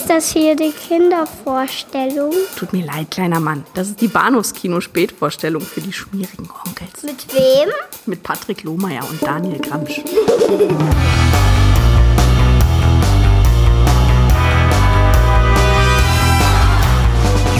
[0.00, 2.32] Ist das hier die Kindervorstellung?
[2.56, 3.66] Tut mir leid, kleiner Mann.
[3.74, 7.02] Das ist die Bahnhofskino-Spätvorstellung für die schmierigen Onkels.
[7.02, 7.68] Mit wem?
[8.06, 9.96] Mit Patrick Lohmeier und Daniel Gramsch.
[9.96, 10.02] He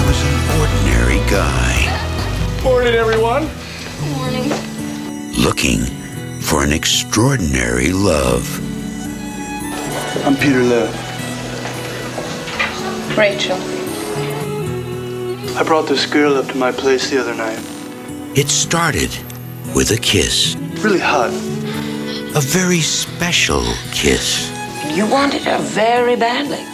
[0.07, 1.91] was an ordinary guy
[2.65, 3.47] Morning, everyone.
[5.37, 5.81] looking
[6.41, 8.49] for an extraordinary love.
[10.25, 11.10] I'm Peter Lev.
[13.17, 13.57] Rachel.
[15.59, 17.59] I brought this girl up to my place the other night.
[18.37, 19.11] It started
[19.75, 21.31] with a kiss, Really hot.
[21.31, 24.51] a very special kiss,
[24.97, 26.65] You wanted her very badly.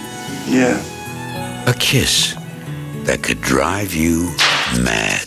[0.49, 0.81] Yeah.
[1.67, 2.35] a kiss
[3.05, 4.31] that could drive you
[4.83, 5.27] mad.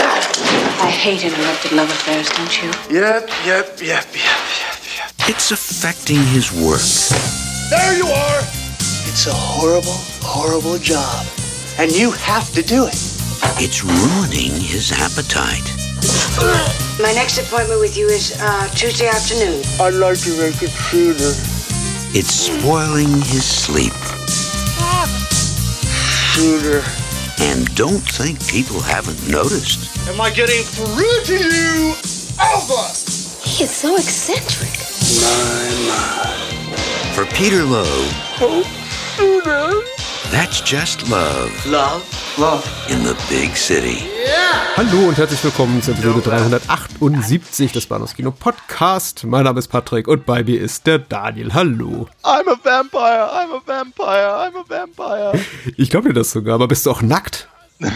[0.00, 2.70] I hate interrupted love affairs, don't you?
[3.00, 5.28] Yep, yep, yep, yep, yep, yep.
[5.28, 6.80] It's affecting his work.
[7.70, 8.63] There you are.
[9.14, 9.94] It's a horrible,
[10.26, 11.24] horrible job.
[11.78, 12.98] And you have to do it.
[13.62, 15.62] It's ruining his appetite.
[16.98, 19.62] My next appointment with you is uh, Tuesday afternoon.
[19.78, 21.30] I'd like to make it sooner.
[22.10, 23.94] It's spoiling his sleep.
[26.34, 26.82] Sooner.
[27.38, 29.94] And don't think people haven't noticed.
[30.08, 31.94] Am I getting through to you?
[32.42, 32.82] Over.
[33.46, 34.74] He is so eccentric.
[35.22, 36.34] My, my.
[37.14, 38.10] For Peter Lowe,
[40.30, 42.02] that's just love Love?
[42.38, 42.64] Love.
[42.90, 44.02] in the big city.
[44.76, 49.24] Hallo und herzlich willkommen zur Episode 378 des Bahnhofskino Podcast.
[49.24, 51.54] Mein Name ist Patrick und bei mir ist der Daniel.
[51.54, 52.08] Hallo.
[52.24, 53.30] I'm a vampire.
[53.30, 54.48] I'm a vampire.
[54.48, 55.40] I'm a vampire.
[55.76, 57.48] Ich glaube dir das sogar, aber bist du auch nackt?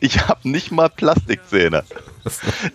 [0.00, 1.84] ich habe nicht mal Plastikzähne.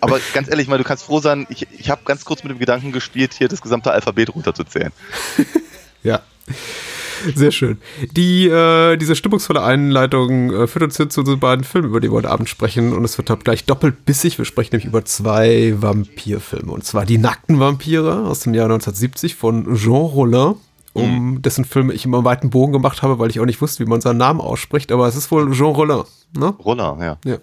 [0.00, 2.58] Aber ganz ehrlich, mal, du kannst froh sein, ich, ich habe ganz kurz mit dem
[2.58, 4.92] Gedanken gespielt, hier das gesamte Alphabet runterzuzählen.
[6.04, 6.20] Ja.
[7.34, 7.78] Sehr schön.
[8.12, 12.10] Die, äh, diese stimmungsvolle Einleitung äh, führt uns hin zu den beiden Filmen, über die
[12.10, 12.92] wir heute Abend sprechen.
[12.92, 14.36] Und es wird halt gleich doppelt bissig.
[14.38, 16.70] Wir sprechen nämlich über zwei Vampirfilme.
[16.70, 20.54] Und zwar Die nackten Vampire aus dem Jahr 1970 von Jean Rollin,
[20.92, 23.84] um dessen Filme ich immer einen weiten Bogen gemacht habe, weil ich auch nicht wusste,
[23.84, 24.92] wie man seinen Namen ausspricht.
[24.92, 26.04] Aber es ist wohl Jean Rollin.
[26.36, 26.54] Ne?
[26.64, 27.18] Roller, ja.
[27.24, 27.38] Ja.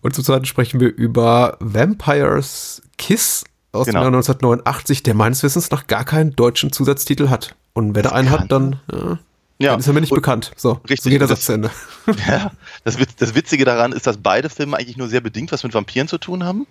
[0.00, 3.44] Und zum Zweiten sprechen wir über Vampires Kiss
[3.76, 4.00] aus Genau.
[4.00, 7.54] dem Jahr 1989, der meines Wissens nach gar keinen deutschen Zusatztitel hat.
[7.74, 9.18] Und wer da einen hat, dann, ja,
[9.58, 10.52] Ja, dann ist er mir nicht und- bekannt.
[10.56, 11.70] So, Richtig, so geht der das- Satz zu Ende.
[12.28, 12.50] Ja,
[12.84, 16.08] das, das Witzige daran ist, dass beide Filme eigentlich nur sehr bedingt was mit Vampiren
[16.08, 16.66] zu tun haben,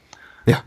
[0.45, 0.59] Ja.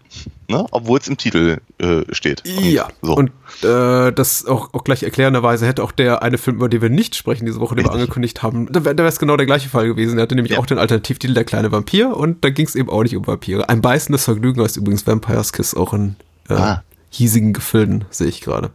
[0.48, 0.66] ne?
[0.72, 2.42] obwohl es im Titel äh, steht.
[2.44, 3.14] Und Ja, So.
[3.16, 3.30] und
[3.62, 7.14] äh, das auch, auch gleich erklärenderweise hätte auch der eine Film, über den wir nicht
[7.14, 10.16] sprechen diese Woche, den wir angekündigt haben, da wäre es genau der gleiche Fall gewesen.
[10.16, 10.58] Der hatte nämlich Ja.
[10.58, 13.68] auch den Alternativtitel Der kleine Vampir und da ging es eben auch nicht um Vampire.
[13.68, 16.16] Ein beißendes Vergnügen heißt übrigens Vampire's Kiss auch in
[16.48, 16.82] äh, Ah.
[17.10, 18.70] hiesigen Gefilden, sehe ich gerade.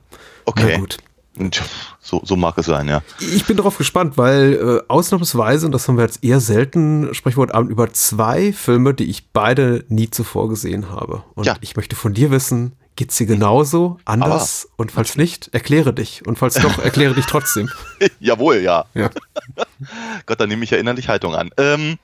[0.46, 0.74] okay.
[0.74, 0.98] Na gut.
[2.00, 3.02] So, so mag es sein, ja.
[3.20, 7.38] Ich bin darauf gespannt, weil äh, ausnahmsweise, und das haben wir jetzt eher selten, sprechen
[7.38, 11.24] wir heute Abend über zwei Filme, die ich beide nie zuvor gesehen habe.
[11.34, 11.56] Und Ja.
[11.62, 14.70] ich möchte von dir wissen, geht's dir genauso, anders?
[14.76, 16.24] und falls nicht, erkläre dich.
[16.28, 17.68] Und falls doch, erkläre dich trotzdem.
[18.20, 18.86] Jawohl, ja.
[18.94, 19.10] Ja.
[20.28, 21.50] Gott, da nehme ich ja innerlich Haltung an.
[21.58, 21.98] Ähm,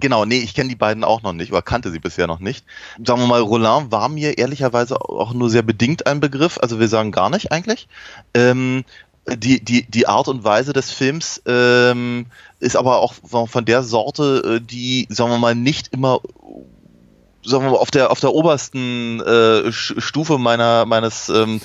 [0.00, 2.64] genau, nee, ich kenne die beiden auch noch nicht oder kannte sie bisher noch nicht.
[3.04, 6.88] Sagen wir mal, Roland war mir ehrlicherweise auch nur sehr bedingt ein Begriff, also wir
[6.88, 7.88] sagen gar nicht eigentlich.
[8.34, 8.84] Ähm,
[9.26, 12.26] die, die, die Art und Weise des Films ähm,
[12.60, 13.14] ist aber auch
[13.46, 16.20] von der Sorte, äh, die, sagen wir mal, nicht immer
[17.46, 21.60] sagen wir mal, auf der auf der obersten äh, Stufe meiner meines ähm,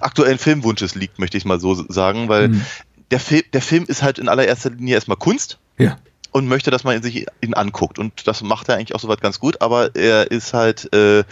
[0.00, 2.64] aktuellen Filmwunsches liegt, möchte ich mal so sagen, weil Hm.
[3.10, 5.96] der Film der Film ist halt in allererster Linie erstmal Kunst Ja.
[6.32, 9.40] Und möchte, dass man sich ihn anguckt und das macht er eigentlich auch soweit ganz
[9.40, 11.24] gut, aber er ist halt äh,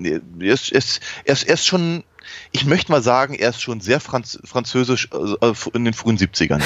[0.00, 2.04] er ist, er ist, er ist, er ist schon
[2.50, 6.62] ich möchte mal sagen, er ist schon sehr franz französisch äh, in den frühen 70ern.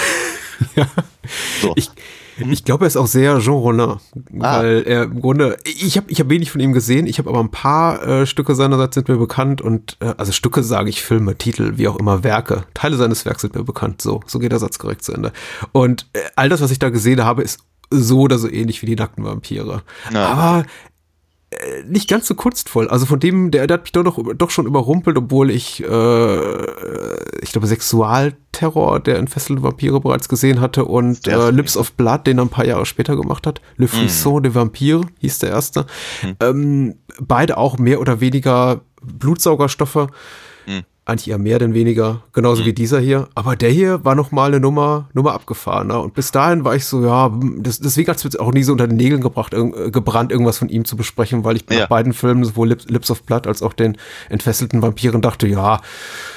[0.74, 0.88] Ja.
[1.60, 1.72] So.
[1.74, 1.90] Ich,
[2.38, 3.96] ich glaube, er ist auch sehr Jean Rollin,
[4.40, 4.58] Ah.
[4.62, 7.40] weil er im Grunde, ich habe ich hab wenig von ihm gesehen, ich habe aber
[7.40, 11.36] ein paar äh, Stücke seinerseits sind mir bekannt und, äh, also Stücke sage ich, Filme,
[11.36, 14.58] Titel, wie auch immer, Werke, Teile seines Werks sind mir bekannt, so, so geht der
[14.58, 15.32] Satz korrekt zu Ende.
[15.72, 18.86] Und äh, all das, was ich da gesehen habe, ist so oder so ähnlich wie
[18.86, 19.82] die nackten Vampire.
[20.12, 20.26] Ja.
[20.26, 20.64] Aber
[21.56, 22.88] äh, nicht ganz so kunstvoll.
[22.88, 27.40] Also von dem, der, der hat mich doch, noch, doch schon überrumpelt, obwohl ich, äh,
[27.40, 31.50] ich glaube, Sexualterror, der entfesselte Vampire bereits gesehen hatte und äh.
[31.50, 33.60] Lips of Blood, den er ein paar Jahre später gemacht hat.
[33.76, 35.86] Le Frisson de Vampire hieß der erste.
[36.40, 40.08] Ähm, beide auch mehr oder weniger Blutsaugerstoffe.
[41.08, 42.66] Eigentlich eher mehr denn weniger, genauso Mhm.
[42.66, 43.28] wie dieser hier.
[43.36, 46.02] Aber der hier war noch mal eine Nummer, Nummer abgefahrener.
[46.02, 48.72] Und bis dahin war ich so, ja, das, deswegen hat es mir auch nie so
[48.72, 51.80] unter den Nägeln gebracht, irg- äh, gebrannt, irgendwas von ihm zu besprechen, weil ich Ja.
[51.82, 53.96] nach beiden Filmen, sowohl Lips, Lips of Blood als auch den
[54.28, 55.80] entfesselten Vampiren, dachte, ja,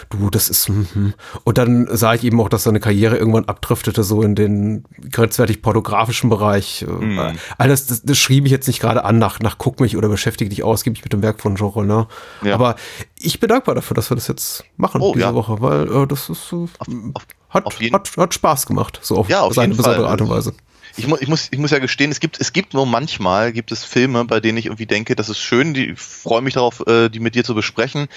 [0.09, 0.67] du, das ist.
[0.67, 1.13] hm, hm.
[1.44, 5.61] Und dann sah ich eben auch, dass seine Karriere irgendwann abdriftete, so in den grenzwertig
[5.61, 6.83] pornografischen Bereich.
[6.83, 9.95] Äh, All das, das, das schrieb ich jetzt nicht gerade an, nach, nach guck mich
[9.97, 12.06] oder beschäftige dich ausgiebig mit dem Werk von Jean Rollin.
[12.41, 12.56] Ja.
[12.56, 12.75] Aber
[13.19, 15.33] ich bin dankbar dafür, dass wir das jetzt machen Oh, diese ja.
[15.33, 16.67] Woche, weil äh, das ist so,
[17.13, 20.12] auf- hat, auf hat, hat Spaß gemacht, so auf, Ja, auf seine besondere Fall.
[20.12, 20.53] Art und Weise.
[20.97, 23.71] Ich, mu ich, muss, ich muss ja gestehen, es gibt, es gibt nur manchmal, gibt
[23.71, 26.85] es Filme, bei denen ich irgendwie denke, das ist schön, die ich freue mich darauf,
[26.87, 28.07] äh, die mit dir zu besprechen,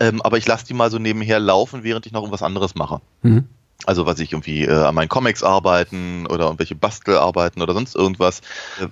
[0.00, 3.00] ähm, aber ich lasse die mal so nebenher laufen, während ich noch irgendwas anderes mache.
[3.22, 3.44] Mhm.
[3.84, 8.40] Also was ich irgendwie äh, an meinen Comics arbeiten oder irgendwelche Bastelarbeiten oder sonst irgendwas.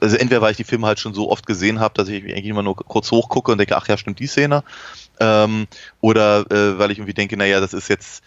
[0.01, 2.45] Also entweder weil ich die Filme halt schon so oft gesehen habe, dass ich eigentlich
[2.45, 4.63] immer nur kurz hochgucke und denke, ach ja, stimmt die Szene.
[5.21, 5.67] Ähm,
[6.01, 8.23] oder äh, weil ich irgendwie denke, naja, das ist jetzt,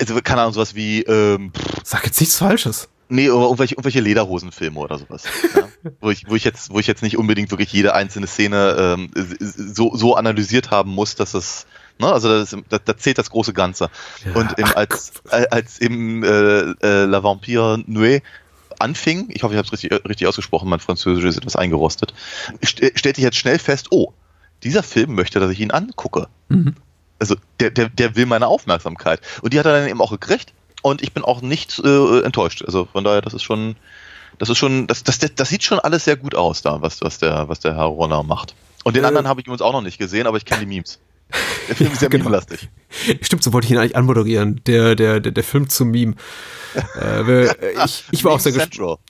[0.00, 1.52] also keine Ahnung, sowas wie, ähm,
[1.84, 2.88] Sag jetzt nichts Falsches.
[3.08, 5.24] Nee, oder irgendwelche, irgendwelche Lederhosenfilme oder sowas.
[5.54, 5.68] Ja?
[6.00, 9.10] wo, ich, wo, ich jetzt, wo ich jetzt nicht unbedingt wirklich jede einzelne Szene ähm,
[9.38, 11.66] so, so analysiert haben muss, dass es.
[11.98, 13.88] Ne, also das, da, da zählt das große Ganze.
[14.24, 18.22] Ja, Und ach, als, äh, als im äh, äh, La Vampire Nuit
[18.78, 22.12] anfing, ich hoffe, ich habe es richtig, richtig ausgesprochen, mein Französisch ist etwas eingerostet,
[22.62, 24.12] st stellte ich jetzt schnell fest, oh,
[24.62, 26.28] dieser Film möchte, dass ich ihn angucke.
[26.48, 26.74] Mhm.
[27.18, 29.20] Also der, der, der will meine Aufmerksamkeit.
[29.40, 30.52] Und die hat er dann eben auch gekriegt.
[30.82, 32.62] Und ich bin auch nicht äh, enttäuscht.
[32.64, 33.76] Also von daher, das ist schon,
[34.38, 37.18] das ist schon, das, das, das sieht schon alles sehr gut aus da, was, was
[37.18, 38.54] der, was der Herr Ronner macht.
[38.84, 39.08] Und den Äh.
[39.08, 40.98] anderen habe ich übrigens auch noch nicht gesehen, aber ich kenne die Memes.
[41.68, 42.24] Der Film ist sehr Genau.
[42.26, 42.68] meme-lastig.
[43.20, 44.60] Stimmt, so wollte ich ihn eigentlich anmoderieren.
[44.66, 46.14] Der, der, der, der Film zum Meme.
[47.00, 47.46] äh,
[47.84, 49.00] ich, ich war auch sehr gespannt.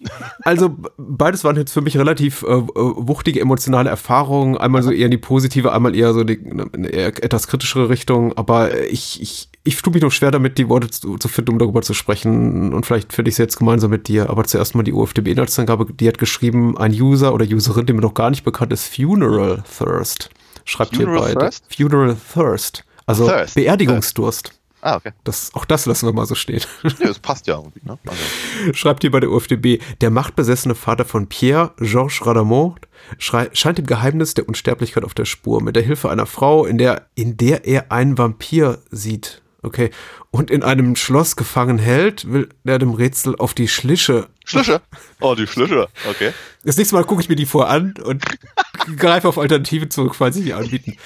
[0.41, 4.57] Also beides waren jetzt für mich relativ äh, wuchtige emotionale Erfahrungen.
[4.57, 6.41] Einmal so eher in die positive, einmal eher so die,
[6.73, 8.33] eine eher etwas kritischere Richtung.
[8.39, 11.59] Aber ich, ich, ich tue mich noch schwer damit, die Worte zu, zu finden, um
[11.59, 12.73] darüber zu sprechen.
[12.73, 14.31] Und vielleicht finde ich es jetzt gemeinsam mit dir.
[14.31, 15.93] Aber zuerst mal die UFDB-Inhaltsangabe.
[15.93, 19.63] Die hat geschrieben, ein User oder Userin, die mir noch gar nicht bekannt ist, Funeral
[19.79, 20.31] Thirst.
[20.65, 21.65] Schreibt Funeral hier bei Thirst?
[21.75, 22.85] Funeral Thirst.
[23.07, 23.55] Also Thirst.
[23.55, 24.53] Beerdigungsdurst.
[24.83, 25.11] Ah, okay.
[25.25, 26.61] Das, auch das lassen wir mal so stehen.
[26.85, 27.81] Ja, das passt ja irgendwie.
[27.83, 27.99] Ne?
[28.07, 32.87] Also, Schreibt hier bei der UFDB, der machtbesessene Vater von Pierre, Georges Radamont,
[33.19, 37.09] scheint dem Geheimnis der Unsterblichkeit auf der Spur, mit der Hilfe einer Frau, in der,
[37.17, 39.43] in der er einen Vampir sieht.
[39.67, 39.91] Okay.
[40.31, 44.29] Und in einem Schloss gefangen hält, will er dem Rätsel auf die Schlische.
[44.45, 44.81] Schlüsche.
[45.21, 45.89] Oh, die Schlüsche.
[46.09, 46.33] Okay.
[46.63, 48.25] Das nächste Mal gucke ich mir die vor an und
[48.97, 50.97] greife auf Alternativen zurück, falls sie die anbieten.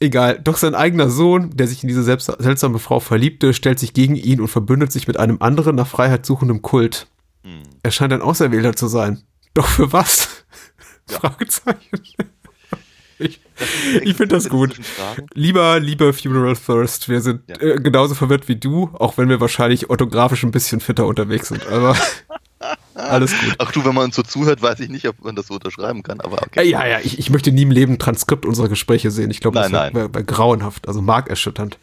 [0.00, 4.16] Egal, doch sein eigener Sohn, der sich in diese seltsame Frau verliebte, stellt sich gegen
[4.16, 7.06] ihn und verbündet sich mit einem anderen nach Freiheit suchenden Kult.
[7.84, 9.22] Er scheint ein Auserwählter zu sein.
[9.54, 10.44] Doch für was?
[11.06, 12.00] Fragezeichen.
[13.18, 13.40] Ich,
[14.02, 14.76] ich finde das gut.
[15.34, 17.56] Lieber, lieber Funeral Thirst, wir sind Ja.
[17.60, 21.66] äh, genauso verwirrt wie du, auch wenn wir wahrscheinlich orthografisch ein bisschen fitter unterwegs sind.
[21.68, 21.96] Aber
[22.94, 23.54] alles gut.
[23.58, 26.02] Ach du, wenn man uns so zuhört, weiß ich nicht, ob man das so unterschreiben
[26.02, 26.60] kann, aber okay.
[26.66, 29.30] Äh, Ja, ja, ich, ich möchte nie im Leben ein Transkript unserer Gespräche sehen.
[29.30, 31.78] Ich glaube, das wäre wär, grauenhaft, also markerschütternd.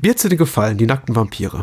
[0.00, 1.62] Wie hat's dir denn gefallen, die nackten Vampire?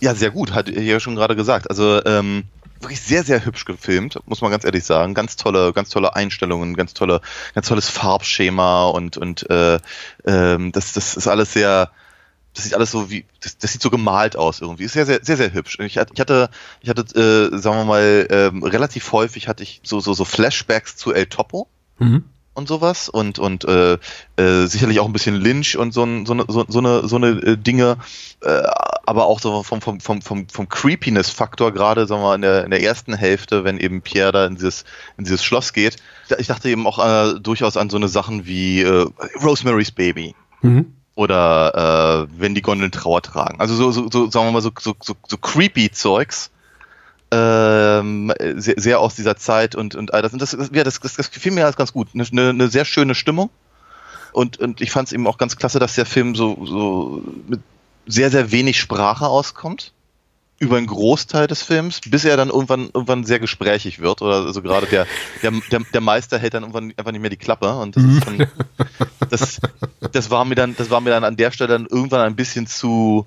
[0.00, 1.68] Ja, sehr gut, hat ihr ja schon gerade gesagt.
[1.70, 2.44] Also ähm,
[2.80, 5.14] wirklich sehr, sehr hübsch gefilmt, muss man ganz ehrlich sagen.
[5.14, 7.20] Ganz tolle, ganz tolle Einstellungen, ganz tolle,
[7.54, 9.78] ganz tolles Farbschema und und äh,
[10.24, 11.90] ähm, das, das ist alles sehr.
[12.54, 14.84] Das sieht alles so wie, das, das sieht so gemalt aus irgendwie.
[14.84, 15.76] Ist sehr, sehr, sehr, sehr hübsch.
[15.80, 16.50] Ich hatte, ich hatte,
[16.82, 17.02] ich hatte,
[17.52, 21.26] äh, sagen wir mal, ähm, relativ häufig hatte ich so, so, so Flashbacks zu El
[21.26, 21.68] Topo
[21.98, 22.24] Mhm.
[22.54, 23.98] Und sowas und und äh,
[24.36, 27.28] äh, sicherlich auch ein bisschen Lynch und so, so eine so, so eine so eine
[27.28, 27.98] äh, Dinge,
[28.42, 28.62] äh,
[29.06, 32.64] aber auch so vom vom vom vom, vom Creepiness-Faktor gerade sagen wir mal in der
[32.64, 34.84] in der ersten Hälfte, wenn eben Pierre da in dieses
[35.18, 35.96] in dieses Schloss geht.
[36.38, 39.06] Ich dachte eben auch äh, durchaus an so eine Sachen wie äh,
[39.42, 40.94] Rosemary's Baby Mhm.
[41.14, 43.60] oder äh, wenn die Gondeln Trauer tragen.
[43.60, 46.50] Also so, so, so sagen wir mal so, so, so, so creepy Zeugs.
[47.36, 50.32] Ähm, sehr, sehr aus dieser Zeit und, und all das.
[50.32, 52.08] Und das, das, ja, das, das, das gefiel mir alles ganz gut.
[52.14, 53.50] Eine, eine, sehr schöne Stimmung.
[54.32, 57.60] Und, und ich fand es eben auch ganz klasse, dass der Film so, so mit
[58.06, 59.92] sehr, sehr wenig Sprache auskommt.
[60.60, 64.22] Über einen Großteil des Films, bis er dann irgendwann, irgendwann sehr gesprächig wird.
[64.22, 65.04] Oder also gerade der,
[65.42, 67.74] der, der, der Meister hält dann irgendwann einfach nicht mehr die Klappe.
[67.74, 68.46] Und das schon,
[69.30, 69.60] das,
[70.12, 72.68] das war mir dann, das war mir dann an der Stelle dann irgendwann ein bisschen
[72.68, 73.26] zu,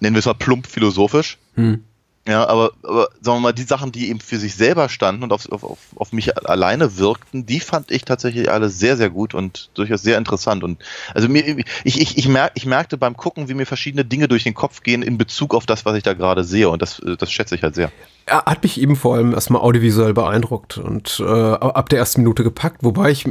[0.00, 1.38] nennen wir es mal plump philosophisch.
[1.56, 1.84] Mhm.
[2.28, 5.32] Ja, aber, aber sagen wir mal, die Sachen, die eben für sich selber standen und
[5.32, 9.70] auf, auf, auf, mich alleine wirkten, die fand ich tatsächlich alle sehr, sehr gut und
[9.72, 10.62] durchaus sehr interessant.
[10.62, 14.28] Und also mir, ich, ich, ich, merk, ich merkte beim Gucken, wie mir verschiedene Dinge
[14.28, 16.68] durch den Kopf gehen in Bezug auf das, was ich da gerade sehe.
[16.68, 17.90] Und das, äh, das schätze ich halt sehr.
[18.28, 22.44] Er hat mich eben vor allem erstmal audiovisuell beeindruckt und äh, ab der ersten Minute
[22.44, 23.24] gepackt, wobei ich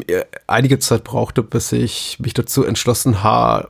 [0.47, 3.69] einige Zeit brauchte, bis ich mich dazu entschlossen habe,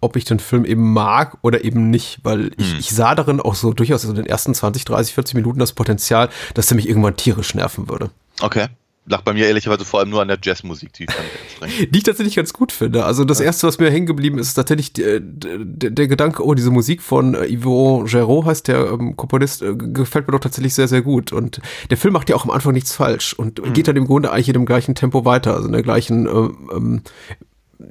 [0.00, 2.78] ob ich den Film eben mag oder eben nicht, weil ich, Hm.
[2.80, 6.28] ich sah darin auch so durchaus in den ersten 20, 30, 40 Minuten das Potenzial,
[6.54, 8.10] dass er mich irgendwann tierisch nerven würde.
[8.40, 8.66] Okay.
[9.06, 11.94] Lag bei mir ehrlicherweise vor allem nur an der Jazzmusik, die fand ich anstrengend.
[11.94, 13.04] Die ich tatsächlich ganz gut finde.
[13.04, 16.54] Also das erste, was mir hängen geblieben ist, ist tatsächlich der, der, der Gedanke, oh,
[16.54, 20.74] diese Musik von äh, Yvon Giraud heißt der ähm, Komponist, äh, gefällt mir doch tatsächlich
[20.74, 21.32] sehr, sehr gut.
[21.32, 24.32] Und der Film macht ja auch am Anfang nichts falsch und geht dann im Grunde
[24.32, 27.02] eigentlich in dem gleichen Tempo weiter, also in der gleichen ähm, ähm,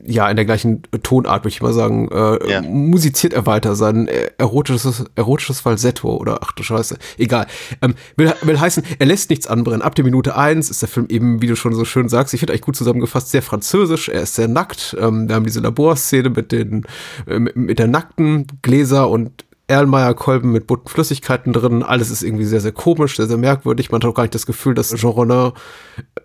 [0.05, 2.61] ja, in der gleichen Tonart, würde ich mal sagen, äh, Ja.
[2.61, 7.47] musiziert er weiter sein äh, erotisches, erotisches Falsetto oder ach du Scheiße, egal.
[7.81, 9.81] Ähm, will, will heißen, er lässt nichts anbrennen.
[9.81, 12.39] Ab der Minute eins ist der Film eben, wie du schon so schön sagst, ich
[12.39, 14.95] finde eigentlich gut zusammengefasst, sehr französisch, er ist sehr nackt.
[14.99, 16.85] Ähm, wir haben diese Laborszene mit den,
[17.27, 21.83] äh, mit, mit der nackten Gläser und Erlenmeyer-Kolben mit bunten Flüssigkeiten drin.
[21.83, 23.91] Alles ist irgendwie sehr, sehr komisch, sehr, sehr merkwürdig.
[23.91, 25.51] Man hat auch gar nicht das Gefühl, dass Jean Ronin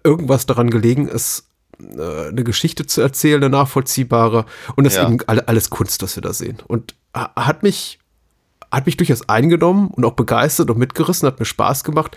[0.05, 1.48] irgendwas daran gelegen ist,
[1.81, 4.45] eine Geschichte zu erzählen, eine nachvollziehbare.
[4.77, 5.03] Und das Ja.
[5.03, 6.59] ist eben alle, alles Kunst, was wir da sehen.
[6.67, 7.99] Und ha- hat mich,
[8.71, 12.17] hat mich durchaus eingenommen und auch begeistert und mitgerissen, hat mir Spaß gemacht.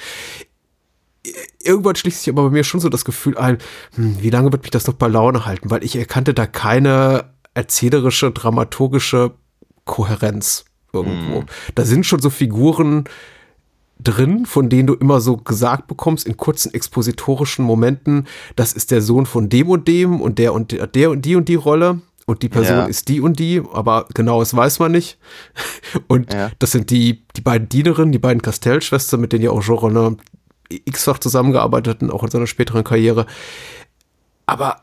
[1.63, 3.59] Irgendwann schließt sich aber bei mir schon so das Gefühl ein,
[3.95, 5.69] hm, wie lange wird mich das noch bei Laune halten?
[5.69, 9.31] Weil ich erkannte da keine erzählerische, dramaturgische
[9.85, 11.43] Kohärenz irgendwo.
[11.75, 13.03] Da sind schon so Figuren,
[14.03, 19.01] drin, von denen du immer so gesagt bekommst in kurzen expositorischen Momenten, das ist der
[19.01, 22.01] Sohn von dem und dem und der und der, der und die und die Rolle
[22.25, 22.85] und die Person Ja.
[22.85, 25.17] ist die und die, aber genaues weiß man nicht.
[26.07, 26.51] Und Ja.
[26.59, 30.17] das sind die, die beiden Dienerinnen, die beiden Castellschwestern, mit denen ja auch Jean
[30.85, 33.25] x-fach zusammengearbeitet hatten, auch in seiner späteren Karriere.
[34.45, 34.81] Aber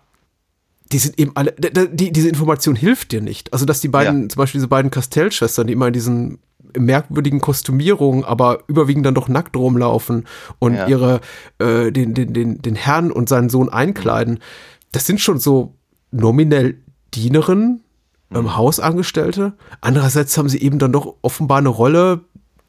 [0.92, 3.52] die sind eben alle, die, diese Information hilft dir nicht.
[3.52, 4.28] Also, dass die beiden, Ja.
[4.30, 6.38] zum Beispiel diese beiden Castellschwestern, die immer in diesen
[6.76, 10.26] merkwürdigen Kostümierungen, aber überwiegend dann doch nackt rumlaufen
[10.58, 10.86] und Ja.
[10.86, 11.20] ihre,
[11.58, 14.38] äh, den, den, den, den Herrn und seinen Sohn einkleiden,
[14.92, 15.74] das sind schon so
[16.10, 16.78] nominell
[17.14, 17.82] Dienerinnen,
[18.34, 19.54] ähm, Hausangestellte.
[19.80, 22.20] Andererseits haben sie eben dann doch offenbar eine Rolle,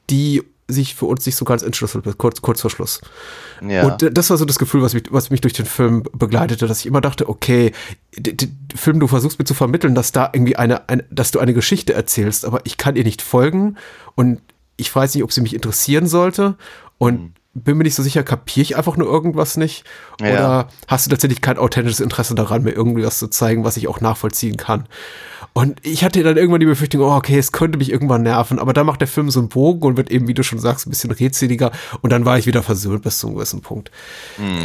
[0.10, 3.02] die sich für uns nicht so ganz entschlüsselt wird, kurz, kurz vor Schluss.
[3.68, 3.86] Ja.
[3.86, 6.68] Und äh, das war so das Gefühl, was mich, was mich durch den Film begleitete,
[6.68, 7.72] dass ich immer dachte, okay,
[8.76, 11.94] Film, du versuchst mir zu vermitteln, dass da irgendwie eine, eine, dass du eine Geschichte
[11.94, 13.78] erzählst, aber ich kann ihr nicht folgen
[14.16, 14.42] und
[14.78, 16.56] ich weiß nicht, ob sie mich interessieren sollte
[16.98, 19.84] und bin mir nicht so sicher, kapiere ich einfach nur irgendwas nicht?
[20.22, 20.32] Ja.
[20.32, 23.88] Oder hast du tatsächlich kein authentisches Interesse daran, mir irgendwie was zu zeigen, was ich
[23.88, 24.88] auch nachvollziehen kann?
[25.54, 28.72] Und ich hatte dann irgendwann die Befürchtung, oh, okay, es könnte mich irgendwann nerven, aber
[28.72, 30.92] dann macht der Film so einen Bogen und wird eben, wie du schon sagst, ein
[30.92, 33.90] bisschen rätseliger und dann war ich wieder versöhnt bis zu einem gewissen Punkt.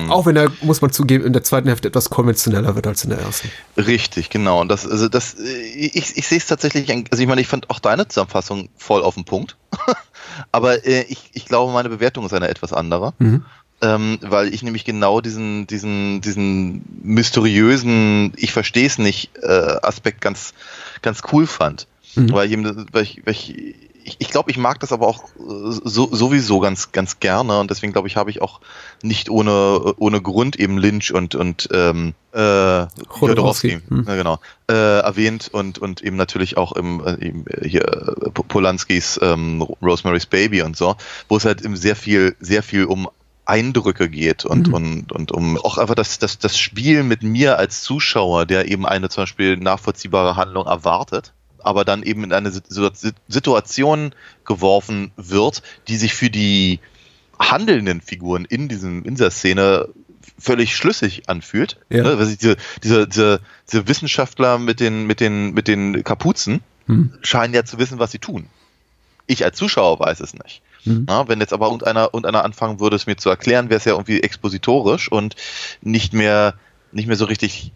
[0.08, 3.10] Auch wenn er, muss man zugeben, in der zweiten Hälfte etwas konventioneller wird als in
[3.10, 3.50] der ersten.
[3.78, 4.60] Richtig, genau.
[4.60, 7.70] Und das, also das, äh, ich, ich sehe es tatsächlich, also ich meine, ich fand
[7.70, 9.56] auch deine Zusammenfassung voll auf den Punkt.
[10.52, 13.12] Aber äh, ich, ich glaube, meine Bewertung ist eine etwas andere.
[13.82, 19.48] Ähm, weil ich nämlich genau diesen, diesen, diesen mysteriösen, ich verstehe es nicht, äh,
[19.82, 20.54] Aspekt ganz,
[21.02, 21.86] ganz cool fand.
[22.32, 23.74] Weil, ich, eben- weil ich, weil ich,
[24.04, 25.30] ich, ich glaube, ich mag das aber auch äh,
[25.84, 28.61] so, sowieso ganz, ganz gerne und deswegen glaube ich, habe ich auch
[29.02, 32.38] nicht ohne, ohne Grund eben Lynch und, und ähm, äh,
[33.20, 34.04] Jodorowsky, Hm.
[34.06, 34.38] ja, genau,
[34.70, 39.62] äh, erwähnt und, und eben natürlich auch im, äh, eben hier äh, Po- Polanskis ähm,
[39.82, 40.96] Rosemary's Baby und so,
[41.28, 43.08] wo es halt eben sehr viel, sehr viel um
[43.46, 47.82] Eindrücke geht und, und, und um auch einfach das, das, das Spiel mit mir als
[47.82, 51.34] Zuschauer, der eben eine zum Beispiel nachvollziehbare Handlung erwartet,
[51.64, 52.90] aber dann eben in eine Situ-
[53.28, 56.80] Situation geworfen wird, die sich für die
[57.38, 59.88] handelnden Figuren in diesem, in dieser Szene
[60.38, 61.78] völlig schlüssig anfühlt.
[61.90, 62.02] Ja.
[62.02, 62.16] Ne?
[62.16, 63.40] Diese, diese, diese,
[63.71, 67.14] diese Wissenschaftler mit den, mit den, mit den Kapuzen Hm.
[67.23, 68.47] scheinen ja zu wissen, was sie tun.
[69.26, 70.61] Ich als Zuschauer weiß es nicht.
[70.83, 71.06] Hm.
[71.09, 73.92] Na, wenn jetzt aber irgendeiner, irgendeiner anfangen würde, es mir zu erklären, wäre es ja
[73.92, 75.35] irgendwie expositorisch und
[75.80, 76.54] nicht mehr,
[76.92, 77.73] nicht mehr so richtig,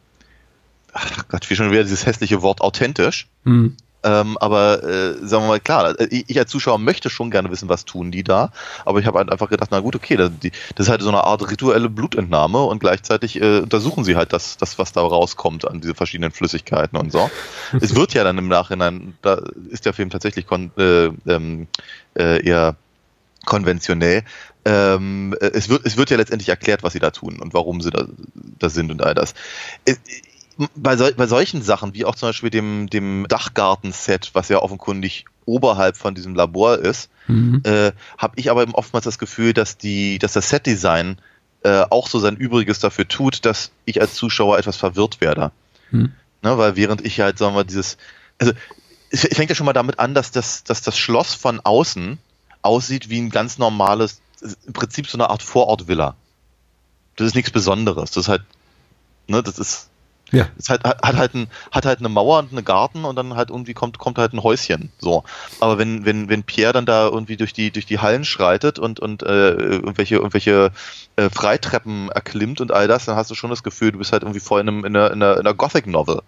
[0.92, 3.28] ach Gott, wie schon wieder dieses hässliche Wort authentisch.
[3.44, 3.76] Hm.
[4.04, 7.50] Ähm, aber äh, sagen wir mal, klar, äh, ich, ich als Zuschauer möchte schon gerne
[7.50, 8.52] wissen, was tun die da.
[8.84, 11.08] Aber ich habe halt einfach gedacht, na gut, okay, das, die, das ist halt so
[11.08, 15.66] eine Art rituelle Blutentnahme und gleichzeitig äh, untersuchen sie halt das, das, was da rauskommt
[15.66, 17.28] an diese verschiedenen Flüssigkeiten und so.
[17.80, 21.66] es wird ja dann im Nachhinein, da ist der Film tatsächlich kon äh, ähm,
[22.14, 22.76] äh, eher
[23.46, 24.22] konventionell.
[24.64, 27.80] Ähm, äh, es, wird, es wird ja letztendlich erklärt, was sie da tun und warum
[27.80, 28.04] sie da,
[28.34, 29.34] da sind und all das.
[29.84, 29.98] Es,
[30.74, 35.24] bei, sol bei solchen Sachen, wie auch zum Beispiel dem, dem Dachgarten-Set, was ja offenkundig
[35.44, 37.60] oberhalb von diesem Labor ist, Mhm.
[37.64, 41.18] äh, habe ich aber eben oftmals das Gefühl, dass, die, dass das Set-Design
[41.62, 45.52] äh, auch so sein Übriges dafür tut, dass ich als Zuschauer etwas verwirrt werde.
[45.90, 46.12] Hm.
[46.42, 47.98] Ne, weil während ich halt, sagen wir, dieses,
[48.38, 48.52] also
[49.10, 52.18] es fängt ja schon mal damit an, dass das, dass das Schloss von außen
[52.62, 56.14] aussieht wie ein ganz normales ist im Prinzip so eine Art Vorortvilla.
[57.16, 58.12] Das ist nichts Besonderes.
[58.12, 58.42] Das ist halt,
[59.26, 59.88] ne, das ist,
[60.30, 60.48] Ja.
[60.68, 63.50] halt, hat, hat halt ein, hat halt eine Mauer und einen Garten und dann halt
[63.50, 64.90] irgendwie kommt, kommt halt ein Häuschen.
[64.98, 65.24] So.
[65.60, 69.00] Aber wenn, wenn, wenn Pierre dann da irgendwie durch die, durch die Hallen schreitet und,
[69.00, 70.70] und äh, irgendwelche, irgendwelche
[71.16, 74.22] äh, Freitreppen erklimmt und all das, dann hast du schon das Gefühl, du bist halt
[74.22, 76.20] irgendwie voll in, einem, in einer, in einer Gothic-Novel.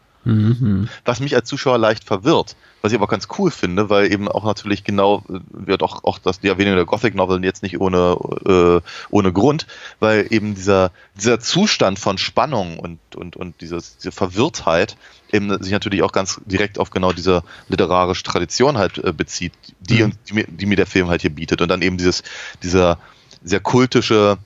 [1.05, 4.45] Was mich als Zuschauer leicht verwirrt, was ich aber ganz cool finde, weil eben auch
[4.45, 8.17] natürlich genau äh, wird auch, auch das die Erwähnung der Gothic Novel jetzt nicht ohne,
[8.47, 9.67] äh, ohne Grund,
[9.99, 14.97] weil eben dieser, dieser Zustand von Spannung und, und, und dieses, diese Verwirrtheit
[15.33, 20.05] eben sich natürlich auch ganz direkt auf genau diese literarische Tradition halt äh, bezieht, die,
[20.05, 20.13] Mhm.
[20.29, 21.63] die, mir, die mir der Film halt hier bietet.
[21.63, 22.23] Und dann eben dieses,
[22.63, 22.99] dieser
[23.43, 24.39] sehr kultische,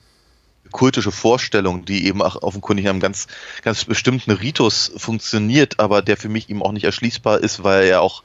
[0.75, 3.27] kultische Vorstellung, die eben auch offenkundig in einem ganz,
[3.61, 8.01] ganz bestimmten Ritus funktioniert, aber der für mich eben auch nicht erschließbar ist, weil er
[8.01, 8.23] auch,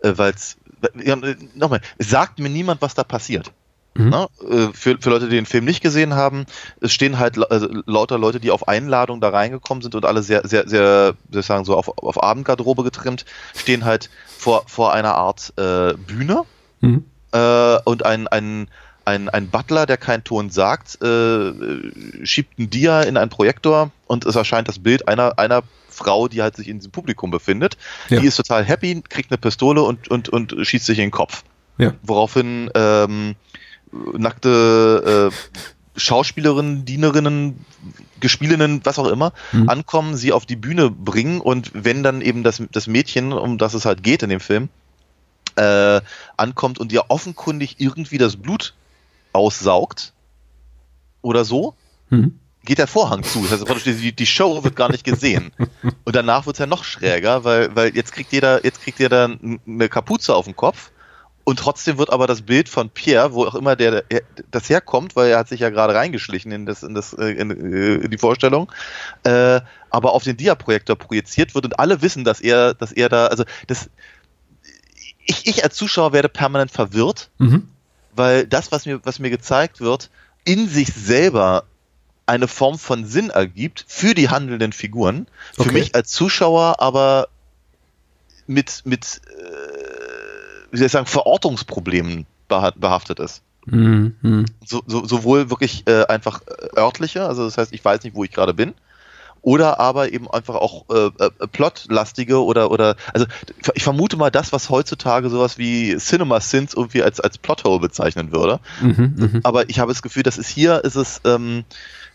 [0.00, 0.56] äh, weil es,
[1.04, 1.14] ja,
[1.54, 3.52] nochmal, es sagt mir niemand, was da passiert.
[3.96, 4.08] Mhm.
[4.08, 4.28] Ne?
[4.40, 6.46] Äh, Für, für Leute, die den Film nicht gesehen haben,
[6.80, 10.48] es stehen halt also lauter Leute, die auf Einladung da reingekommen sind und alle sehr,
[10.48, 14.94] sehr, sehr, wie soll ich sagen, so auf, auf Abendgarderobe getrimmt, stehen halt vor, vor
[14.94, 16.44] einer Art äh, Bühne
[16.80, 17.04] Mhm.
[17.32, 18.68] äh, und ein, ein,
[19.04, 21.52] ein, ein Butler, der keinen Ton sagt, äh,
[22.24, 26.42] schiebt ein Dia in einen Projektor und es erscheint das Bild einer, einer Frau, die
[26.42, 27.76] halt sich in diesem Publikum befindet.
[28.08, 28.20] Ja.
[28.20, 31.44] Die ist total happy, kriegt eine Pistole und, und, und schießt sich in den Kopf.
[31.78, 31.94] Ja.
[32.02, 33.36] Woraufhin ähm,
[34.16, 35.36] nackte äh,
[35.96, 37.64] Schauspielerinnen, Dienerinnen,
[38.20, 39.68] Gespielinnen, was auch immer, Mhm.
[39.68, 43.74] ankommen, sie auf die Bühne bringen und wenn dann eben das, das Mädchen, um das
[43.74, 44.68] es halt geht in dem Film,
[45.56, 46.00] äh,
[46.36, 48.74] ankommt und ihr offenkundig irgendwie das Blut
[49.34, 50.12] aussaugt
[51.22, 51.74] oder so,
[52.10, 52.38] Mhm.
[52.64, 53.46] geht der Vorhang zu.
[53.50, 55.52] Das heißt, die, die Show wird gar nicht gesehen.
[56.04, 59.36] Und danach wird es ja noch schräger, weil, weil jetzt kriegt jeder, jetzt kriegt jeder
[59.66, 60.90] eine Kapuze auf den Kopf.
[61.46, 65.14] Und trotzdem wird aber das Bild von Pierre, wo auch immer der, der das herkommt,
[65.14, 68.10] weil er hat sich ja gerade reingeschlichen in das, in das, äh, in, äh, in
[68.10, 68.72] die Vorstellung,
[69.24, 69.60] äh,
[69.90, 73.44] aber auf den Dia-Projektor projiziert wird und alle wissen, dass er, dass er da, also
[73.66, 73.90] das,
[75.26, 77.68] ich, ich als Zuschauer werde permanent verwirrt, Mhm.
[78.16, 80.10] Weil das, was mir, was mir gezeigt wird,
[80.44, 81.64] in sich selber
[82.26, 85.26] eine Form von Sinn ergibt für die handelnden Figuren.
[85.54, 85.72] Für Okay.
[85.72, 87.28] mich als Zuschauer aber
[88.46, 93.42] mit, mit äh, wie soll ich sagen, Verortungsproblemen beha- behaftet ist.
[93.66, 94.16] Mhm.
[94.22, 94.44] Mhm.
[94.64, 98.24] So, so, sowohl wirklich äh, einfach äh, örtliche, also das heißt, ich weiß nicht, wo
[98.24, 98.74] ich gerade bin,
[99.44, 103.26] oder aber eben einfach auch äh, äh, plotlastige oder oder also
[103.74, 108.32] ich vermute mal das, was heutzutage sowas wie Cinema Sins irgendwie als als Plothole bezeichnen
[108.32, 108.58] würde.
[108.80, 109.14] Mhm.
[109.16, 109.40] Mhm.
[109.44, 111.64] Aber ich habe das Gefühl, dass es hier ist es ähm,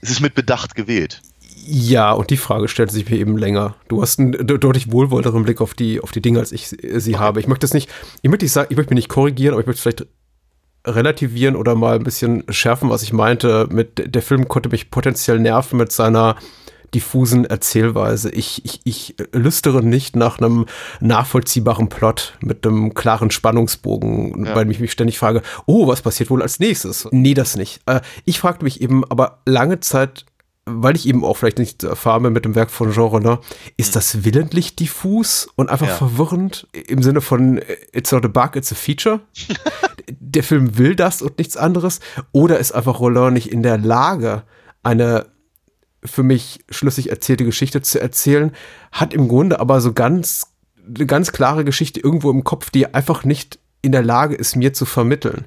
[0.01, 1.21] es ist mit Bedacht gewählt.
[1.65, 3.75] Ja, und die Frage stellt sich mir eben länger.
[3.89, 6.99] Du hast einen de- deutlich wohlwollteren Blick auf die, auf die Dinge, als ich sie
[6.99, 7.39] sie habe.
[7.41, 7.89] Ich möchte es nicht,
[8.21, 10.07] ich möchte nicht sagen, ich möchte mich nicht korrigieren, aber ich möchte vielleicht
[10.87, 13.67] relativieren oder mal ein bisschen schärfen, was ich meinte.
[13.69, 16.37] Mit der Film konnte mich potenziell nerven mit seiner
[16.93, 18.29] diffusen Erzählweise.
[18.31, 20.65] Ich, ich, ich lüstere nicht nach einem
[20.99, 24.55] nachvollziehbaren Plot mit einem klaren Spannungsbogen, Ja.
[24.55, 27.07] weil ich mich ständig frage, oh, was passiert wohl als nächstes?
[27.11, 27.81] Nee, das nicht.
[27.85, 30.25] Äh, ich fragte mich eben aber lange Zeit,
[30.65, 33.41] weil ich eben auch vielleicht nicht erfahren bin mit dem Werk von Jean Renoir,
[33.75, 35.95] ist das willentlich diffus und einfach Ja.
[35.95, 39.21] verwirrend im Sinne von äh, it's not a bug, it's a feature?
[40.19, 41.99] Der Film will das und nichts anderes?
[42.31, 44.43] Oder ist einfach Roland nicht in der Lage,
[44.83, 45.25] eine
[46.03, 48.51] für mich schlüssig erzählte Geschichte zu erzählen,
[48.91, 53.23] hat im Grunde aber so ganz, eine ganz klare Geschichte irgendwo im Kopf, die einfach
[53.23, 55.45] nicht in der Lage ist, mir zu vermitteln.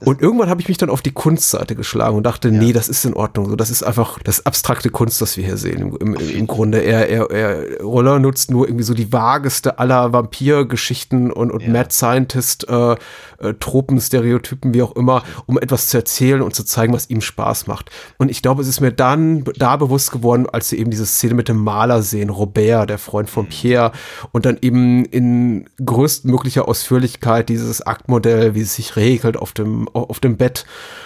[0.00, 3.04] Und irgendwann habe ich mich dann auf die Kunstseite geschlagen und dachte, nee, das ist
[3.04, 3.50] in Ordnung.
[3.50, 5.94] So, das ist einfach das abstrakte Kunst, das wir hier sehen.
[6.00, 10.14] Im, im, im Grunde, er, er, er, Roller nutzt nur irgendwie so die vageste aller
[10.14, 11.70] Vampirgeschichten und, und Ja.
[11.70, 16.64] Mad Scientist, äh, äh, Tropen, Stereotypen, wie auch immer, um etwas zu erzählen und zu
[16.64, 17.90] zeigen, was ihm Spaß macht.
[18.16, 21.34] Und ich glaube, es ist mir dann da bewusst geworden, als wir eben diese Szene
[21.34, 23.92] mit dem Maler sehen, Robert, der Freund von Pierre,
[24.32, 30.20] und dann eben in größtmöglicher Ausführlichkeit dieses Aktmodell, wie es sich regelt auf dem, auf
[30.20, 30.64] dem Bett.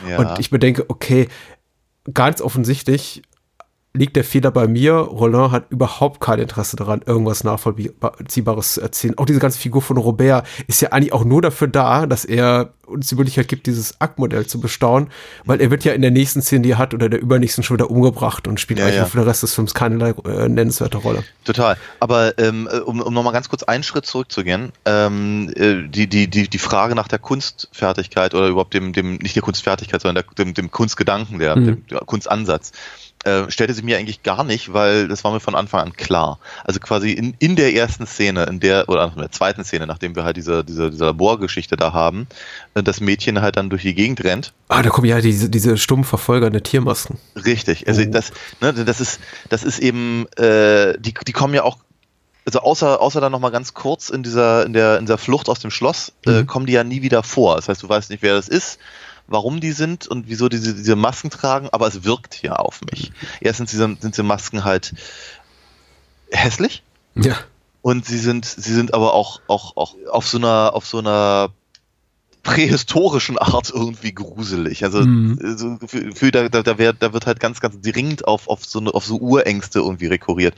[0.09, 0.19] Ja.
[0.19, 1.29] Und ich bedenke, okay,
[2.13, 3.23] ganz offensichtlich
[3.99, 4.93] liegt der Fehler bei mir.
[4.95, 9.19] Roland hat überhaupt kein Interesse daran, irgendwas Nachvollziehbares zu erzählen.
[9.19, 12.73] Auch diese ganze Figur von Robert ist ja eigentlich auch nur dafür da, dass er
[12.87, 15.11] uns die Möglichkeit gibt, dieses Aktmodell zu bestaunen,
[15.45, 17.77] weil er wird ja in der nächsten Szene, die er hat, oder der übernächsten schon
[17.77, 19.05] wieder umgebracht und spielt Ja, eigentlich ja.
[19.05, 21.23] für den Rest des Films keine äh, nennenswerte Rolle.
[21.45, 21.77] Total.
[22.01, 26.29] Aber ähm, äh, um, um nochmal ganz kurz einen Schritt zurückzugehen, ähm, äh, die, die,
[26.29, 30.45] die, die Frage nach der Kunstfertigkeit oder überhaupt dem, dem nicht der Kunstfertigkeit, sondern der,
[30.45, 31.65] dem, dem Kunstgedanken, der, Mhm.
[31.67, 32.73] dem, der Kunstansatz.
[33.25, 36.39] Äh, stellte sich mir eigentlich gar nicht, weil das war mir von Anfang an klar.
[36.65, 40.15] Also quasi in, in der ersten Szene, in der, oder in der zweiten Szene, nachdem
[40.17, 42.27] wir halt diese, diese, diese Laborgeschichte da haben,
[42.75, 44.53] äh, das Mädchen halt dann durch die Gegend rennt.
[44.69, 47.19] Ah, da kommen ja diese, diese stumm verfolgernde Tiermasken.
[47.45, 48.11] Richtig, also Oh.
[48.11, 51.79] das, ne, das ist, das ist eben, äh, die, die kommen ja auch,
[52.47, 55.59] also außer, außer dann nochmal ganz kurz in dieser, in der, in dieser Flucht aus
[55.59, 56.47] dem Schloss, äh, Mhm.
[56.47, 57.57] kommen die ja nie wieder vor.
[57.57, 58.79] Das heißt, du weißt nicht, wer das ist,
[59.29, 63.13] warum die sind und wieso diese, diese Masken tragen, aber es wirkt ja auf mich.
[63.41, 64.95] Erstens sind, sind diese Masken halt
[66.31, 66.83] hässlich
[67.15, 67.37] Ja.
[67.83, 71.53] und sie sind, sie sind aber auch, auch, auch auf so einer, auf so einer
[72.43, 74.83] prähistorischen Art irgendwie gruselig.
[74.85, 75.39] Also Mhm.
[75.57, 78.79] so für, für da, da, wird, da wird halt ganz, ganz dringend auf, auf, so,
[78.79, 80.55] eine, auf so Urängste irgendwie rekurriert.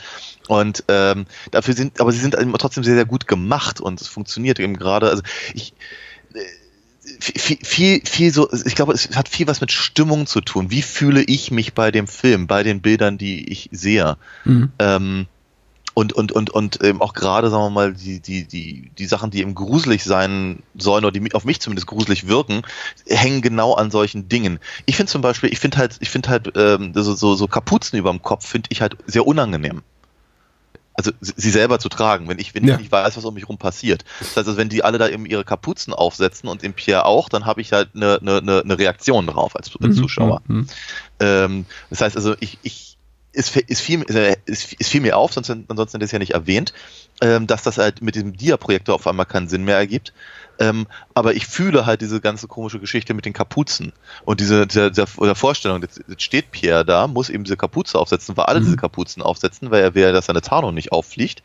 [0.46, 4.60] Und ähm, dafür sind, aber sie sind trotzdem sehr, sehr gut gemacht und es funktioniert
[4.60, 5.08] eben gerade.
[5.08, 5.22] Also
[5.54, 5.74] ich
[7.20, 10.70] viel, viel, viel so, ich glaube, es hat viel was mit Stimmung zu tun.
[10.70, 14.16] Wie fühle ich mich bei dem Film, bei den Bildern, die ich sehe?
[14.44, 14.72] Mhm.
[14.78, 15.26] Ähm,
[15.92, 19.30] und, und, und, und eben auch gerade, sagen wir mal, die, die, die, die Sachen,
[19.30, 22.62] die eben gruselig sein sollen oder die auf mich zumindest gruselig wirken,
[23.06, 24.60] hängen genau an solchen Dingen.
[24.86, 27.98] Ich finde zum Beispiel, ich finde halt, ich finde halt, ähm, so, so, so Kapuzen
[27.98, 29.82] über dem Kopf finde ich halt sehr unangenehm.
[30.94, 32.74] Also sie selber zu tragen, wenn ich, wenn Ja.
[32.74, 34.04] ich nicht weiß, was um mich rum passiert.
[34.18, 37.28] Das heißt, also, wenn die alle da eben ihre Kapuzen aufsetzen und im Pierre auch,
[37.28, 40.42] dann habe ich halt eine, eine, eine Reaktion drauf als, als Zuschauer.
[40.46, 40.66] Mhm.
[41.20, 42.90] Ähm, das heißt also, ich, ich
[43.32, 46.34] es, fiel, äh, es, es fiel mir auf, sonst, ansonsten hätte ich es ja nicht
[46.34, 46.72] erwähnt,
[47.20, 50.12] ähm, dass das halt mit diesem Dia-Projektor auf einmal keinen Sinn mehr ergibt.
[50.60, 53.92] Ähm, aber ich fühle halt diese ganze komische Geschichte mit den Kapuzen
[54.26, 58.36] und diese, dieser, dieser, Vorstellung, jetzt, jetzt steht Pierre da, muss eben diese Kapuze aufsetzen,
[58.36, 58.64] weil alle Mhm.
[58.64, 61.42] diese Kapuzen aufsetzen, weil er will, dass seine Tarnung nicht auffliegt.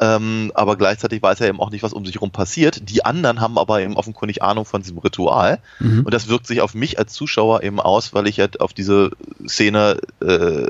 [0.00, 2.88] Ähm, aber gleichzeitig weiß er eben auch nicht, was um sich herum passiert.
[2.90, 5.60] Die anderen haben aber eben offenkundig Ahnung von diesem Ritual.
[5.78, 6.00] Mhm.
[6.04, 9.10] Und das wirkt sich auf mich als Zuschauer eben aus, weil ich halt auf diese
[9.46, 10.66] Szene äh,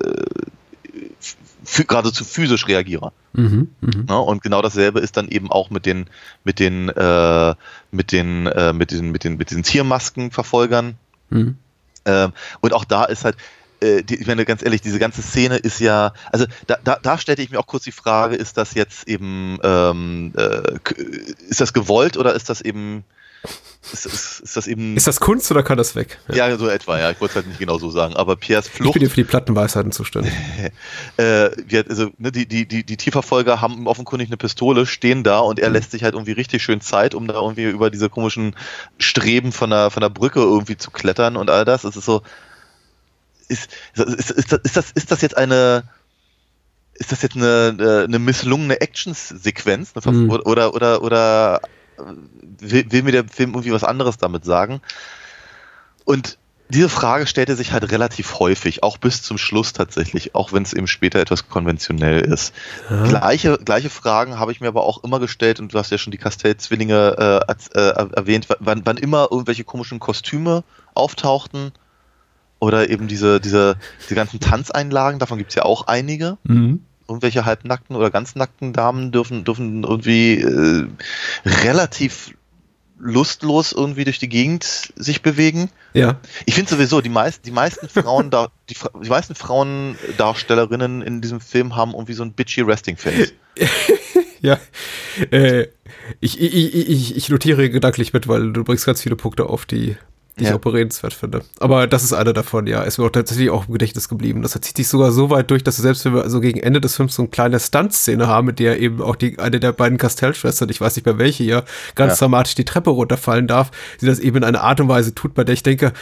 [1.87, 3.13] geradezu physisch reagiere.
[3.35, 3.69] Mhm.
[3.81, 4.07] Mhm.
[4.09, 4.19] Ne?
[4.19, 6.07] Und genau dasselbe ist dann eben auch mit den
[6.45, 7.55] mit den äh,
[7.91, 10.97] mit den äh, mit den mit den mit den Tiermaskenverfolgern.
[11.31, 11.57] Mhm.
[12.07, 13.37] Ähm, und auch da ist halt
[13.81, 17.19] äh, die, ich meine ganz ehrlich, diese ganze Szene ist ja, also da, da, da
[17.19, 20.63] stellte ich mir auch kurz die Frage, ist das jetzt eben, ähm, äh,
[21.49, 23.05] ist das gewollt oder ist das eben,
[23.93, 26.19] ist, ist, ist das eben, Ist das Kunst oder kann das weg?
[26.33, 28.73] ja, so etwa, ja, ich wollte es halt nicht genau so sagen, aber Piers Ich
[28.73, 30.33] Flucht bin hier für die Plattenweisheiten zuständig.
[31.19, 35.39] äh, wir, also, ne, die, die, die, die Tierverfolger haben offenkundig eine Pistole, stehen da
[35.41, 35.75] und er Mhm.
[35.75, 38.57] lässt sich halt irgendwie richtig schön Zeit, um da irgendwie über diese komischen
[38.99, 41.85] Streben von der, von der Brücke irgendwie zu klettern und all das.
[41.85, 42.23] Es ist so,
[43.49, 45.85] ist, ist, ist, das, ist, das, ist das jetzt eine,
[46.95, 49.93] ist das jetzt eine, eine misslungene Actionsequenz?
[49.95, 50.31] Eine Mhm.
[50.31, 51.69] Oder, oder, oder äh,
[52.61, 54.81] will, will mir der Film irgendwie was anderes damit sagen?
[56.05, 60.63] Und diese Frage stellte sich halt relativ häufig, auch bis zum Schluss tatsächlich, auch wenn
[60.63, 62.55] es eben später etwas konventionell ist.
[63.05, 66.11] Gleiche, gleiche Fragen habe ich mir aber auch immer gestellt und du hast ja schon
[66.11, 71.73] die Castell-Zwillinge äh, äh, erwähnt, wann, wann immer irgendwelche komischen Kostüme auftauchten
[72.61, 76.81] oder eben diese, diese, diese ganzen Tanzeinlagen, davon gibt es ja auch einige Mhm.
[77.09, 80.87] Irgendwelche halbnackten oder ganz nackten Damen dürfen, dürfen irgendwie äh,
[81.45, 82.35] relativ
[82.99, 85.71] lustlos irgendwie durch die Gegend sich bewegen.
[85.93, 86.21] Ja.
[86.47, 91.41] Ich finde sowieso, die meisten, die meisten Frauen da, die, die meisten Frauendarstellerinnen in diesem
[91.41, 93.33] Film haben irgendwie so ein bitchy Resting Face.
[94.45, 94.61] Ja.
[95.31, 95.69] Äh,
[96.21, 99.97] ich, ich, ich, ich notiere gedanklich mit, weil du bringst ganz viele Punkte auf, die,
[100.39, 100.57] die ich Ja.
[100.57, 101.43] auch beredenswert finde.
[101.61, 102.83] Aber das ist einer davon, ja.
[102.83, 104.43] Ist mir auch tatsächlich auch im Gedächtnis geblieben.
[104.43, 106.97] Das zieht sich sogar so weit durch, dass selbst wenn wir also gegen Ende des
[106.97, 110.69] Films so eine kleine Stunt-Szene haben, mit der eben auch die, eine der beiden Castellschwestern,
[110.71, 112.19] ich weiß nicht mehr welche hier, ganz Ja.
[112.27, 115.45] dramatisch die Treppe runterfallen darf, sie das eben in einer Art und Weise tut, bei
[115.45, 115.93] der ich denke,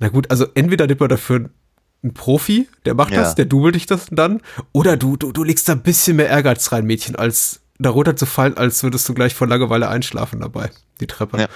[0.00, 1.48] na gut, also entweder nimmt man dafür
[2.02, 3.22] einen Profi, der macht Ja.
[3.22, 4.40] das, der dubelt dich das dann,
[4.72, 8.56] oder du, du, du legst da ein bisschen mehr Ehrgeiz rein, Mädchen, als da runterzufallen,
[8.56, 11.38] als würdest du gleich vor Langeweile einschlafen dabei, die Treppe.
[11.42, 11.46] Ja.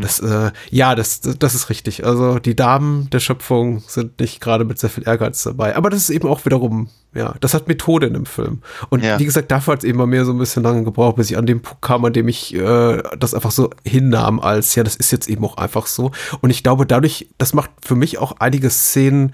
[0.00, 2.04] Das, äh, ja, das, das das ist richtig.
[2.06, 5.74] Also die Damen der Schöpfung sind nicht gerade mit sehr viel Ehrgeiz dabei.
[5.74, 8.62] Aber das ist eben auch wiederum, ja, das hat Methode in dem Film.
[8.90, 9.18] Und Ja.
[9.18, 11.36] wie gesagt, dafür hat es eben bei mir so ein bisschen lange gebraucht, bis ich
[11.36, 14.94] an den Punkt kam, an dem ich äh, das einfach so hinnahm, als ja, das
[14.94, 16.12] ist jetzt eben auch einfach so.
[16.42, 19.32] Und ich glaube, dadurch, das macht für mich auch einige Szenen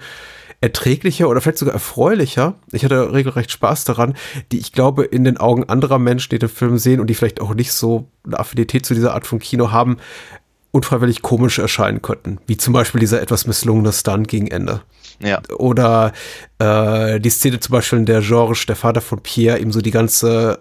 [0.63, 2.55] erträglicher oder vielleicht sogar erfreulicher.
[2.71, 4.15] Ich hatte regelrecht Spaß daran,
[4.53, 7.41] die ich glaube in den Augen anderer Menschen, die den Film sehen und die vielleicht
[7.41, 9.97] auch nicht so eine Affinität zu dieser Art von Kino haben,
[10.71, 12.39] unfreiwillig komisch erscheinen könnten.
[12.47, 14.81] Wie zum Beispiel dieser etwas misslungene Stunt gegen Ende.
[15.19, 15.41] Ja.
[15.57, 16.13] Oder
[16.59, 19.91] äh, die Szene zum Beispiel, in der Georges, der Vater von Pierre, ihm so die
[19.91, 20.59] ganze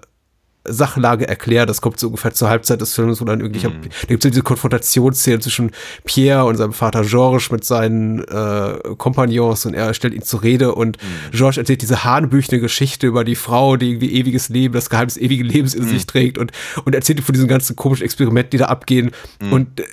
[0.65, 1.69] Sachlage erklärt.
[1.69, 3.83] Das kommt so ungefähr zur Halbzeit des Films, wo dann irgendwie, Mhm.
[3.83, 5.71] da gibt es diese Konfrontationsszene zwischen
[6.05, 10.75] Pierre und seinem Vater Georges mit seinen äh, Kompagnons und er stellt ihn zur Rede
[10.75, 11.37] und Mhm.
[11.37, 15.45] Georges erzählt diese hanebüchene Geschichte über die Frau, die irgendwie ewiges Leben, das Geheimnis ewigen
[15.45, 15.89] Lebens in Mhm.
[15.89, 16.53] sich trägt und,
[16.85, 19.53] und erzählt von diesen ganzen komischen Experimenten, die da abgehen Mhm.
[19.53, 19.85] und äh,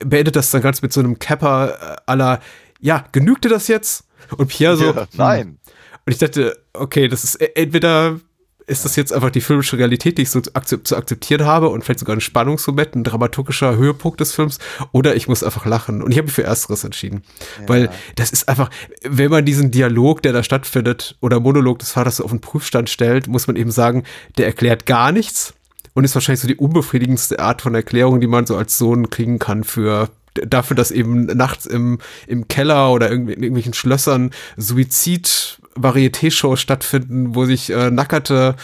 [0.00, 2.40] beendet das dann ganz mit so einem Capper äh, aller,
[2.80, 4.04] ja, genügt dir das jetzt?
[4.36, 5.06] Und Pierre so, Ja, hm.
[5.14, 5.58] nein.
[6.06, 8.20] Und ich dachte, okay, das ist e- entweder
[8.68, 11.68] ist das jetzt einfach die filmische Realität, die ich so zu, akzep zu akzeptieren habe
[11.70, 14.58] und vielleicht sogar ein Spannungsmoment, ein dramaturgischer Höhepunkt des Films,
[14.92, 16.02] oder ich muss einfach lachen.
[16.02, 17.22] Und ich habe mich für Ersteres entschieden.
[17.66, 18.70] Weil das ist einfach,
[19.02, 22.90] wenn man diesen Dialog, der da stattfindet, oder Monolog des Vaters so auf den Prüfstand
[22.90, 24.04] stellt, muss man eben sagen,
[24.36, 25.54] der erklärt gar nichts
[25.94, 29.38] und ist wahrscheinlich so die unbefriedigendste Art von Erklärung, die man so als Sohn kriegen
[29.38, 35.58] kann für dafür, dass eben nachts im, im Keller oder irgendwie in irgendwelchen Schlössern Suizid
[35.82, 38.56] Varieté-Shows stattfinden, wo sich äh, Nackerte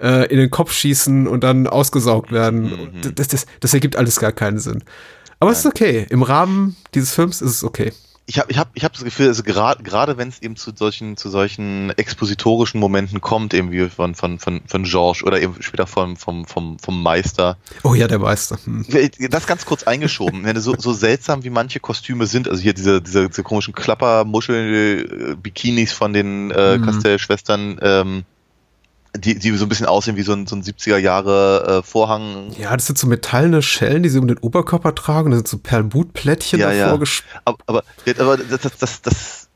[0.00, 2.72] äh, in den Kopf schießen und dann ausgesaugt werden.
[2.72, 4.82] Und Das, das, das ergibt alles gar keinen Sinn.
[5.40, 6.06] Aber es ist okay.
[6.10, 7.92] Im Rahmen dieses Films ist es okay.
[8.28, 10.72] Ich habe ich hab, ich hab das Gefühl, also gerade gerade wenn es eben zu
[10.74, 15.60] solchen zu solchen expositorischen Momenten kommt, eben wie von von von von Georges oder eben
[15.60, 17.56] später vom vom vom vom Meister.
[17.82, 18.58] Oh ja, der Meister.
[18.64, 18.84] Hm.
[19.30, 23.00] Das ganz kurz eingeschoben, wenn so so seltsam wie manche Kostüme sind, also hier diese
[23.00, 26.84] diese, diese komischen Klappermuschel Bikinis von den äh, Mhm.
[26.84, 28.24] Castell-Schwestern, ähm,
[29.16, 32.52] die die so ein bisschen aussehen wie so ein so ein 70er Jahre äh, Vorhang
[32.58, 35.30] Ja, das sind so metallene Schellen, die sie um den Oberkörper tragen.
[35.30, 37.12] Da sind so Perlmutplättchen Ja, davor ja.
[37.44, 37.82] Aber, aber,
[38.18, 39.48] aber das, das, das, das,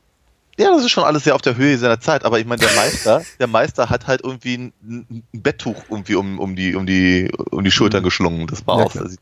[0.57, 2.25] ja, das ist schon alles sehr auf der Höhe seiner Zeit.
[2.25, 6.39] Aber ich meine, der Meister, der Meister hat halt irgendwie ein, ein Betttuch irgendwie um,
[6.39, 8.47] um die, um die, um die Schultern geschlungen.
[8.47, 9.19] Das war Ja, auch, das sieht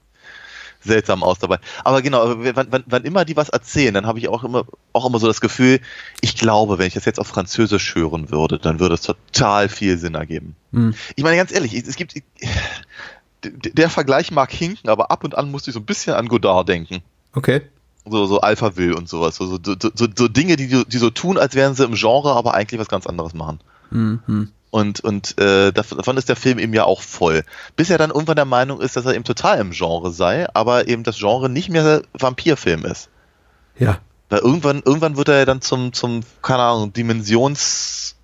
[0.82, 1.60] seltsam aus dabei.
[1.84, 5.06] Aber genau, wann, wann, wann immer die was erzählen, dann habe ich auch immer, auch
[5.06, 5.80] immer so das Gefühl,
[6.22, 9.98] ich glaube, wenn ich das jetzt auf Französisch hören würde, dann würde es total viel
[9.98, 10.56] Sinn ergeben.
[10.74, 10.94] Hm.
[11.16, 12.16] Ich meine, ganz ehrlich, es gibt,
[13.44, 16.70] der Vergleich mag hinken, aber ab und an musste ich so ein bisschen an Godard
[16.70, 17.02] denken
[17.34, 17.62] Okay.
[18.10, 19.36] So, so Alpha Will und sowas.
[19.36, 22.54] So, so, so, so Dinge, die, die so tun, als wären sie im Genre, aber
[22.54, 23.60] eigentlich was ganz anderes machen.
[23.92, 24.52] Mhm.
[24.72, 27.44] Und, und äh, dav- davon ist der Film eben ja auch voll.
[27.76, 30.88] Bis er dann irgendwann der Meinung ist, dass er eben total im Genre sei, aber
[30.88, 33.10] eben das Genre nicht mehr Vampirfilm ist.
[33.78, 34.00] Ja.
[34.30, 38.16] Weil irgendwann, irgendwann wird er ja dann zum, zum keine Ahnung, Dimensions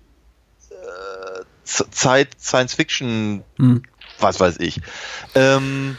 [0.70, 3.82] äh, Zeit, Science Fiction, Hm.
[4.18, 4.80] was weiß ich.
[5.34, 5.98] Ähm,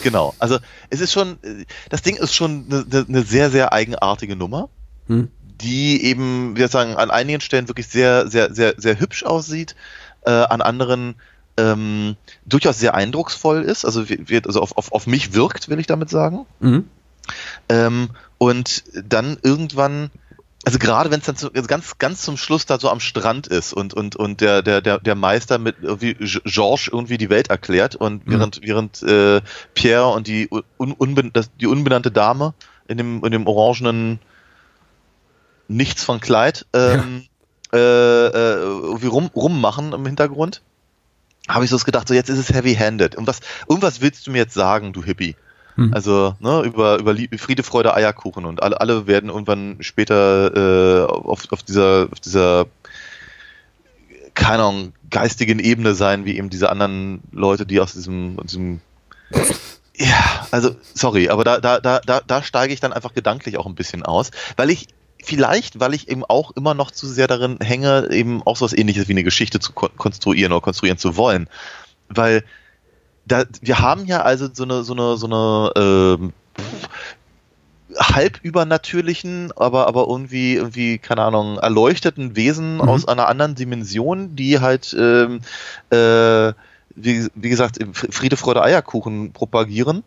[0.00, 0.58] genau, also
[0.90, 4.68] es ist schon, äh, das Ding ist schon eine ne sehr, sehr eigenartige Nummer,
[5.08, 5.28] Hm.
[5.60, 9.74] die eben, wir sagen, an einigen Stellen wirklich sehr, sehr, sehr, sehr hübsch aussieht,
[10.24, 11.16] äh, an anderen
[11.58, 15.78] ähm, durchaus sehr eindrucksvoll ist, also, wir- wir- also auf, auf, auf mich wirkt, will
[15.78, 16.46] ich damit sagen.
[16.60, 16.88] Mhm.
[17.68, 20.10] Ähm, und dann irgendwann,
[20.64, 23.48] also gerade wenn es dann zu, also ganz, ganz zum Schluss da so am Strand
[23.48, 27.50] ist und, und, und der, der, der, der Meister mit irgendwie Georges irgendwie die Welt
[27.50, 28.32] erklärt und Mhm.
[28.32, 29.40] während, während äh,
[29.74, 30.48] Pierre und die,
[30.78, 32.54] un, unben, das, die unbenannte Dame
[32.86, 34.20] in dem, in dem orangenen
[35.68, 37.26] Nichts von Kleid ähm,
[37.72, 40.62] äh, äh, irgendwie rum, rummachen im Hintergrund,
[41.48, 43.16] habe ich so gedacht, so jetzt ist es heavy-handed.
[43.16, 45.36] Und was, irgendwas willst du mir jetzt sagen, du Hippie?
[45.76, 45.92] Hm.
[45.94, 51.50] Also, ne, über, über Friede, Freude, Eierkuchen und alle, alle werden irgendwann später äh, auf,
[51.50, 52.66] auf dieser, auf dieser,
[54.34, 58.80] keine Ahnung, geistigen Ebene sein, wie eben diese anderen Leute, die aus diesem, aus diesem
[59.94, 63.66] ja, also, sorry, aber da, da, da, da, da steige ich dann einfach gedanklich auch
[63.66, 64.88] ein bisschen aus, weil ich,
[65.22, 68.72] vielleicht, weil ich eben auch immer noch zu sehr darin hänge, eben auch so was
[68.72, 71.48] ähnliches wie eine Geschichte zu kon konstruieren oder konstruieren zu wollen.
[72.08, 72.44] Weil
[73.26, 76.32] da, wir haben ja also so eine, so eine, so eine ähm,
[77.98, 82.80] halb übernatürlichen, aber, aber irgendwie, irgendwie, keine Ahnung, erleuchteten Wesen Mhm.
[82.82, 85.40] aus einer anderen Dimension, die halt, ähm,
[85.90, 86.52] äh,
[86.94, 90.04] wie, wie gesagt, Friede, Freude, Eierkuchen propagieren.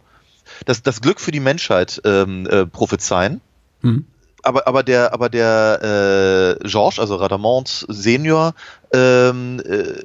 [0.65, 3.41] Das, das Glück für die Menschheit ähm, äh, prophezeien.
[3.81, 4.05] Mhm.
[4.43, 8.53] Aber, aber der, aber der äh, Georges, also Radamont Senior,
[8.93, 10.03] ähm, äh,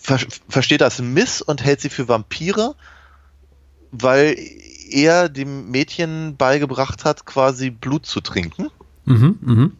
[0.00, 2.74] ver versteht das Miss und hält sie für Vampire,
[3.90, 4.36] weil
[4.90, 8.70] er dem Mädchen beigebracht hat, quasi Blut zu trinken.
[9.04, 9.38] Mhm.
[9.40, 9.72] Mhm.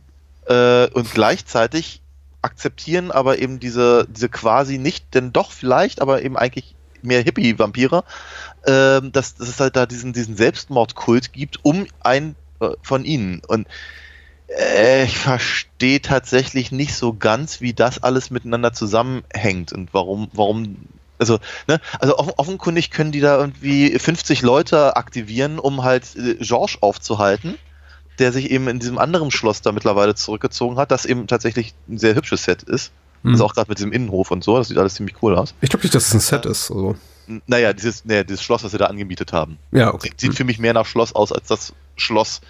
[0.47, 2.03] Äh, und gleichzeitig
[2.43, 8.05] akzeptieren aber eben diese, diese quasi nicht, denn doch vielleicht, aber eben eigentlich mehr Hippie-Vampire,
[8.67, 13.43] ähm, dass, dass es halt da diesen, diesen Selbstmordkult gibt, um ein äh, von ihnen.
[13.47, 13.71] Und äh,
[15.05, 20.77] ich verstehe tatsächlich nicht so ganz, wie das alles miteinander zusammenhängt und warum, warum,
[21.19, 26.37] also, ne, also offen, offenkundig können die da irgendwie 50 Leute aktivieren, um halt äh,
[26.37, 27.59] Georges aufzuhalten,
[28.19, 31.99] der sich eben in diesem anderen Schloss da mittlerweile zurückgezogen hat, das eben tatsächlich ein
[31.99, 32.93] sehr hübsches Set ist.
[33.25, 35.55] Also auch gerade mit diesem Innenhof und so, das sieht alles ziemlich cool aus.
[35.61, 36.71] Ich glaube nicht, dass es ein Set ist.
[36.71, 36.97] Also.
[37.47, 39.59] Naja, dieses, naja, dieses Schloss, was sie da angemietet haben.
[39.73, 40.09] Ja, okay.
[40.11, 42.41] Sieht, sieht für mich mehr nach Schloss aus als das Schloss,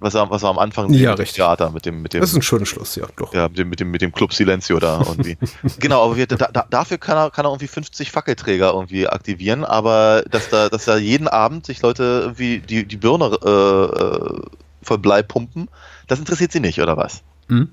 [0.00, 1.36] was wir, was wir am Anfang Ja, mit dem richtig.
[1.36, 3.32] Theater, mit dem, mit dem, Das ist ein schönes Schluss, ja, doch.
[3.34, 5.36] ja, mit dem, mit dem, mit dem Club Silencio da irgendwie.
[5.78, 9.64] genau, aber wir, da, da, dafür kann er, kann er irgendwie 50 Fackelträger irgendwie aktivieren,
[9.64, 14.40] aber dass da, dass da jeden Abend sich Leute irgendwie die, die Birne äh, äh,
[14.82, 15.68] voll Blei pumpen,
[16.08, 17.22] das interessiert sie nicht, oder was?
[17.48, 17.70] Mhm.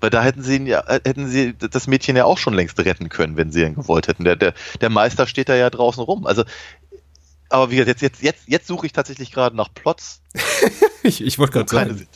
[0.00, 3.08] Weil da hätten sie ihn ja, hätten sie das Mädchen ja auch schon längst retten
[3.08, 4.24] können, wenn sie ihn gewollt hätten.
[4.24, 6.26] Der, der, der Meister steht da ja draußen rum.
[6.26, 6.44] Also,
[7.48, 10.20] aber wie gesagt, jetzt, jetzt, jetzt, jetzt suche ich tatsächlich gerade nach Plots,
[11.02, 12.08] Ich, ich wollte wo gerade sagen, sind.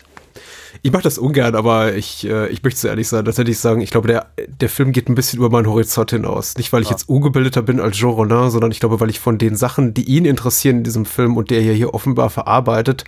[0.83, 3.81] ich mache das ungern, aber ich, äh, ich möchte so ehrlich sein, dass ich sagen,
[3.81, 6.57] ich glaube, der, der Film geht ein bisschen über meinen Horizont hinaus.
[6.57, 9.39] Nicht, weil ich jetzt ungebildeter bin als Jean Rollin, sondern ich glaube, weil ich von
[9.39, 13.05] den Sachen, die ihn interessieren in diesem Film und der hier, hier offenbar verarbeitet,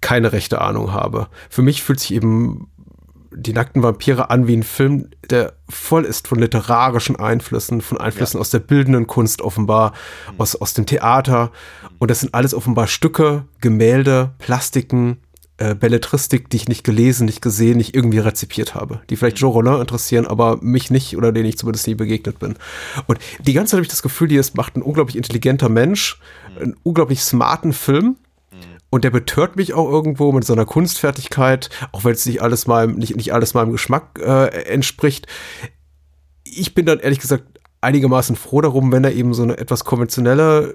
[0.00, 1.28] keine rechte Ahnung habe.
[1.50, 2.70] Für mich fühlt sich eben
[3.32, 8.40] die nackten Vampire an wie ein Film, der voll ist von literarischen Einflüssen, von Einflüssen
[8.40, 9.92] aus der bildenden Kunst offenbar,
[10.38, 11.52] aus, aus dem Theater.
[11.98, 15.18] Und das sind alles offenbar Stücke, Gemälde, Plastiken,
[15.60, 19.02] äh, Belletristik, die ich nicht gelesen, nicht gesehen, nicht irgendwie rezipiert habe.
[19.10, 22.56] Die vielleicht Jean Rollin interessieren, aber mich nicht oder denen ich zumindest nie begegnet bin.
[23.06, 26.18] Und die ganze Zeit habe ich das Gefühl, die es macht ein unglaublich intelligenter Mensch,
[26.58, 28.16] einen unglaublich smarten Film.
[28.90, 32.96] Und der betört mich auch irgendwo mit seiner Kunstfertigkeit, auch wenn es nicht alles meinem,
[32.96, 35.28] nicht, nicht alles meinem Geschmack äh, entspricht.
[36.42, 37.44] Ich bin dann ehrlich gesagt
[37.80, 40.74] einigermaßen froh darum, wenn er eben so eine etwas konventionelle,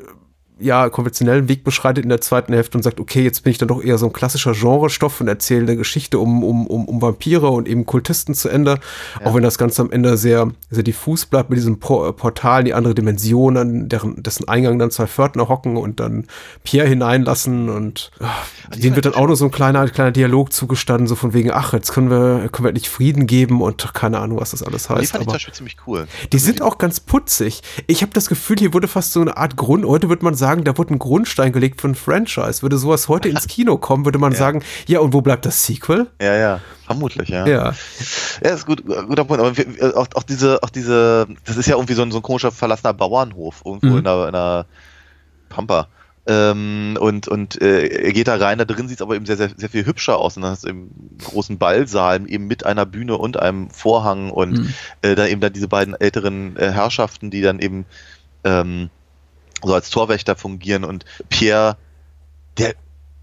[0.59, 3.67] ja, konventionellen Weg beschreitet in der zweiten Hälfte und sagt, okay, jetzt bin ich dann
[3.67, 7.49] doch eher so ein klassischer Genrestoff und erzähle eine Geschichte um, um, um, um Vampire
[7.49, 8.79] und eben Kultisten zu Ende.
[9.25, 12.65] Auch wenn das Ganze am Ende sehr, sehr diffus bleibt mit diesem Por Portal in
[12.67, 16.25] die andere Dimension, an deren, dessen Eingang dann zwei Pförtner hocken und dann
[16.63, 21.07] Pierre hineinlassen und ach, denen wird dann auch nur so ein kleiner, kleiner Dialog zugestanden,
[21.07, 24.39] so von wegen, ach, jetzt können wir, können wir endlich Frieden geben und keine Ahnung,
[24.39, 24.93] was das alles Die heißt.
[24.93, 26.07] fand ich zum aber- Beispiel ziemlich cool.
[26.31, 27.61] die sind auch ganz putzig.
[27.87, 30.44] Ich habe das Gefühl, hier wurde fast so eine Art Grund, heute würde man sagen,
[30.63, 32.61] da wurde ein Grundstein gelegt für ein Franchise.
[32.61, 36.07] Würde sowas heute ins Kino kommen, würde man sagen, ja, und wo bleibt das Sequel?
[36.21, 37.45] Ja, ja, vermutlich, ja.
[37.47, 37.73] Ja.
[38.43, 39.41] Ja, ist gut, guter Punkt.
[39.41, 42.23] Aber wir, auch, auch diese, auch diese, das ist ja irgendwie so ein, so ein
[42.23, 43.97] komischer verlassener Bauernhof irgendwo Mhm.
[43.99, 44.65] in, einer, in einer
[45.49, 45.87] Pampa.
[46.27, 49.37] Ähm, und und äh, er geht da rein, da drin sieht es aber eben sehr,
[49.37, 50.35] sehr, sehr viel hübscher aus.
[50.35, 54.31] Und dann hast du eben einen großen Ballsaal, eben mit einer Bühne und einem Vorhang
[54.31, 54.73] und Mhm.
[55.03, 57.85] äh, da eben dann diese beiden älteren äh, Herrschaften, die dann eben
[58.43, 58.89] ähm,
[59.65, 61.77] so als Torwächter fungieren und Pierre,
[62.57, 62.73] der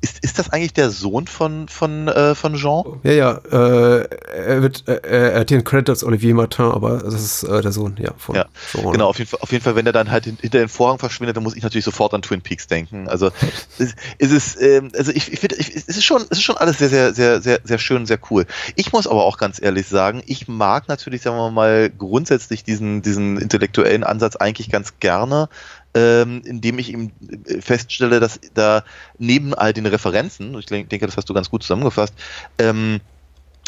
[0.04, 2.82] ist, ist das eigentlich der Sohn von, von, äh, von Jean?
[3.04, 5.00] Ja, ja, äh, er wird, äh,
[5.32, 8.34] er hat den Credit als Olivier Martin, aber das ist äh, der Sohn, ja, von
[8.34, 8.90] Ja, Jean.
[8.90, 10.98] Genau, auf jeden, Fall, auf jeden Fall, wenn er dann halt hin- hinter den Vorhang
[10.98, 13.06] verschwindet, dann muss ich natürlich sofort an Twin Peaks denken.
[13.08, 13.30] Also
[13.78, 16.78] es, es ist, ähm, also ich, ich finde, es ist schon, es ist schon alles
[16.78, 18.44] sehr, sehr, sehr, sehr, sehr schön, sehr cool.
[18.74, 23.02] Ich muss aber auch ganz ehrlich sagen, ich mag natürlich, sagen wir mal, grundsätzlich diesen,
[23.02, 25.48] diesen intellektuellen Ansatz eigentlich ganz gerne.
[25.94, 27.12] Ähm, indem ich eben
[27.46, 28.82] äh, feststelle, dass da
[29.18, 32.14] neben all den Referenzen, ich denke, das hast du ganz gut zusammengefasst,
[32.58, 33.00] ähm,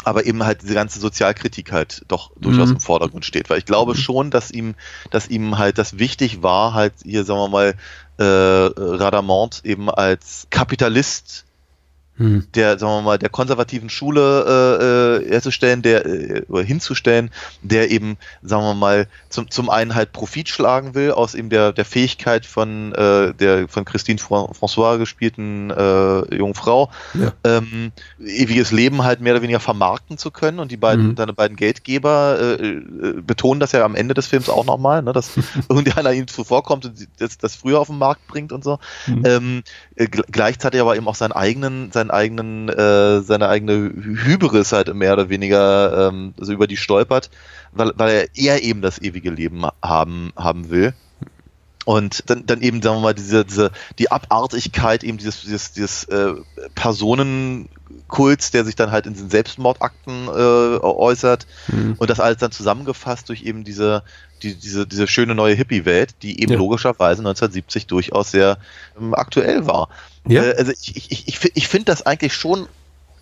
[0.03, 2.75] aber eben halt diese ganze Sozialkritik halt doch durchaus Mhm.
[2.75, 3.49] im Vordergrund steht.
[3.49, 4.75] Weil ich glaube schon, dass ihm,
[5.11, 7.73] dass ihm halt das wichtig war, halt hier, sagen wir mal,
[8.17, 11.45] äh, Radamont eben als Kapitalist
[12.17, 12.45] Hm.
[12.55, 17.29] der, sagen wir mal, der konservativen Schule äh, äh, herzustellen, der äh, oder hinzustellen,
[17.61, 21.73] der eben, sagen wir mal, zum, zum einen halt Profit schlagen will aus eben der,
[21.73, 27.31] der Fähigkeit von der der von Christine Fran François gespielten äh, jungen Frau, Ja.
[27.43, 31.17] ähm, ewiges Leben halt mehr oder weniger vermarkten zu können und die beiden, Mhm.
[31.17, 32.81] seine beiden Geldgeber äh, äh,
[33.21, 35.31] betonen das ja am Ende des Films auch nochmal, ne, dass
[35.69, 38.79] irgendeiner ihnen zuvorkommt und das, das früher auf den Markt bringt und so.
[39.07, 39.23] Mhm.
[39.25, 39.63] Ähm,
[39.95, 44.71] äh, gl- gleichzeitig aber eben auch seinen eigenen, seinen eigenen, äh, seine eigene Hy- Hybris
[44.71, 47.29] halt mehr oder weniger ähm, so über die stolpert,
[47.71, 50.93] weil, weil er eben das ewige Leben haben, haben will.
[51.85, 56.03] Und dann, dann eben, sagen wir mal, diese, diese, die Abartigkeit eben dieses, dieses, dieses
[56.05, 56.33] äh,
[56.73, 61.45] Personenkults, der sich dann halt in diesen Selbstmordakten äh, äußert.
[61.67, 61.95] Hm.
[61.97, 64.01] Und das alles dann zusammengefasst durch eben diese,
[64.41, 66.57] die, diese, diese schöne neue Hippie-Welt, die eben Ja.
[66.57, 68.57] logischerweise 1970 durchaus sehr
[68.99, 69.89] ähm, aktuell war.
[70.27, 70.43] Ja.
[70.43, 72.67] Äh, also ich, ich, ich, ich, fi- ich finde das eigentlich schon,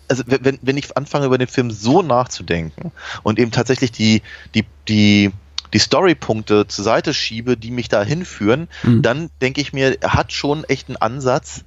[0.08, 4.22] also wenn- wenn, wenn ich anfange über den Film so nachzudenken und eben tatsächlich die,
[4.54, 5.30] die, die,
[5.72, 9.02] die Storypunkte zur Seite schiebe, die mich da hinführen, Mhm.
[9.02, 11.62] dann denke ich mir, er hat schon echt einen Ansatz,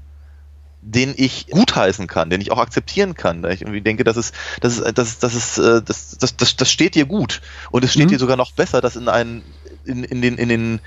[0.81, 3.41] den ich gutheißen kann, den ich auch akzeptieren kann.
[3.41, 6.37] Da ich irgendwie denke, das ist, das ist, das ist, das ist, äh, das, das,
[6.37, 7.41] das, das steht dir gut.
[7.71, 8.09] Und es steht Mhm.
[8.09, 9.43] dir sogar noch besser, das in einen,
[9.83, 10.79] in, in den, in den,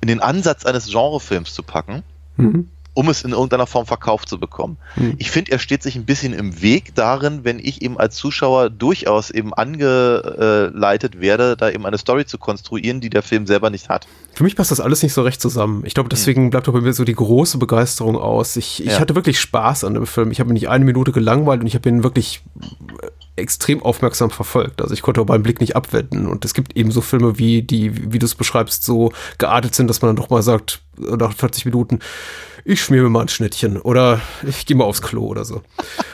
[0.00, 2.02] in den Ansatz eines Genrefilms zu packen.
[2.36, 2.68] Mhm.
[2.94, 4.76] Um es in irgendeiner Form verkauft zu bekommen.
[4.94, 5.14] Hm.
[5.18, 8.70] Ich finde, er steht sich ein bisschen im Weg darin, wenn ich eben als Zuschauer
[8.70, 13.88] durchaus eben angeleitet werde, da eben eine Story zu konstruieren, die der Film selber nicht
[13.88, 14.06] hat.
[14.34, 15.82] Für mich passt das alles nicht so recht zusammen.
[15.86, 18.56] Ich glaube, deswegen bleibt auch bei mir so die große Begeisterung aus.
[18.56, 19.00] Ich, ich Ja.
[19.00, 20.30] hatte wirklich Spaß an dem Film.
[20.30, 22.42] Ich habe mich nicht eine Minute gelangweilt und ich habe ihn wirklich
[23.36, 24.80] extrem aufmerksam verfolgt.
[24.80, 26.26] Also ich konnte auch beim Blick nicht abwenden.
[26.26, 29.88] Und es gibt eben so Filme, wie die, wie du es beschreibst, so geartet sind,
[29.88, 31.98] dass man dann doch mal sagt, äh, nach 40 Minuten,
[32.64, 35.62] ich schmier mir mal ein Schnittchen oder ich gehe mal aufs Klo oder so.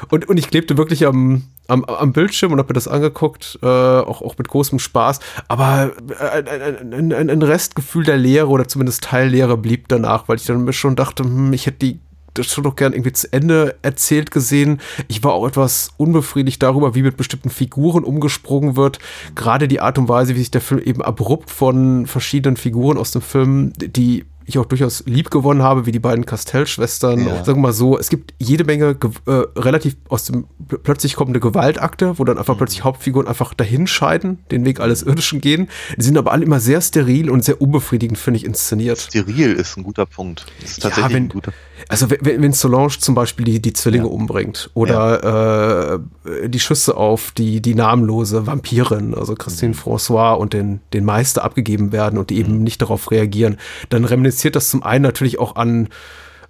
[0.08, 3.66] Und, und ich klebte wirklich am, am, am Bildschirm und habe mir das angeguckt, äh,
[3.66, 5.20] auch, auch mit großem Spaß.
[5.46, 10.36] Aber ein, ein, ein, ein- ein Restgefühl der Leere oder zumindest Teilleere blieb danach, weil
[10.38, 12.00] ich dann mir schon dachte, hm, ich hätte die
[12.34, 14.80] das schon doch gern irgendwie zu Ende erzählt gesehen.
[15.08, 18.98] Ich war auch etwas unbefriedigt darüber, wie mit bestimmten Figuren umgesprungen wird.
[19.34, 23.10] Gerade die Art und Weise, wie sich der Film eben abrupt von verschiedenen Figuren aus
[23.10, 27.24] dem Film, die ich auch durchaus lieb gewonnen habe, wie die beiden Castell-Schwestern.
[27.24, 27.44] Ja.
[27.44, 31.14] Sagen wir mal so, es gibt jede Menge ge- äh, relativ aus dem pl- plötzlich
[31.14, 35.68] kommende Gewaltakte, wo dann einfach plötzlich Hauptfiguren einfach dahinscheiden, den Weg alles Irdischen gehen.
[35.96, 38.98] Die sind aber alle immer sehr steril und sehr unbefriedigend, finde ich, inszeniert.
[38.98, 40.46] Steril ist ein guter Punkt.
[40.60, 41.52] Das ist tatsächlich wenn, ein guter
[41.88, 47.60] also wenn, Solange zum Beispiel die, die Zwillinge umbringt oder äh, die Schüsse auf die,
[47.60, 52.62] die namenlose Vampirin, also Christine François und den, den Meister abgegeben werden und die eben
[52.62, 53.58] nicht darauf reagieren,
[53.88, 55.88] dann reminisziert das zum einen natürlich auch an,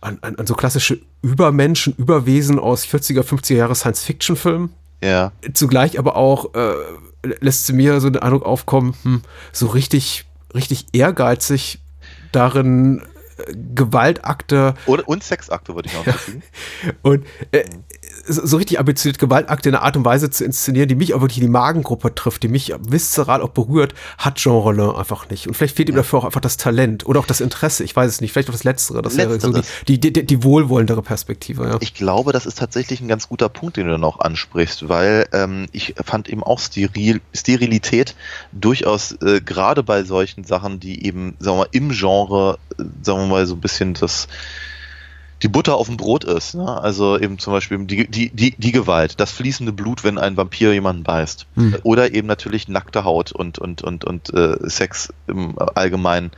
[0.00, 4.70] an, an, an so klassische Übermenschen, Überwesen aus 40er, 50er Jahre Science-Fiction-Filmen
[5.02, 5.32] Ja.
[5.52, 6.72] zugleich aber auch äh,
[7.40, 9.22] lässt sie mir so den Eindruck aufkommen, hm,
[9.52, 10.24] so richtig,
[10.54, 11.80] richtig ehrgeizig
[12.32, 13.02] darin
[13.74, 16.42] Gewaltakte Und, und Sexakte würde ich noch hinzufügen.
[17.02, 17.99] und äh, so
[18.30, 21.38] so richtig ambitioniert Gewaltakte in einer Art und Weise zu inszenieren, die mich auch wirklich
[21.38, 25.46] in die Magengruppe trifft, die mich viszeral auch berührt, hat Jean Rollin einfach nicht.
[25.46, 27.84] Und vielleicht fehlt ihm dafür auch einfach das Talent oder auch das Interesse.
[27.84, 28.32] Ich weiß es nicht.
[28.32, 29.02] Vielleicht auch das Letztere.
[29.02, 29.84] Das wäre so die, Letzteres.
[29.86, 31.64] die, die, die wohlwollendere Perspektive.
[31.64, 31.78] Ja.
[31.80, 35.66] Ich glaube, das ist tatsächlich ein ganz guter Punkt, den du noch ansprichst, weil ähm,
[35.72, 38.14] ich fand eben auch Steril, Sterilität
[38.52, 43.20] durchaus äh, gerade bei solchen Sachen, die eben, sagen wir mal, im Genre, äh, sagen
[43.20, 44.28] wir mal, so ein bisschen das
[45.42, 46.54] die Butter auf dem Brot ist.
[46.54, 46.80] Ne?
[46.80, 50.72] Also eben zum Beispiel die, die, die, die Gewalt, das fließende Blut, wenn ein Vampir
[50.72, 51.46] jemanden beißt.
[51.54, 51.76] Hm.
[51.82, 56.30] Oder eben natürlich nackte Haut und, und, und, und äh, Sex im Allgemeinen.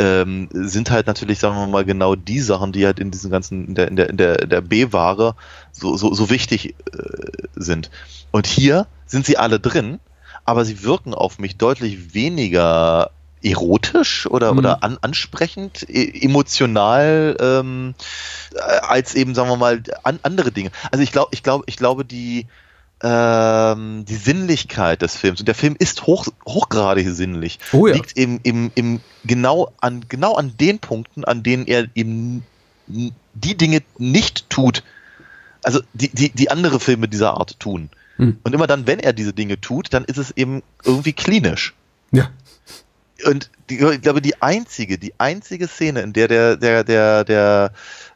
[0.00, 3.66] Ähm, sind halt natürlich, sagen wir mal, genau die Sachen, die halt in diesen ganzen,
[3.66, 5.34] in der, in der, in der, der B-Ware
[5.72, 7.90] so, so, so wichtig äh, sind.
[8.30, 9.98] Und hier sind sie alle drin,
[10.44, 13.10] aber sie wirken auf mich deutlich weniger
[13.42, 14.58] erotisch oder, Mhm.
[14.58, 17.94] oder an, ansprechend, e emotional ähm,
[18.54, 20.70] äh, als eben, sagen wir mal, an, andere Dinge.
[20.90, 22.46] Also ich glaube, ich glaube, ich glaube, die
[23.00, 27.94] ähm, die Sinnlichkeit des Films, und der Film ist hoch, hochgradig sinnlich, Oh ja.
[27.94, 32.42] liegt eben im, im genau an genau an den Punkten, an denen er eben
[32.88, 34.82] die Dinge nicht tut,
[35.62, 37.90] also die, die, die andere Filme dieser Art tun.
[38.16, 38.38] Hm.
[38.42, 41.74] Und immer dann, wenn er diese Dinge tut, dann ist es eben irgendwie klinisch.
[42.10, 42.30] Ja.
[43.26, 47.72] Und die, ich glaube, die einzige, die einzige Szene, in der der, der, der, der,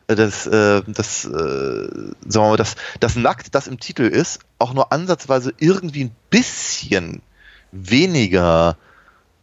[0.07, 4.40] äh, das, äh, das, äh, sagen wir mal, das, das Nackt, das im Titel ist,
[4.59, 7.22] auch nur ansatzweise irgendwie ein bisschen
[7.72, 8.76] weniger,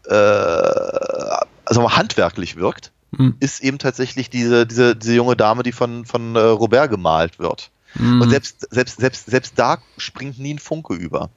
[0.06, 3.36] äh, also mal handwerklich wirkt, Hm.
[3.40, 7.72] ist eben tatsächlich diese, diese, diese junge Dame, die von, von äh, Robert gemalt wird.
[7.94, 8.22] Hm.
[8.22, 11.32] Und selbst, selbst, selbst, selbst da springt nie ein Funke über.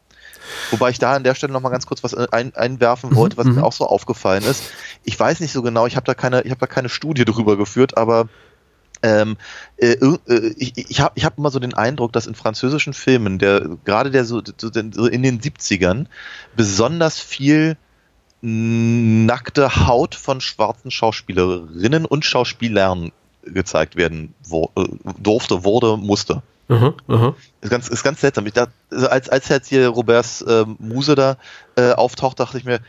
[0.71, 3.47] Wobei ich da an der Stelle noch mal ganz kurz was ein, einwerfen wollte, was
[3.47, 3.57] mhm.
[3.57, 4.65] mir auch so aufgefallen ist.
[5.05, 7.57] Ich weiß nicht so genau, ich habe da keine, ich habe da keine Studie drüber
[7.57, 8.29] geführt, aber
[9.03, 9.37] ähm,
[9.77, 13.39] äh, äh, ich, ich habe ich hab immer so den Eindruck, dass in französischen Filmen,
[13.39, 16.07] der gerade der so, so so in den 70ern,
[16.57, 17.77] besonders viel
[18.43, 23.13] nackte Haut von schwarzen Schauspielerinnen und Schauspielern
[23.45, 24.85] gezeigt werden wo, äh,
[25.21, 26.43] durfte, wurde, musste.
[27.09, 27.35] Aha.
[27.61, 28.47] Ist ganz, ist ganz seltsam.
[28.47, 31.37] Ich dachte, also als, als jetzt hier Roberts ähm, Muse da
[31.77, 32.81] äh, auftaucht, dachte ich mir,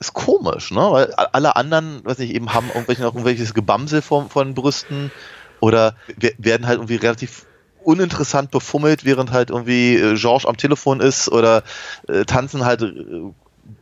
[0.00, 0.80] ist komisch, ne?
[0.80, 5.12] Weil alle anderen, weiß ich, eben haben irgendwelche, irgendwelches Gebamsel vor den Brüsten
[5.60, 7.46] oder we- werden halt irgendwie relativ
[7.84, 11.62] uninteressant befummelt, während halt irgendwie äh, George am Telefon ist oder
[12.08, 12.92] äh, tanzen halt äh,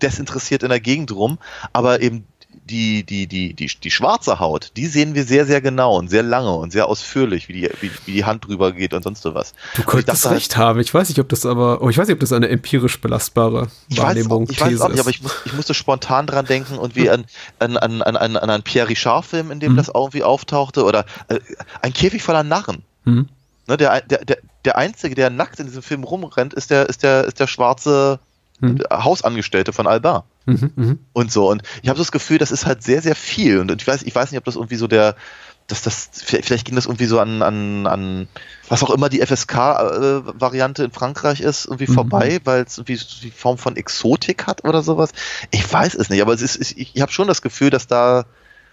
[0.02, 1.38] desinteressiert in der Gegend rum.
[1.72, 2.26] Aber eben
[2.70, 6.22] die, die, die, die, die schwarze Haut, die sehen wir sehr, sehr genau und sehr
[6.22, 9.52] lange und sehr ausführlich, wie die, wie, wie die Hand drüber geht und sonst was.
[9.74, 10.80] Du könntest dachte halt- recht haben.
[10.80, 13.68] Ich weiß nicht, ob das aber, oh, ich weiß nicht, ob das eine empirisch belastbare
[13.90, 15.16] Wahrnehmung, ich weiß es auch nicht, aber ist.
[15.16, 17.24] ich, muss, ich musste spontan dran denken und wie an,
[17.58, 19.76] an, an, an, an an einen Pierre Richard-Film, in dem Mhm.
[19.76, 21.38] das irgendwie auftauchte, oder äh,
[21.82, 22.82] ein Käfig voller Narren.
[23.04, 23.28] Hm.
[23.66, 27.02] Ne, der, der, der, der Einzige, der nackt in diesem Film rumrennt, ist der, ist
[27.02, 28.18] der, ist der schwarze
[28.60, 28.82] Mhm.
[28.92, 30.24] Hausangestellte von Alba.
[30.46, 30.98] Mhm, mhm.
[31.12, 31.50] Und so.
[31.50, 33.58] Und ich habe so das Gefühl, das ist halt sehr, sehr viel.
[33.60, 35.16] Und ich weiß, ich weiß nicht, ob das irgendwie so der,
[35.66, 38.28] dass das, vielleicht ging das irgendwie so an, an, an
[38.68, 41.94] was auch immer die FSK-Variante in Frankreich ist, irgendwie Mhm.
[41.94, 45.12] vorbei, weil es irgendwie die Form von Exotik hat oder sowas.
[45.50, 48.24] Ich weiß es nicht, aber es ist, ich, ich habe schon das Gefühl, dass da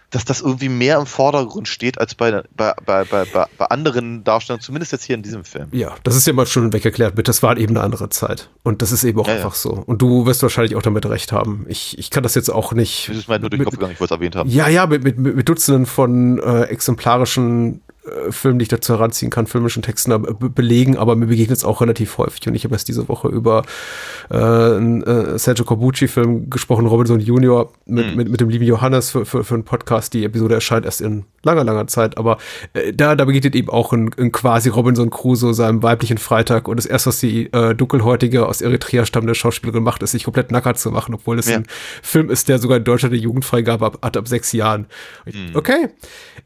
[0.09, 4.61] dass das irgendwie mehr im Vordergrund steht als bei, bei, bei, bei, bei anderen Darstellungen,
[4.61, 5.67] zumindest jetzt hier in diesem Film.
[5.71, 8.49] Ja, das ist ja mal schon wegerklärt mit, das war eben eine andere Zeit.
[8.63, 9.39] Und das ist eben auch Ja, ja.
[9.39, 9.71] einfach so.
[9.71, 11.65] Und du wirst wahrscheinlich auch damit recht haben.
[11.67, 13.09] Ich, ich kann das jetzt auch nicht.
[13.09, 14.49] Das ist mir nur durch den Kopf gegangen, ich wollte es erwähnt haben.
[14.49, 17.81] Ja, ja, mit, mit, mit Dutzenden von äh, exemplarischen
[18.27, 21.63] äh, Filmen, die ich dazu heranziehen kann, filmischen Texten be- belegen, aber mir begegnet es
[21.65, 22.47] auch relativ häufig.
[22.47, 23.63] Und ich habe erst diese Woche über
[24.29, 29.25] äh, einen äh, Sergio Corbucci-Film gesprochen, Robinson Junior, mit, mit, mit dem lieben Johannes für,
[29.25, 30.13] für, für einen Podcast.
[30.13, 32.37] Die Episode erscheint erst in langer, langer Zeit, aber
[32.73, 36.67] äh, da, da begegnet eben auch ein, ein quasi Robinson Crusoe seinem weiblichen Freitag.
[36.67, 40.51] Und das erste, was die äh, dunkelhäutige aus Eritrea stammende Schauspielerin macht, ist sich komplett
[40.51, 41.57] nackert zu machen, obwohl es Ja.
[41.57, 41.65] ein
[42.01, 44.87] Film ist, der sogar in Deutschland eine Jugendfreigabe ab, hat ab sechs Jahren.
[45.53, 45.87] Okay,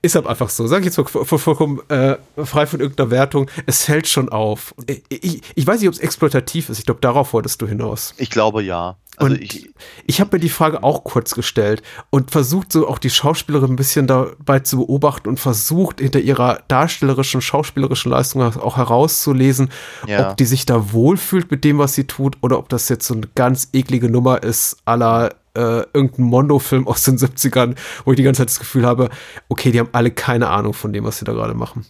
[0.02, 0.68] ist aber einfach so.
[0.68, 3.50] Sag ich jetzt mal voll- vollkommen äh, frei von irgendeiner Wertung.
[3.66, 4.74] Es fällt schon auf.
[4.88, 6.80] Ich, ich, ich weiß nicht, ob es exploitativ ist.
[6.80, 8.14] Ich glaube, darauf wolltest du hinaus.
[8.18, 8.98] Ich glaube ja.
[9.18, 9.70] Also Und ich,
[10.08, 13.76] ich habe mir die Frage auch kurz gestellt und versucht so auch die Schauspielerin ein
[13.76, 19.70] bisschen dabei zu beobachten und versucht hinter ihrer darstellerischen, schauspielerischen Leistung auch herauszulesen,
[20.08, 20.30] Ja.
[20.32, 23.14] ob die sich da wohlfühlt mit dem, was sie tut oder ob das jetzt so
[23.14, 27.76] eine ganz eklige Nummer ist, aller äh, irgendein Mondo-Film aus den 70ern,
[28.06, 29.10] wo ich die ganze Zeit das Gefühl habe,
[29.50, 31.86] okay, die haben alle keine Ahnung von dem, was sie da gerade machen.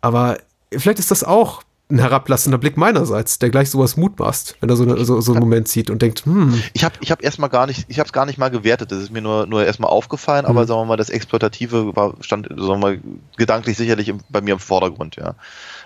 [0.00, 0.38] Aber
[0.72, 4.84] vielleicht ist das auch ein herablassender Blick meinerseits, der gleich sowas mutmaßt, wenn er so,
[4.84, 7.66] eine, so, so einen Moment sieht und denkt, hm, ich habe ich hab erstmal gar
[7.66, 8.92] nicht, ich habe es gar nicht mal gewertet.
[8.92, 12.48] Das ist mir nur, nur erstmal aufgefallen, aber sagen wir mal, das Exploitative war, stand,
[12.48, 13.00] sagen wir mal,
[13.36, 15.34] gedanklich sicherlich im, bei mir im Vordergrund, ja.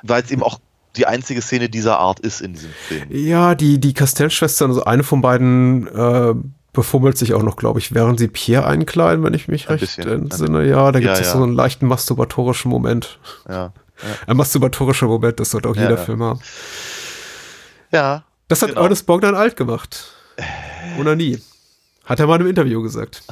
[0.03, 0.61] Weil es eben auch
[0.97, 3.07] die einzige Szene dieser Art ist in diesem Film.
[3.11, 6.35] Ja, die, die Castell-Schwestern, also eine von beiden äh,
[6.75, 9.97] befummelt sich auch noch, glaube ich, während sie Pierre einkleiden, wenn ich mich Ein recht
[9.97, 10.09] bisschen.
[10.25, 10.67] entsinne.
[10.69, 11.33] Ja, da gibt es Ja, ja.
[11.33, 13.19] so einen leichten masturbatorischen Moment.
[13.49, 13.73] Ja.
[14.27, 15.97] Ein masturbatorischer Moment, das sollte auch jeder.
[15.97, 16.41] Film haben.
[17.91, 18.25] Ja.
[18.49, 18.83] Das hat Genau.
[18.83, 20.13] Ernest Bogdan alt gemacht.
[20.99, 21.39] Oder nie.
[22.05, 23.23] Hat er mal in einem Interview gesagt.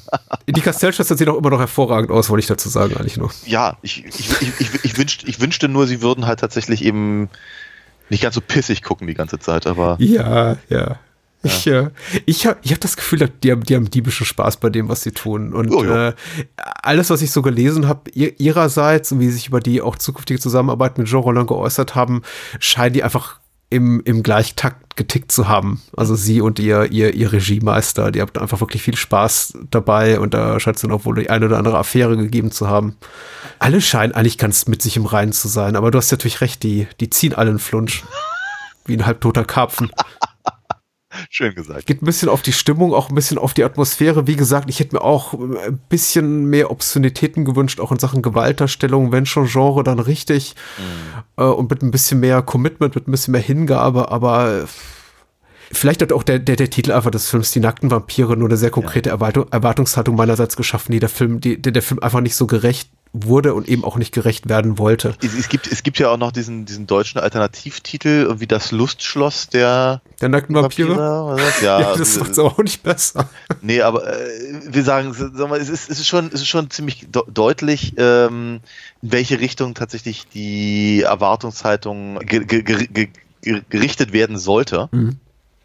[0.49, 3.30] Die Castell-Schwestern sehen auch immer noch hervorragend aus, wollte ich dazu sagen, eigentlich nur.
[3.45, 7.28] Ja, ich, ich, ich, ich, ich, wünschte, ich wünschte nur, sie würden halt tatsächlich eben
[8.09, 10.97] nicht ganz so pissig gucken die ganze Zeit, aber Ja, ja.
[11.43, 11.90] Ich, äh,
[12.26, 15.03] ich habe ich hab das Gefühl, die haben, die haben diebischen Spaß bei dem, was
[15.03, 15.53] sie tun.
[15.53, 16.12] Und Oh, äh,
[16.57, 19.97] alles, was ich so gelesen habe, ihr, ihrerseits und wie sie sich über die auch
[19.97, 22.22] zukünftige Zusammenarbeit mit Jean Roland geäußert haben,
[22.61, 23.40] scheinen die einfach
[23.70, 25.80] im, im Gleichtakt getickt zu haben.
[25.97, 30.34] Also sie und ihr, ihr, ihr Regiemeister, die haben einfach wirklich viel Spaß dabei und
[30.34, 32.97] da scheint es dann auch wohl die eine oder andere Affäre gegeben zu haben.
[33.59, 36.62] Alle scheinen eigentlich ganz mit sich im Reinen zu sein, aber du hast natürlich recht,
[36.62, 38.05] die, die ziehen alle einen Flunsch.
[38.84, 39.93] Wie ein halbtoter Karpfen
[41.33, 41.87] schön gesagt.
[41.87, 44.26] geht ein bisschen auf die Stimmung, auch ein bisschen auf die Atmosphäre.
[44.26, 48.22] Wie gesagt, ich hätte mir auch äh, ein bisschen mehr Obszönitäten gewünscht, auch in Sachen
[48.22, 50.55] Gewaltdarstellung, wenn schon Genre, dann richtig.
[51.37, 54.66] Äh, und mit ein bisschen mehr Commitment, mit ein bisschen mehr Hingabe, aber äh,
[55.72, 58.59] vielleicht hat auch der, der, der Titel einfach des Films Die nackten Vampire nur eine
[58.59, 62.37] sehr konkrete Erwartung, Erwartungshaltung meinerseits geschaffen, die der Film, die, der, der Film einfach nicht
[62.37, 65.14] so gerecht wurde und eben auch nicht gerecht werden wollte.
[65.22, 69.48] Es, es, gibt, es gibt ja auch noch diesen, diesen deutschen Alternativtitel, wie das Lustschloss
[69.48, 70.96] der Der nackten Vampire?
[70.96, 73.28] Ja, Ja, das diese- macht's auch nicht besser.
[73.60, 76.70] Nee, aber äh, wir sagen, sag mal, es ist, es ist schon, es ist schon
[76.70, 78.60] ziemlich de deutlich, ähm,
[79.02, 83.08] in welche Richtung tatsächlich die Erwartungshaltung ge ge ge ge
[83.68, 84.88] gerichtet werden sollte.
[84.92, 85.16] Mhm.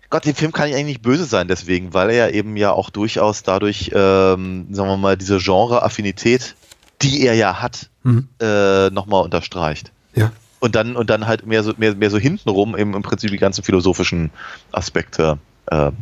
[0.10, 2.90] Gott, dem Film kann ich eigentlich nicht böse sein deswegen, weil er eben ja auch
[2.90, 6.56] durchaus dadurch, ähm, sagen wir mal, diese Genre-Affinität,
[7.02, 8.30] die er ja hat, Mhm.
[8.42, 9.92] äh, nochmal unterstreicht.
[10.16, 10.32] Ja.
[10.60, 13.38] Und dann, und dann halt mehr so, mehr, mehr so hintenrum im, im Prinzip die
[13.38, 14.32] ganzen philosophischen
[14.72, 15.38] Aspekte
[15.70, 15.94] ähm,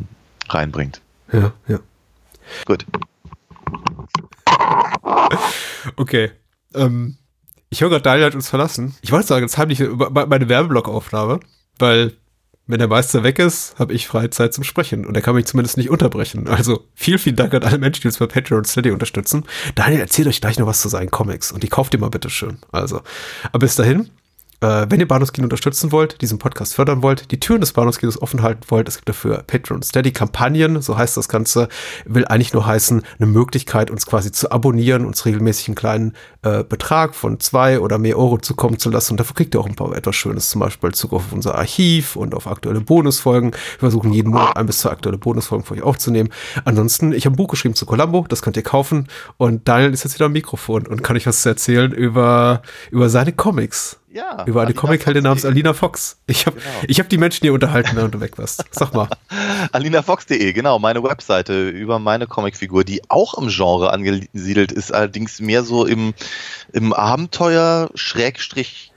[0.47, 1.01] reinbringt.
[1.33, 1.79] Ja, ja.
[2.65, 2.85] Gut.
[5.95, 6.31] Okay.
[6.73, 7.17] Ähm,
[7.69, 8.95] ich höre gerade, Daniel hat uns verlassen.
[9.01, 11.39] Ich wollte sagen, jetzt heimlich meine Werbeblockaufnahme,
[11.79, 12.13] weil
[12.67, 15.45] wenn der Meister weg ist, habe ich freie Zeit zum Sprechen und er kann mich
[15.45, 16.47] zumindest nicht unterbrechen.
[16.47, 19.45] Also vielen, vielen Dank an alle Menschen, die uns bei Patreon und Steady unterstützen.
[19.75, 22.29] Daniel erzählt euch gleich noch was zu seinen Comics und die kauft ihr mal bitte
[22.29, 22.57] schön.
[22.71, 23.01] Also,
[23.51, 24.09] aber bis dahin,
[24.61, 28.41] äh, wenn ihr Bahnhofskino unterstützen wollt, diesen Podcast fördern wollt, die Türen des Bahnhofskinos offen
[28.41, 31.67] halten wollt, es gibt dafür Patreon Steady Kampagnen, so heißt das Ganze,
[32.05, 36.63] will eigentlich nur heißen, eine Möglichkeit, uns quasi zu abonnieren, uns regelmäßig einen kleinen äh,
[36.63, 39.13] Betrag von zwei oder mehr Euro zukommen zu lassen.
[39.13, 42.15] Und dafür kriegt ihr auch ein paar etwas Schönes, zum Beispiel Zugriff auf unser Archiv
[42.15, 43.51] und auf aktuelle Bonusfolgen.
[43.51, 46.29] Wir versuchen jeden Monat ein bis zwei aktuelle Bonusfolgen für euch aufzunehmen.
[46.63, 49.07] Ansonsten, ich habe ein Buch geschrieben zu Columbo, das könnt ihr kaufen.
[49.37, 53.33] Und Daniel ist jetzt wieder am Mikrofon und kann euch was erzählen über, über seine
[53.33, 53.99] Comics.
[54.15, 54.45] Ja.
[54.45, 55.43] Über eine Comicheldin namens.
[55.43, 56.17] Alina Fox.
[56.25, 56.69] Ich habe Genau.
[56.87, 58.63] ich hab die Menschen hier unterhalten, während du weg warst.
[58.71, 59.09] Sag mal.
[59.73, 65.63] AlinaFox.de, genau, meine Webseite über meine Comicfigur, die auch im Genre angesiedelt ist, allerdings mehr
[65.63, 66.13] so im,
[66.71, 68.93] im Abenteuer Schrägstrich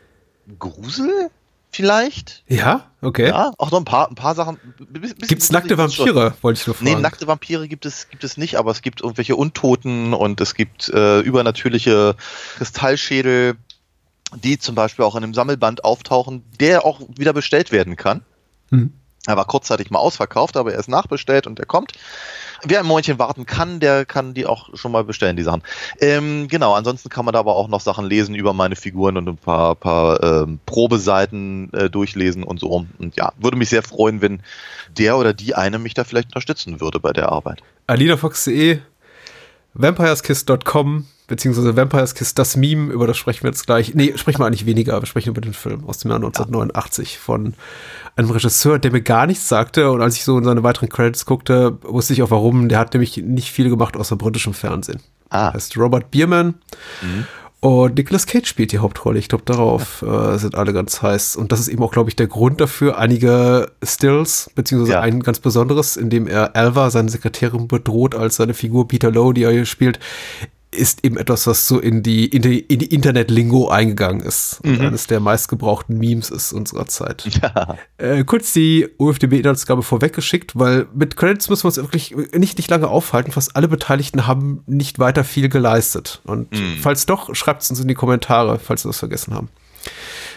[0.60, 1.30] Grusel
[1.72, 2.44] vielleicht?
[2.46, 2.86] Ja?
[3.02, 3.28] Okay.
[3.28, 4.58] Ja, auch noch ein paar, ein paar Sachen.
[4.88, 5.76] bisschen Gibt's nackte.
[5.78, 6.34] Vampire?
[6.42, 6.92] Wollte ich nur fragen.
[6.94, 10.54] Nee, nackte Vampire gibt es, gibt es nicht, aber es gibt irgendwelche Untoten und es
[10.54, 12.14] gibt äh, übernatürliche
[12.56, 13.56] Kristallschädel,
[14.36, 18.22] die zum Beispiel auch in einem Sammelband auftauchen, der auch wieder bestellt werden kann.
[18.70, 18.92] Hm.
[19.26, 21.92] Er war kurzzeitig mal ausverkauft, aber er ist nachbestellt und der kommt.
[22.64, 25.62] Wer ein Momentchen warten kann, der kann die auch schon mal bestellen, die Sachen.
[26.00, 29.28] Ähm, genau, ansonsten kann man da aber auch noch Sachen lesen über meine Figuren und
[29.28, 32.86] ein paar, paar ähm, Probeseiten äh, durchlesen und so.
[32.98, 34.42] Und ja, würde mich sehr freuen, wenn
[34.96, 37.62] der oder die eine mich da vielleicht unterstützen würde bei der Arbeit.
[37.86, 38.78] AlinaFox.de,
[39.74, 43.94] vampireskiss.com, beziehungsweise Vampireskiss, das Meme, über das sprechen wir jetzt gleich.
[43.94, 47.54] Nee, sprechen wir eigentlich weniger, wir sprechen über den Film aus dem Jahr 1989 von
[48.16, 49.90] einem Regisseur, der mir gar nichts sagte.
[49.92, 52.68] Und als ich so in seine weiteren Credits guckte, wusste ich auch warum.
[52.68, 55.00] Der hat nämlich nicht viel gemacht außer britischem Fernsehen.
[55.30, 55.52] Ah.
[55.52, 56.54] Heißt Robert Bierman.
[57.60, 59.18] Und Nicolas Cage spielt die Hauptrolle.
[59.18, 61.34] Ich glaube, darauf äh, sind alle ganz heiß.
[61.34, 62.98] Und das ist eben auch, glaube ich, der Grund dafür.
[62.98, 65.00] Einige Stills, beziehungsweise Ja.
[65.00, 69.34] ein ganz besonderes, in dem er Alva, seine Sekretärin, bedroht als seine Figur Peter Lowe,
[69.34, 69.98] die er hier spielt,
[70.70, 74.60] ist eben etwas, was so in die, in die, in die Internet-Lingo eingegangen ist.
[74.62, 77.24] Und eines der meistgebrauchten Memes ist unserer Zeit.
[77.96, 82.88] Äh, kurz die UFDB-Inhaltsgabe vorweggeschickt, weil mit Credits müssen wir uns wirklich nicht, nicht lange
[82.88, 83.32] aufhalten.
[83.32, 86.20] Fast alle Beteiligten haben nicht weiter viel geleistet.
[86.24, 86.48] Und
[86.80, 89.48] falls doch, schreibt es uns in die Kommentare, falls wir das vergessen haben.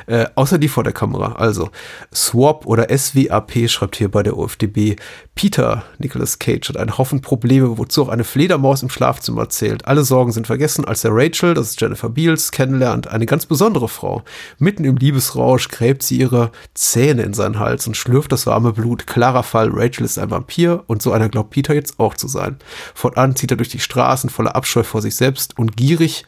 [0.08, 1.34] Äh, außer die vor der Kamera.
[1.34, 1.70] Also
[2.14, 4.96] SWAP oder SWAP schreibt hier bei der OFDB.
[5.36, 9.86] Peter, Nicolas Cage, hat einen Haufen Probleme, wozu auch eine Fledermaus im Schlafzimmer zählt.
[9.88, 13.08] Alle Sorgen sind vergessen, als er Rachel, das ist Jennifer Beals, kennenlernt.
[13.08, 14.24] Eine ganz besondere Frau.
[14.60, 19.08] Mitten im Liebesrausch gräbt sie ihre Zähne in seinen Hals und schlürft das warme Blut.
[19.08, 22.58] Klarer Fall, Rachel ist ein Vampir und so einer glaubt Peter jetzt auch zu sein.
[22.94, 26.26] Fortan zieht er durch die Straßen voller Abscheu vor sich selbst und gierig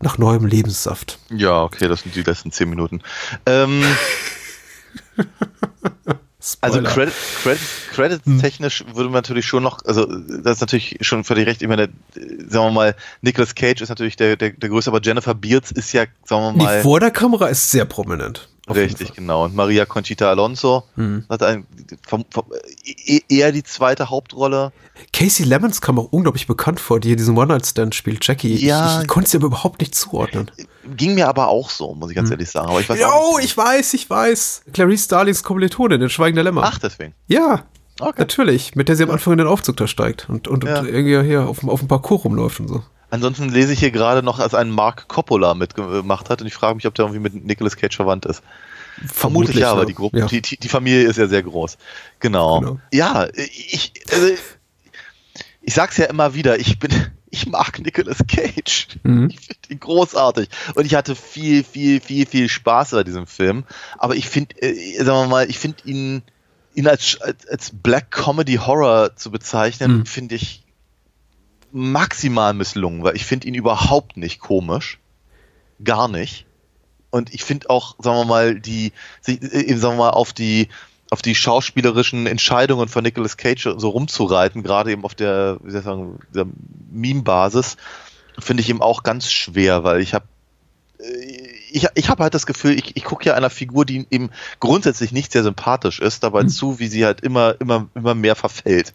[0.00, 1.18] nach neuem Lebenssaft.
[1.30, 3.02] Ja, okay, das sind die letzten zehn Minuten.
[3.46, 3.82] Ähm,
[6.60, 6.90] also Spoiler.
[6.90, 7.60] Credit, Credit,
[7.92, 11.62] Credits technisch würde man natürlich schon noch, also das ist natürlich schon völlig recht.
[11.62, 15.34] Ich meine, sagen wir mal, Nicolas Cage ist natürlich der, der, der größte, aber Jennifer
[15.34, 18.48] Beals ist ja, sagen wir mal, vor der Kamera ist sehr prominent.
[18.66, 19.44] Auf richtig, genau.
[19.44, 20.84] Und Maria Conchita Alonso
[21.28, 21.66] hat ein,
[22.06, 22.44] vom, vom,
[22.84, 24.72] e- eher die zweite Hauptrolle.
[25.12, 28.26] Casey Lemons kam auch unglaublich bekannt vor, die hier diesen One-Night-Stand spielt.
[28.26, 28.96] Jackie, Ja.
[28.96, 30.50] ich, ich konnte sie aber überhaupt nicht zuordnen.
[30.96, 32.68] Ging mir aber auch so, muss ich ganz ehrlich sagen.
[32.68, 33.44] Aber ich weiß nicht.
[33.44, 34.62] ich weiß, ich weiß.
[34.72, 36.62] Clarice Starlings Kommilitonin in Schweigen der Lämmer.
[36.64, 37.14] Ach, deswegen.
[37.26, 37.64] Ja,
[38.00, 38.14] Okay.
[38.18, 38.74] natürlich.
[38.74, 40.80] Mit der sie am Anfang in den Aufzug da steigt und, und, Ja.
[40.80, 42.82] und irgendwie hier auf, auf dem Parcours rumläuft und so.
[43.10, 46.74] Ansonsten lese ich hier gerade noch, als ein Mark Coppola mitgemacht hat und ich frage
[46.74, 48.42] mich, ob der irgendwie mit Nicolas Cage verwandt ist.
[49.06, 50.26] Vermutlich ja, aber die Gruppe, Ja.
[50.26, 51.78] die, die, die Familie ist ja sehr groß.
[52.20, 52.60] Genau.
[52.60, 52.80] Genau.
[52.92, 54.28] Ja, ich, also,
[55.62, 56.90] ich sag's ja immer wieder, ich bin,
[57.30, 58.88] ich mag Nicolas Cage.
[59.02, 59.30] Mhm.
[59.30, 60.48] Ich finde ihn großartig.
[60.74, 63.64] Und ich hatte viel, viel, viel, viel Spaß bei diesem Film.
[63.98, 66.22] Aber ich finde, äh, sagen wir mal, ich finde ihn,
[66.74, 70.06] ihn als, als, als Black Comedy Horror zu bezeichnen, Mhm.
[70.06, 70.63] finde ich
[71.74, 75.00] maximal misslungen, weil ich finde ihn überhaupt nicht komisch.
[75.82, 76.46] Gar nicht.
[77.10, 80.68] Und ich finde auch, sagen wir mal, die, sich, äh, sagen wir mal, auf die,
[81.10, 85.80] auf die schauspielerischen Entscheidungen von Nicolas Cage so rumzureiten, gerade eben auf der, wie soll
[85.80, 86.46] ich sagen, der
[86.90, 87.76] Meme-Basis,
[88.38, 90.26] finde ich eben auch ganz schwer, weil ich habe
[91.70, 95.12] ich, ich habe halt das Gefühl, ich, ich gucke ja einer Figur, die eben grundsätzlich
[95.12, 98.94] nicht sehr sympathisch ist, dabei zu, wie sie halt immer, immer, immer mehr verfällt.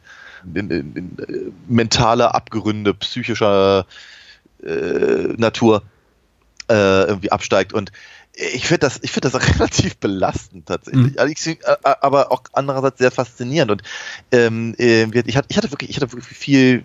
[0.54, 3.86] In, in, in äh, mentale Abgründe psychischer
[4.64, 5.84] äh, Natur
[6.70, 7.74] äh, irgendwie absteigt.
[7.74, 7.92] Und
[8.34, 11.14] ich finde das, ich finde das relativ belastend tatsächlich.
[11.14, 11.20] Mhm.
[11.20, 13.72] Also ich, äh, aber auch andererseits sehr faszinierend.
[13.72, 13.82] Und
[14.32, 16.84] ähm, äh, ich, hatte, ich hatte wirklich, ich hatte wirklich viel,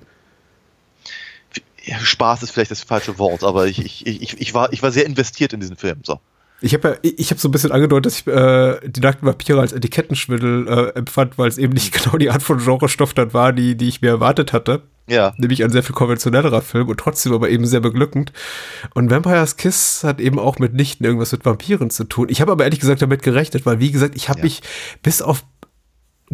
[2.03, 5.05] Spaß ist vielleicht das falsche Wort, aber ich, ich, ich, ich, war, ich war sehr
[5.05, 6.01] investiert in diesen Film.
[6.03, 6.19] So.
[6.61, 9.61] Ich habe ja, ich habe so ein bisschen angedeutet, dass ich äh, die nackten Vampire
[9.61, 13.53] als Etikettenschwindel äh, empfand, weil es eben nicht genau die Art von Genrestoff dann war,
[13.53, 14.83] die, die ich mir erwartet hatte.
[15.07, 15.35] Ja.
[15.37, 18.33] Nämlich ein sehr viel konventionellerer Film und trotzdem aber eben sehr beglückend.
[18.95, 22.29] Und Vampire's Kiss hat eben auch mitnichten irgendwas mit Vampiren zu tun.
[22.31, 24.45] Ich habe aber ehrlich gesagt damit gerechnet, weil wie gesagt, ich habe Ja.
[24.45, 24.63] mich
[25.03, 25.45] bis auf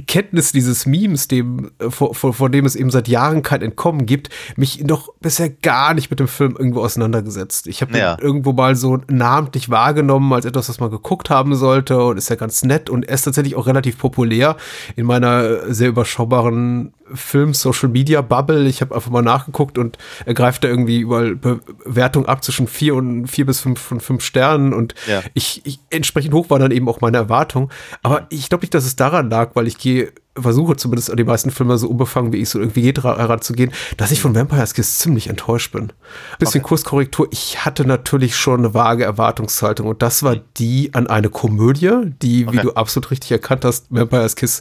[0.07, 4.07] Kenntnis dieses Memes, dem, äh, vor, vor, vor dem es eben seit Jahren kein Entkommen
[4.07, 7.67] gibt, mich noch bisher gar nicht mit dem Film irgendwo auseinandergesetzt.
[7.67, 8.15] Ich habe Ja.
[8.15, 12.31] ihn irgendwo mal so namentlich wahrgenommen als etwas, was man geguckt haben sollte und ist
[12.31, 14.57] ja ganz nett und er ist tatsächlich auch relativ populär
[14.97, 18.67] in meiner äh, sehr überschaubaren Film-Social-Media-Bubble.
[18.67, 22.95] Ich habe einfach mal nachgeguckt und er greift da irgendwie überall Bewertung ab zwischen vier
[22.95, 25.23] und vier bis fünf von fünf Sternen und Ja.
[25.35, 27.71] ich, ich entsprechend hoch war dann eben auch meine Erwartung.
[28.03, 31.25] Aber ich glaube nicht, dass es daran lag, weil ich gehe versuche zumindest an die
[31.25, 34.75] meisten Filme so unbefangen, wie ich so irgendwie geht, ra- heranzugehen, dass ich von Vampire's
[34.75, 35.93] Kiss ziemlich enttäuscht bin.
[36.39, 37.27] Bisschen Kurskorrektur.
[37.33, 41.91] Ich hatte natürlich schon eine vage Erwartungshaltung und das war die an eine Komödie,
[42.23, 42.63] die, wie Okay.
[42.63, 44.61] du absolut richtig erkannt hast, Vampire's Kiss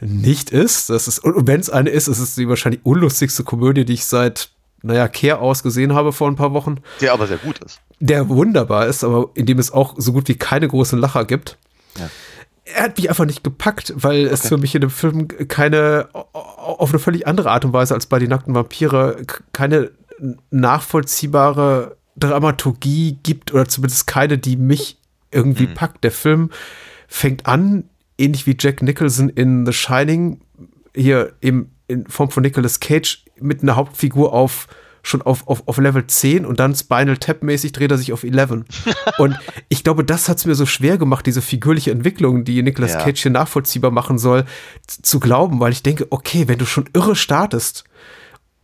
[0.00, 0.90] nicht ist.
[0.90, 4.04] Das ist und wenn es eine ist, ist es die wahrscheinlich unlustigste Komödie, die ich
[4.04, 4.50] seit,
[4.82, 6.76] naja, Kehr aus gesehen habe vor ein paar Wochen.
[7.00, 7.80] Der aber sehr gut ist.
[8.00, 11.58] Der wunderbar ist, aber in dem es auch so gut wie keine großen Lacher gibt.
[11.98, 12.08] Ja.
[12.64, 16.90] Er hat mich einfach nicht gepackt, weil es für mich in dem Film keine, auf
[16.90, 19.22] eine völlig andere Art und Weise als bei Die nackten Vampire,
[19.52, 19.90] keine
[20.50, 24.98] nachvollziehbare Dramaturgie gibt oder zumindest keine, die mich
[25.30, 26.04] irgendwie packt.
[26.04, 26.50] Der Film
[27.06, 27.84] fängt an,
[28.18, 30.40] ähnlich wie Jack Nicholson in The Shining,
[30.94, 34.68] hier im, in Form von Nicolas Cage mit einer Hauptfigur auf
[35.02, 38.24] schon auf, auf, auf Level 10 und dann Spinal Tap mäßig dreht er sich auf
[38.24, 38.64] 11.
[39.18, 39.38] und
[39.68, 43.02] ich glaube, das hat es mir so schwer gemacht, diese figürliche Entwicklung, die Nicolas Ja.
[43.02, 44.44] Cage hier nachvollziehbar machen soll,
[44.86, 47.84] zu glauben, weil ich denke, okay, wenn du schon irre startest,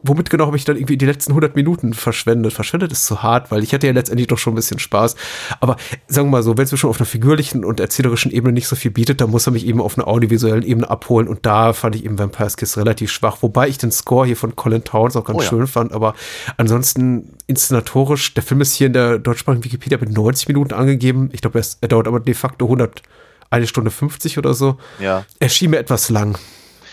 [0.04, 2.52] womit genau habe ich dann irgendwie die letzten 100 Minuten verschwendet?
[2.52, 5.16] Verschwendet ist zu hart, weil ich hatte ja letztendlich doch schon ein bisschen Spaß.
[5.60, 5.76] Aber
[6.06, 8.68] sagen wir mal so, wenn es mir schon auf einer figürlichen und erzählerischen Ebene nicht
[8.68, 11.26] so viel bietet, dann muss er mich eben auf einer audiovisuellen Ebene abholen.
[11.26, 13.38] Und da fand ich eben Vampire's Kiss relativ schwach.
[13.40, 15.48] Wobei ich den Score hier von Colin Towns auch ganz Oh ja.
[15.48, 15.92] schön fand.
[15.92, 16.14] Aber
[16.56, 21.30] ansonsten inszenatorisch, der Film ist hier in der deutschsprachigen Wikipedia mit 90 Minuten angegeben.
[21.32, 23.02] Ich glaube, er, er dauert aber de facto 100,
[23.50, 24.76] eine Stunde 50 oder so.
[25.00, 25.24] Ja.
[25.40, 26.38] Er schien mir etwas lang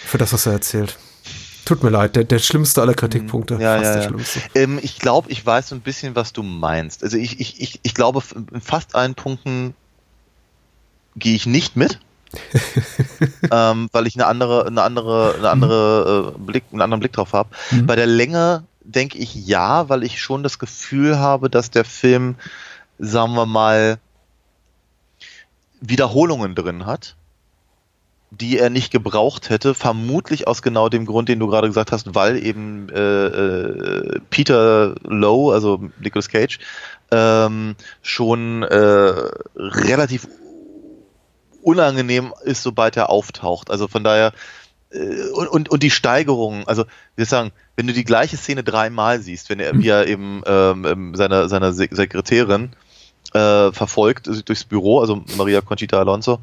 [0.05, 0.97] für das, was er erzählt.
[1.65, 3.55] Tut mir leid, der, der schlimmste aller Kritikpunkte.
[3.55, 4.07] Ja, fast ja, der ja.
[4.07, 4.41] schlimmste.
[4.55, 7.03] Ähm, ich glaube, ich weiß so ein bisschen, was du meinst.
[7.03, 9.75] Also ich, ich, ich, ich glaube, in fast allen Punkten
[11.15, 11.99] gehe ich nicht mit.
[13.51, 17.33] ähm, weil ich eine andere, eine andere, eine andere äh, Blick, einen anderen Blick drauf
[17.33, 17.49] habe.
[17.83, 22.35] Bei der Länge denke ich ja, weil ich schon das Gefühl habe, dass der Film,
[22.99, 23.99] sagen wir mal,
[25.81, 27.15] Wiederholungen drin hat,
[28.33, 32.15] die er nicht gebraucht hätte, vermutlich aus genau dem Grund, den du gerade gesagt hast,
[32.15, 36.59] weil eben äh, äh, Peter Lowe, also Nicolas Cage,
[37.11, 39.13] ähm, schon äh,
[39.57, 40.29] relativ
[41.61, 43.69] unangenehm ist, sobald er auftaucht.
[43.69, 44.31] Also von daher
[44.91, 46.85] äh, und, und, und die Steigerung, also
[47.17, 50.85] wir sagen, wenn du die gleiche Szene dreimal siehst, wenn er, wie er eben ähm,
[50.85, 52.71] ähm, seine, seine Se- Sekretärin
[53.33, 56.39] äh, verfolgt durchs Büro, also Maria Conchita Alonso,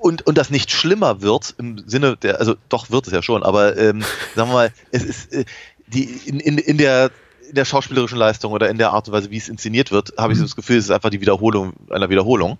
[0.00, 3.42] und, und das nicht schlimmer wird im Sinne der, also doch wird es ja schon,
[3.42, 4.02] aber ähm,
[4.34, 5.44] sagen wir mal, es ist äh,
[5.86, 7.10] die in, in, in der
[7.48, 10.34] in der schauspielerischen Leistung oder in der Art und Weise, wie es inszeniert wird, habe
[10.34, 12.58] ich so das Gefühl, es ist einfach die Wiederholung einer Wiederholung.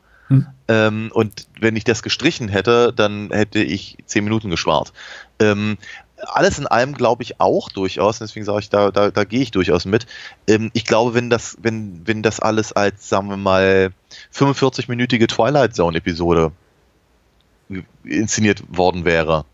[0.68, 4.92] Ähm, und wenn ich das gestrichen hätte, dann hätte ich zehn Minuten gespart.
[5.38, 5.78] Ähm,
[6.26, 9.52] alles in allem glaube ich auch durchaus, deswegen sage ich, da, da, da gehe ich
[9.52, 10.06] durchaus mit.
[10.46, 13.92] Ähm, ich glaube, wenn das, wenn, wenn das alles als, sagen wir mal,
[14.34, 16.52] 45-minütige Twilight Zone-Episode
[18.04, 19.44] inszeniert worden wäre,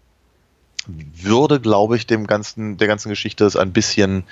[0.87, 4.25] würde, glaube ich, dem ganzen, der ganzen Geschichte es ein bisschen,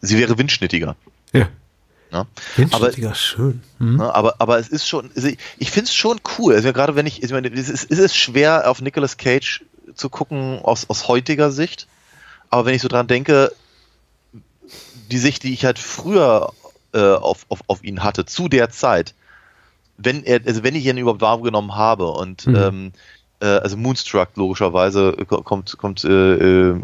[0.00, 0.96] sie wäre windschnittiger.
[1.32, 1.48] Ja.
[2.12, 2.26] Ne?
[2.56, 3.62] Windschnittiger, schön.
[3.78, 3.96] Mhm.
[3.96, 6.54] Ne, aber, aber es ist schon, ich, ich finde es schon cool.
[6.54, 10.08] Also gerade wenn ich, ich meine, es ist, es ist schwer auf Nicolas Cage zu
[10.08, 11.88] gucken aus, aus heutiger Sicht.
[12.48, 13.52] Aber wenn ich so dran denke,
[15.10, 16.52] die Sicht, die ich halt früher
[16.92, 19.14] äh, auf, auf, auf ihn hatte, zu der Zeit,
[19.98, 22.54] wenn er, also wenn ich ihn überhaupt wahrgenommen habe und Mhm.
[22.56, 22.92] ähm,
[23.40, 26.80] äh, also Moonstruck logischerweise äh, ko- kommt, kommt äh, äh,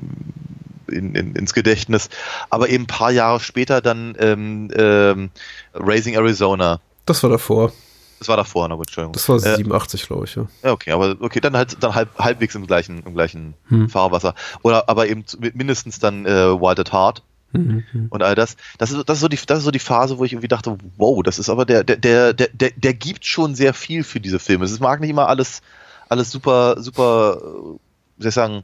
[0.88, 2.08] in, in, ins Gedächtnis,
[2.50, 5.30] aber eben ein paar Jahre später dann ähm, ähm,
[5.74, 6.80] Raising Arizona.
[7.06, 7.72] Das war davor.
[8.18, 9.12] Das war davor, na gut, Entschuldigung.
[9.14, 10.46] Das war Äh, 87, glaube ich, ja.
[10.62, 13.88] ja, okay, aber okay, dann halt dann halb, halbwegs im gleichen, im gleichen Hm.
[13.88, 14.34] Fahrwasser.
[14.62, 17.22] Oder aber eben mindestens dann äh, Wild at Heart
[17.53, 18.07] Mhm.
[18.11, 18.57] und all das.
[18.78, 20.76] Das ist, das ist so die, das ist so die Phase, wo ich irgendwie dachte,
[20.96, 24.20] wow, das ist aber der, der, der, der, der, der gibt schon sehr viel für
[24.20, 24.64] diese Filme.
[24.64, 25.62] Es mag nicht immer alles,
[26.09, 27.78] alles super, super, äh,
[28.16, 28.62] wie soll ich sagen,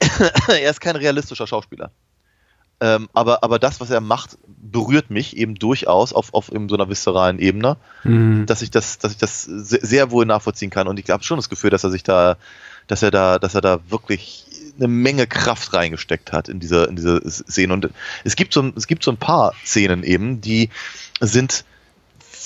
[0.48, 1.90] er ist kein realistischer Schauspieler.
[2.82, 6.76] Ähm, aber, aber das, was er macht, berührt mich eben durchaus auf, auf eben so
[6.76, 8.46] einer viszeralen Ebene Mhm.
[8.46, 10.88] dass ich das, dass ich das sehr, sehr wohl nachvollziehen kann.
[10.88, 12.38] Und ich habe schon das Gefühl, dass er sich da,
[12.86, 14.46] dass er da, dass er da wirklich
[14.80, 17.72] eine Menge Kraft reingesteckt hat in diese, in diese Szene.
[17.74, 17.90] Und
[18.24, 20.70] es gibt so, ein- es gibt so ein paar Szenen eben, die
[21.20, 21.64] sind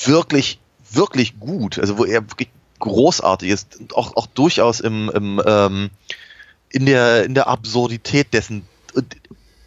[0.05, 0.59] wirklich,
[0.91, 1.79] wirklich gut.
[1.79, 2.49] Also wo er wirklich
[2.81, 5.91] großartig ist, und auch, auch durchaus im, im ähm,
[6.71, 9.17] in der, in der Absurdität dessen und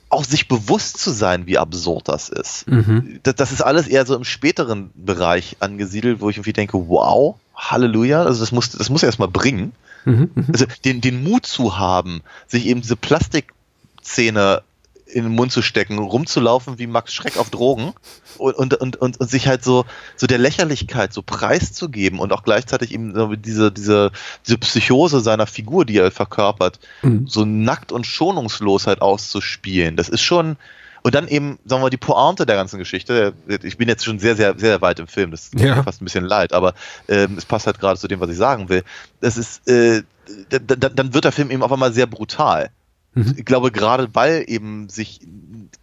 [0.09, 3.19] auch sich bewusst zu sein, wie absurd das ist Mhm.
[3.23, 7.35] das, das ist alles eher so im späteren Bereich angesiedelt, wo ich irgendwie denke, wow,
[7.55, 9.71] Halleluja, also das muss, das muss er erstmal bringen.
[10.07, 10.45] Mhm, mhm.
[10.51, 14.63] Also den, den Mut zu haben, sich eben diese Plastikszene
[15.05, 17.93] in den Mund zu stecken, rumzulaufen wie Max Schreck auf Drogen
[18.37, 19.85] und, und, und, und, und sich halt so,
[20.15, 24.11] so der Lächerlichkeit so preiszugeben und auch gleichzeitig eben so diese, diese,
[24.45, 27.27] diese Psychose seiner Figur, die er verkörpert, Mhm.
[27.27, 29.95] so nackt und schonungslos halt auszuspielen.
[29.95, 30.57] Das ist schon,
[31.03, 33.33] und dann eben, sagen wir mal, die Pointe der ganzen Geschichte.
[33.63, 35.31] Ich bin jetzt schon sehr, sehr, sehr weit im Film.
[35.31, 35.75] Das tut Ja.
[35.75, 36.73] mir fast ein bisschen leid, aber
[37.07, 38.83] ähm, es passt halt gerade zu dem, was ich sagen will.
[39.21, 40.03] Das ist, äh,
[40.49, 42.69] da- da- dann wird der Film eben auf einmal sehr brutal.
[43.13, 43.35] Mhm.
[43.37, 45.21] Ich glaube, gerade weil eben sich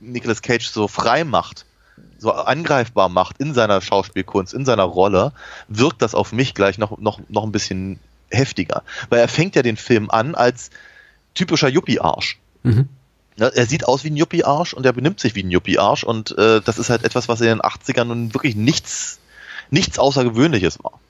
[0.00, 1.64] Nicolas Cage so frei macht,
[2.18, 5.32] so angreifbar macht in seiner Schauspielkunst, in seiner Rolle,
[5.68, 7.98] wirkt das auf mich gleich noch, noch, noch ein bisschen
[8.30, 8.82] heftiger.
[9.10, 10.70] Weil er fängt ja den Film an als
[11.34, 12.38] typischer Yuppie-Arsch.
[12.62, 12.88] Mhm.
[13.36, 16.36] Ne, Er sieht aus wie ein Yuppie-Arsch und er benimmt sich wie ein Yuppie-Arsch und
[16.38, 19.18] äh, das ist halt etwas, was in den 80ern nun wirklich nichts,
[19.70, 21.00] nichts Außergewöhnliches war.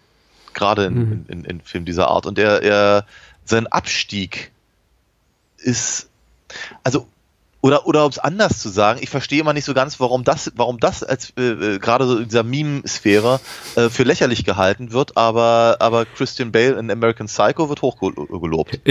[0.55, 1.13] Gerade in, Mhm.
[1.13, 2.27] in, in, in Filmen dieser Art.
[2.27, 3.07] Und er, er,
[3.45, 4.53] sein Abstieg
[5.59, 6.09] ist,
[6.83, 7.07] also,
[7.65, 10.53] oder, oder um es anders zu sagen, ich verstehe immer nicht so ganz, warum das,
[10.55, 13.41] warum das als äh, äh, gerade so in dieser Meme-Sphäre
[13.77, 18.81] äh, für lächerlich gehalten wird, aber, aber Christian Bale in American Psycho wird hochgelobt.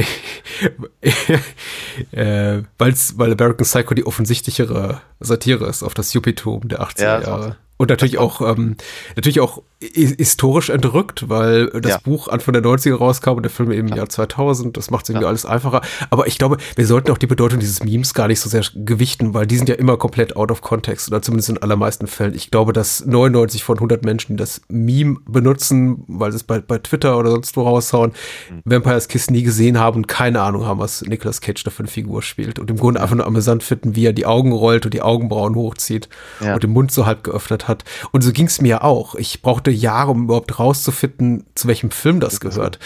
[2.14, 7.22] äh, weil's, weil American Psycho die offensichtlichere Satire ist auf das Yuppietum der 80er Ja,
[7.22, 7.58] Jahre.
[7.78, 8.78] Und natürlich auch, ähm,
[9.16, 11.98] natürlich auch hi- historisch entrückt, weil das Ja.
[12.04, 14.78] Buch Anfang der 90er rauskam und der Film eben im Jahr 2000.
[14.78, 15.82] Das macht es irgendwie alles einfacher.
[16.12, 19.34] Aber ich glaube, wir sollten auch die Bedeutung dieses Memes gar nicht so sehr gewichten,
[19.34, 22.36] weil die sind ja immer komplett out of context oder zumindest in allermeisten Fällen.
[22.36, 26.60] Ich glaube, dass 99 von 100 Menschen, die das Meme benutzen, weil sie es bei,
[26.62, 28.12] bei Twitter oder sonst wo raushauen,
[28.52, 28.62] Mhm.
[28.66, 31.88] Vampires Kiss nie gesehen haben und keine Ahnung haben, was Nicolas Cage da für eine
[31.90, 32.60] Figur spielt.
[32.60, 35.56] Und im Grunde einfach nur amüsant finden, wie er die Augen rollt und die Augenbrauen
[35.56, 36.08] hochzieht
[36.40, 36.54] Ja.
[36.54, 37.84] und den Mund so halb geöffnet hat.
[38.12, 39.16] Und so ging es mir ja auch.
[39.16, 42.80] Ich brauchte Jahre, um überhaupt rauszufinden, zu welchem Film das gehört.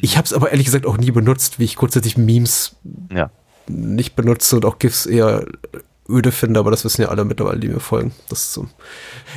[0.00, 2.76] Ich habe es aber ehrlich gesagt auch nie benutzt, wie ich grundsätzlich Memes
[3.12, 3.30] Ja.
[3.68, 5.46] nicht benutze und auch GIFs eher
[6.08, 8.12] öde finde, aber das wissen ja alle mittlerweile, die mir folgen.
[8.28, 8.66] Das ist so.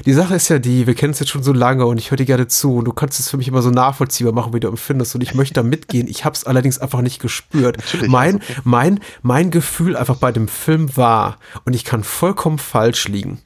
[0.06, 2.18] Die Sache ist ja die, wir kennen es jetzt schon so lange und ich höre
[2.18, 4.68] dir gerne zu und du kannst es für mich immer so nachvollziehbar machen, wie du
[4.68, 6.08] empfindest und ich möchte da mitgehen.
[6.08, 7.78] Ich habe es allerdings einfach nicht gespürt.
[7.78, 8.56] Natürlich, mein, okay.
[8.64, 13.40] mein, mein Gefühl einfach bei dem Film war, und ich kann vollkommen falsch liegen.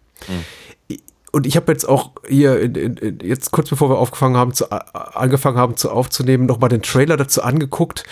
[1.32, 4.72] Und ich habe jetzt auch hier in, in, jetzt kurz bevor wir aufgefangen haben zu,
[4.72, 8.04] angefangen haben zu aufzunehmen, noch mal den Trailer dazu angeguckt.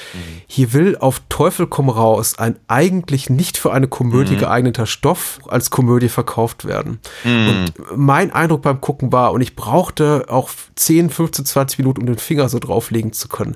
[0.48, 5.70] Hier will auf Teufel komm raus ein eigentlich nicht für eine Komödie geeigneter Stoff als
[5.72, 7.00] Komödie verkauft werden.
[7.24, 12.08] Und mein Eindruck beim Gucken war, und ich brauchte auch 10, 15, 20 Minuten, um
[12.08, 13.56] den Finger so drauflegen zu können,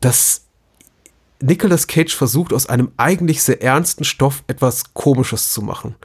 [0.00, 0.42] dass
[1.40, 5.96] Nicolas Cage versucht, aus einem eigentlich sehr ernsten Stoff etwas Komisches zu machen,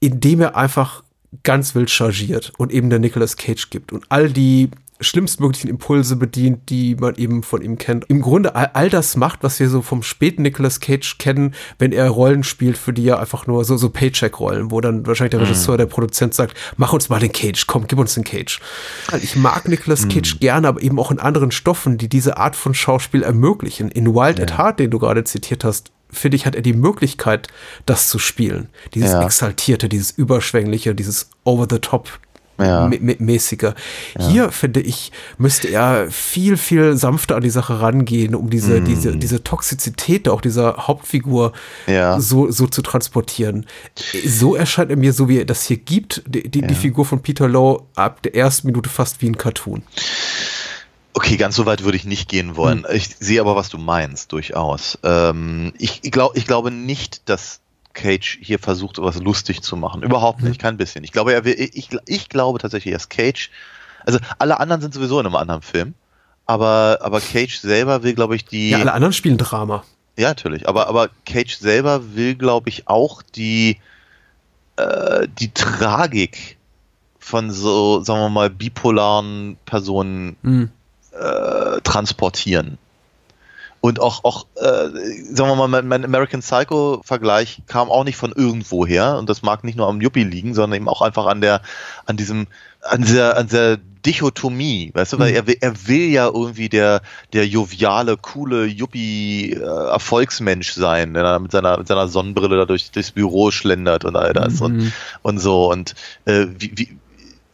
[0.00, 1.02] indem er einfach
[1.42, 4.70] ganz wild chargiert und eben der Nicolas Cage gibt und all die
[5.00, 8.04] schlimmstmöglichen Impulse bedient, die man eben von ihm kennt.
[8.08, 11.92] Im Grunde all, all das macht, was wir so vom späten Nicolas Cage kennen, wenn
[11.92, 15.40] er Rollen spielt, für die er einfach nur so, so Paycheck-Rollen, wo dann wahrscheinlich der
[15.40, 18.60] Regisseur, der Produzent sagt, mach uns mal den Cage, komm, gib uns den Cage.
[19.22, 22.74] Ich mag Nicolas Cage gerne, aber eben auch in anderen Stoffen, die diese Art von
[22.74, 23.90] Schauspiel ermöglichen.
[23.90, 27.48] In Wild at Heart, den du gerade zitiert hast, finde ich, hat er die Möglichkeit,
[27.86, 28.68] das zu spielen.
[28.94, 29.22] Dieses Ja.
[29.22, 32.08] Exaltierte, dieses Überschwängliche, dieses Over-the-Top
[32.60, 32.86] Ja.
[32.88, 33.74] mä- mä- mäßiger.
[34.18, 39.16] Hier, finde ich, müsste er viel, viel sanfter an die Sache rangehen, um diese, diese,
[39.16, 41.52] diese Toxizität auch dieser Hauptfigur
[41.86, 42.18] Ja.
[42.20, 43.64] so, so zu transportieren.
[44.26, 47.22] So erscheint er mir, so wie er das hier gibt, die, die, die Figur von
[47.22, 49.84] Peter Lowe ab der ersten Minute fast wie ein Cartoon.
[51.18, 52.86] Okay, ganz so weit würde ich nicht gehen wollen.
[52.92, 55.00] Ich sehe aber, was du meinst, durchaus.
[55.02, 57.58] Ähm, ich, ich, glaub, ich glaube nicht, dass
[57.92, 60.04] Cage hier versucht, was lustig zu machen.
[60.04, 61.02] Überhaupt nicht, kein bisschen.
[61.02, 63.50] Ich glaube, er will, ich, ich glaube tatsächlich, dass Cage,
[64.06, 65.94] also alle anderen sind sowieso in einem anderen Film,
[66.46, 68.70] aber, aber Cage selber will, glaube ich, die.
[68.70, 69.82] Ja, alle anderen spielen Drama.
[70.16, 70.68] Ja, natürlich.
[70.68, 73.78] Aber, aber Cage selber will, glaube ich, auch die,
[74.76, 76.58] äh, die Tragik
[77.18, 80.70] von so, sagen wir mal, bipolaren Personen Mhm.
[81.20, 82.78] Äh, transportieren.
[83.80, 84.88] Und auch, auch äh,
[85.30, 89.16] sagen wir mal, mein, mein American Psycho-Vergleich kam auch nicht von irgendwo her.
[89.18, 91.62] Und das mag nicht nur am Yuppie liegen, sondern eben auch einfach an der,
[92.04, 92.48] an diesem,
[92.82, 97.02] an dieser, an dieser Dichotomie, weißt du, weil er, will- er will ja irgendwie der,
[97.32, 103.10] der joviale, coole Yuppie-Erfolgsmensch sein, der da mit seiner, mit seiner Sonnenbrille da durch, durchs
[103.10, 104.92] Büro schlendert und all das und,
[105.22, 105.70] und so.
[105.70, 105.94] Und
[106.24, 106.98] äh, wie, wie,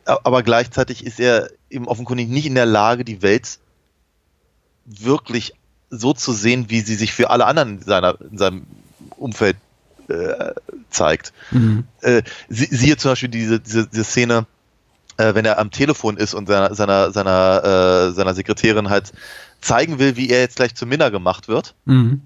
[0.04, 3.58] aber gleichzeitig ist er eben offenkundig nicht in der Lage, die Welt
[4.86, 5.54] wirklich
[5.90, 8.66] so zu sehen, wie sie sich für alle anderen in, seiner, in seinem
[9.16, 9.56] Umfeld
[10.08, 10.52] äh,
[10.90, 11.32] zeigt.
[12.00, 14.46] Äh, sie, siehe zum Beispiel diese, diese, diese Szene,
[15.16, 19.12] äh, wenn er am Telefon ist und seiner, seiner, seiner, äh, seiner Sekretärin halt
[19.60, 21.74] zeigen will, wie er jetzt gleich zu Minna gemacht wird.
[21.84, 22.22] Mhm.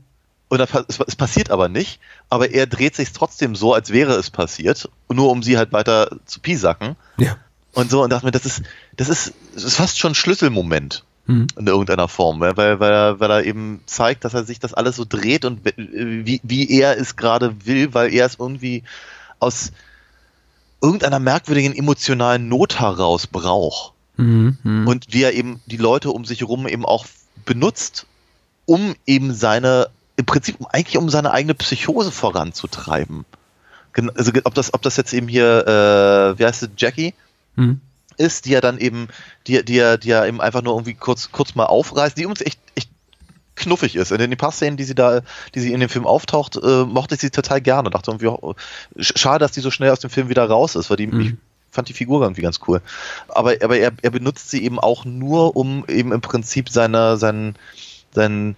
[0.48, 4.14] Und dann, es, es passiert aber nicht, aber er dreht sich trotzdem so, als wäre
[4.14, 6.96] es passiert, nur um sie halt weiter zu piesacken.
[7.18, 7.36] Ja.
[7.78, 8.62] Und so, und dachte mir, das ist,
[8.96, 11.46] das ist, das ist fast schon ein Schlüsselmoment Mhm.
[11.58, 14.72] in irgendeiner Form, weil, weil, weil, er, weil er eben zeigt, dass er sich das
[14.72, 18.82] alles so dreht und wie, wie er es gerade will, weil er es irgendwie
[19.38, 19.72] aus
[20.80, 23.92] irgendeiner merkwürdigen emotionalen Not heraus braucht.
[24.16, 24.56] Mhm.
[24.62, 24.88] Mhm.
[24.88, 27.04] Und wie er eben die Leute um sich herum eben auch
[27.44, 28.06] benutzt,
[28.64, 33.26] um eben seine, im Prinzip eigentlich um seine eigene Psychose voranzutreiben.
[34.14, 37.12] Also ob das, ob das jetzt eben hier, äh, wie heißt sie, Jackie
[37.58, 37.80] Mhm.
[38.16, 39.08] ist, die er dann eben,
[39.46, 42.40] die, die er, die er eben einfach nur irgendwie kurz, kurz mal aufreißt, die uns
[42.40, 42.90] echt, echt
[43.54, 44.12] knuffig ist.
[44.12, 45.20] In den paar Szenen, die sie da,
[45.54, 47.90] die sie in dem Film auftaucht, äh, mochte ich sie total gerne.
[47.90, 48.54] Dachte irgendwie, oh,
[48.96, 51.34] sch- schade, dass die so schnell aus dem Film wieder raus ist, weil die, ich
[51.70, 52.80] fand die Figur irgendwie ganz cool.
[53.28, 57.56] Aber, aber er, er benutzt sie eben auch nur, um eben im Prinzip seine, seinen,
[58.14, 58.56] seinen,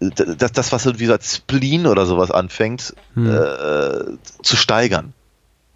[0.00, 4.04] das, das, was irgendwie so als Spleen oder sowas anfängt, äh,
[4.42, 5.12] zu steigern.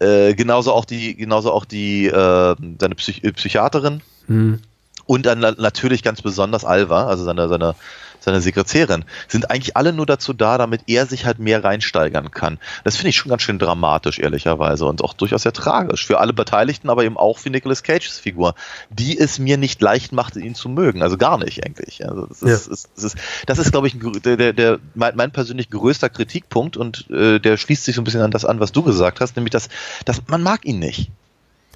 [0.01, 4.59] Äh, genauso auch die, genauso auch die, äh, seine Psych Psychiaterin Mhm.
[5.05, 7.75] und dann na- natürlich ganz besonders Alva, also seine, seine,
[8.21, 12.59] seine Sekretärin, sind eigentlich alle nur dazu da, damit er sich halt mehr reinsteigern kann.
[12.83, 16.31] Das finde ich schon ganz schön dramatisch, ehrlicherweise, und auch durchaus sehr tragisch für alle
[16.31, 18.55] Beteiligten, aber eben auch für Nicolas Cages Figur,
[18.89, 21.01] die es mir nicht leicht machte, ihn zu mögen.
[21.01, 22.07] Also gar nicht eigentlich.
[22.07, 22.73] Also das ist, Ja.
[22.73, 23.17] ist, das ist,
[23.47, 27.57] das ist glaube ich, der, der, der, mein, mein persönlich größter Kritikpunkt und äh, der
[27.57, 29.69] schließt sich so ein bisschen an das an, was du gesagt hast, nämlich, dass,
[30.05, 31.09] dass man mag ihn nicht.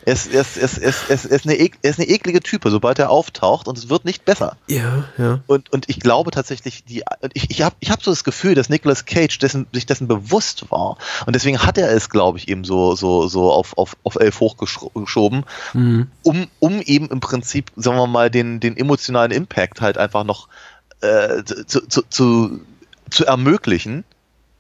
[0.05, 2.39] Er ist, er, ist, er, ist, er, ist, er, ist, eine, er ist eine eklige
[2.41, 4.55] Type, sobald er auftaucht und es wird nicht besser.
[4.67, 5.39] Ja, ja.
[5.47, 7.03] Und, und ich glaube tatsächlich, die,
[7.33, 10.69] ich, ich habe ich hab so das Gefühl, dass Nicolas Cage dessen, sich dessen bewusst
[10.69, 10.97] war.
[11.25, 14.39] Und deswegen hat er es, glaube ich, eben so, so, so auf, auf, auf elf
[14.39, 16.07] hochgeschoben, Mhm.
[16.21, 20.47] um, um eben im Prinzip, sagen wir mal, den, den emotionalen Impact halt einfach noch
[21.01, 22.61] äh, zu, zu, zu,
[23.09, 24.03] zu ermöglichen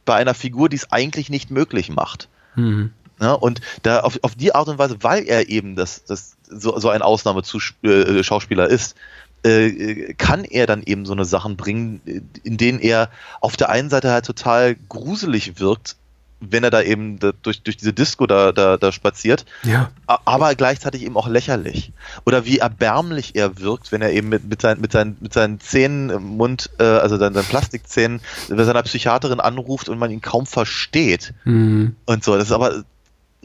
[0.05, 2.29] bei einer Figur, die es eigentlich nicht möglich macht.
[2.55, 2.91] Mhm.
[3.21, 6.77] Ja, und da auf, auf die Art und Weise, weil er eben das, das so,
[6.79, 8.95] so ein Ausnahmeschauspieler ist,
[9.43, 13.09] äh, kann er dann eben so eine Sachen bringen, äh, in denen er
[13.41, 15.95] auf der einen Seite halt total gruselig wirkt,
[16.41, 19.89] wenn er da eben da, durch, durch diese Disco da, da, da spaziert, Ja.
[20.05, 21.93] aber gleichzeitig eben auch lächerlich.
[22.25, 25.59] Oder wie erbärmlich er wirkt, wenn er eben mit, mit, sein, mit, seinen, mit seinen
[25.61, 30.21] Zähnen im Mund, äh, also seinen, seinen Plastikzähnen, bei seiner Psychiaterin anruft und man ihn
[30.21, 31.95] kaum versteht Mhm.
[32.05, 32.35] und so.
[32.35, 32.83] Das ist aber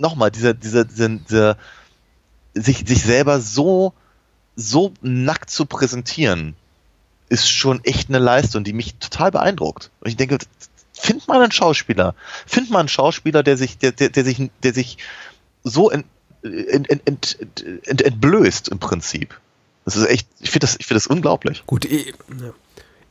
[0.00, 1.56] nochmal, dieser, dieser, dieser, dieser
[2.54, 3.92] sich, sich selber so,
[4.56, 6.56] so nackt zu präsentieren,
[7.28, 9.90] ist schon echt eine Leistung, die mich total beeindruckt.
[10.00, 10.38] Und ich denke,
[10.92, 12.14] find mal einen Schauspieler.
[12.46, 14.98] Find mal einen Schauspieler, der sich, der, der, der sich, der sich
[15.62, 16.06] so ent,
[16.42, 19.38] ent, ent, ent, ent, entblößt im Prinzip.
[19.84, 21.64] Das ist echt, ich finde das, ich finde das unglaublich.
[21.66, 22.52] Gut, ja.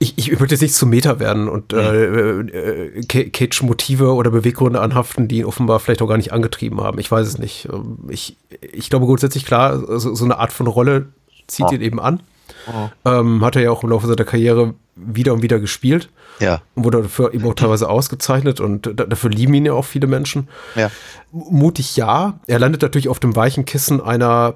[0.02, 4.32] Ich, ich würde jetzt nicht zum Meta werden und äh, äh, Ca- Cage Motive oder
[4.32, 7.00] Beweggründe anhaften, die ihn offenbar vielleicht auch gar nicht angetrieben haben.
[7.00, 7.68] Ich weiß es nicht.
[7.72, 11.10] Ähm, Ich, ich glaube grundsätzlich klar, so, so eine Art von Rolle
[11.48, 11.74] zieht Oh.
[11.74, 12.22] ihn eben an.
[13.06, 16.84] Ähm, hat er ja auch im Laufe seiner Karriere wieder und wieder gespielt Ja, und
[16.84, 20.48] wurde dafür eben auch teilweise ausgezeichnet und da, dafür lieben ihn ja auch viele Menschen.
[20.76, 20.92] ja.
[21.32, 22.40] Mutig ja.
[22.48, 24.56] Er landet natürlich auf dem weichen Kissen einer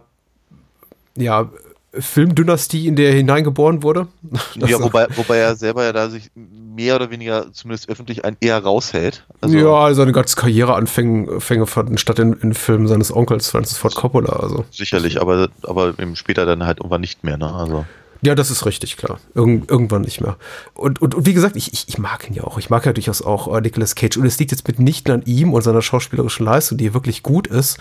[1.18, 1.50] ja,
[1.98, 4.08] Filmdynastie, in der er hineingeboren wurde.
[4.56, 8.36] Das- ja wobei, wobei er selber ja da sich mehr oder weniger zumindest öffentlich ein
[8.40, 9.26] eher raushält.
[9.42, 13.94] Also, ja, seine ganze Karriereanfänge Fänge fanden statt in, in Filmen seines Onkels Francis Ford
[13.96, 14.34] Coppola.
[14.34, 14.66] Also.
[14.72, 17.54] Sicherlich, aber, aber eben später dann halt irgendwann nicht mehr, ne?
[17.54, 17.86] Also.
[18.26, 19.20] Ja, das ist richtig, klar.
[19.34, 20.38] Irgend, irgendwann nicht mehr.
[20.74, 22.58] Und, und, und wie gesagt, ich, ich, ich mag ihn ja auch.
[22.58, 24.18] Ich mag ja durchaus auch äh, Nicolas Cage.
[24.18, 27.78] Und es liegt jetzt mitnichten an ihm und seiner schauspielerischen Leistung, die wirklich gut ist,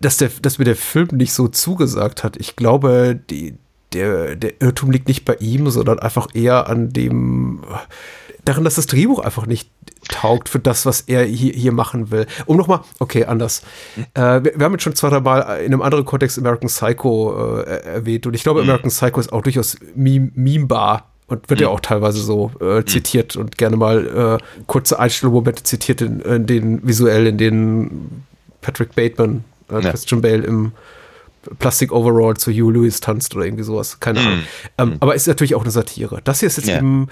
[0.00, 2.36] dass, der, dass mir der Film nicht so zugesagt hat.
[2.38, 3.54] Ich glaube, die,
[3.92, 7.62] der, der Irrtum liegt nicht bei ihm, sondern einfach eher an dem,
[8.44, 9.70] darin, dass das Drehbuch einfach nicht
[10.08, 12.26] taugt für das, was er hier, hier machen will.
[12.46, 13.62] Um nochmal, okay, anders.
[14.14, 17.60] Äh, wir, wir haben jetzt schon zwei, drei Mal in einem anderen Kontext American Psycho
[17.60, 21.68] äh, erwähnt und ich glaube, American Psycho ist auch durchaus meme memebar und wird ja
[21.68, 26.86] auch teilweise so äh, zitiert und gerne mal äh, kurze Einstellungsmomente zitiert, in, in denen
[26.88, 28.24] visuell, in denen
[28.62, 29.90] Patrick Bateman, äh, Ja.
[29.90, 30.72] Christian Bale im
[31.58, 34.00] Plastik-Overall zu Hugh Lewis tanzt oder irgendwie sowas.
[34.00, 34.38] Keine Ahnung.
[34.76, 36.20] Ähm, Aber ist natürlich auch eine Satire.
[36.24, 36.78] Das hier ist jetzt Ja.
[36.78, 37.08] eben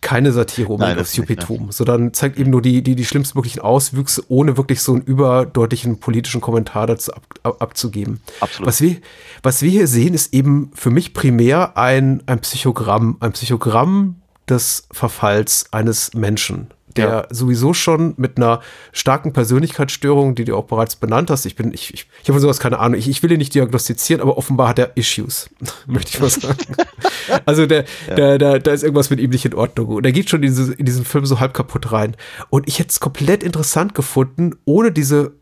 [0.00, 1.14] keine Satire um Nein, das?
[1.14, 6.00] Jupitum, sondern zeigt eben nur die, die, die schlimmstmöglichen Auswüchse, ohne wirklich so einen überdeutlichen
[6.00, 8.20] politischen Kommentar dazu ab, ab, abzugeben.
[8.40, 8.66] Absolut.
[8.66, 8.96] Was wir,
[9.42, 14.16] was wir hier sehen, ist eben für mich primär ein, ein Psychogramm, ein Psychogramm
[14.48, 16.68] des Verfalls eines Menschen.
[16.96, 17.26] Der Ja.
[17.30, 18.60] sowieso schon mit einer
[18.92, 22.58] starken Persönlichkeitsstörung, die du auch bereits benannt hast, ich bin, ich, ich, ich habe sowas
[22.58, 25.50] keine Ahnung, ich, ich will ihn nicht diagnostizieren, aber offenbar hat er Issues,
[25.86, 26.58] möchte ich mal sagen.
[27.46, 29.88] also der, der, der, da ist irgendwas mit ihm nicht in Ordnung.
[29.88, 32.16] Und er geht schon in, diese, in diesen Film so halb kaputt rein.
[32.48, 35.32] Und ich hätte es komplett interessant gefunden, ohne diese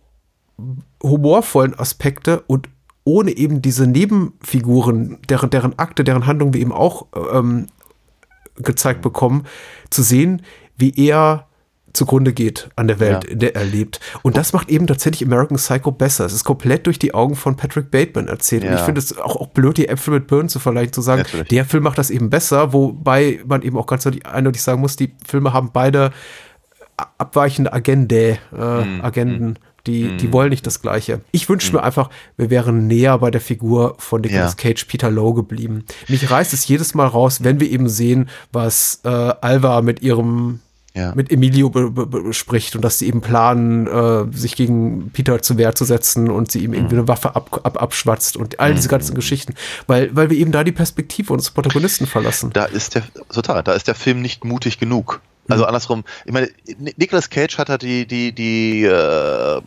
[1.03, 2.69] humorvollen Aspekte und
[3.05, 7.69] ohne eben diese Nebenfiguren, deren, deren Akte, deren Handlung wir eben auch ähm,
[8.57, 9.47] gezeigt bekommen,
[9.89, 10.43] zu sehen,
[10.79, 11.45] wie er
[11.95, 13.31] zugrunde geht an der Welt, Ja.
[13.31, 13.99] in der er lebt.
[14.23, 16.27] Und das macht eben tatsächlich American Psycho besser.
[16.27, 18.63] Es ist komplett durch die Augen von Patrick Bateman erzählt.
[18.63, 18.77] Und Ja.
[18.77, 21.49] ich finde es auch, auch blöd, die Äpfel mit Birnen zu vergleichen, zu sagen, Natürlich.
[21.49, 25.13] der Film macht das eben besser, wobei man eben auch ganz eindeutig sagen muss, die
[25.27, 26.13] Filme haben beide
[27.19, 29.01] abweichende Agende, äh, Mhm.
[29.05, 29.59] Agenden.
[29.87, 31.23] Die, die wollen nicht das Gleiche.
[31.31, 34.57] Ich wünsche mir einfach, wir wären näher bei der Figur von Nicolas Ja.
[34.71, 35.85] Cage, Peter Lowe geblieben.
[36.09, 40.61] Mich reißt es jedes Mal raus, wenn wir eben sehen, was äh, Alva mit ihrem
[40.95, 41.13] Ja.
[41.15, 41.71] mit Emilio
[42.33, 46.51] spricht und dass sie eben planen, äh, sich gegen Peter zur Wehr zu setzen und
[46.51, 47.01] sie ihm irgendwie Mhm.
[47.03, 49.55] eine Waffe ab, ab, abschwatzt und all diese ganzen Geschichten,
[49.87, 52.51] weil, weil wir eben da die Perspektive unseres Protagonisten verlassen.
[52.53, 55.21] da ist der total, da ist der Film nicht mutig genug.
[55.49, 59.61] Also andersrum, ich meine, Ni- Nicolas Cage hat halt die, die, die äh,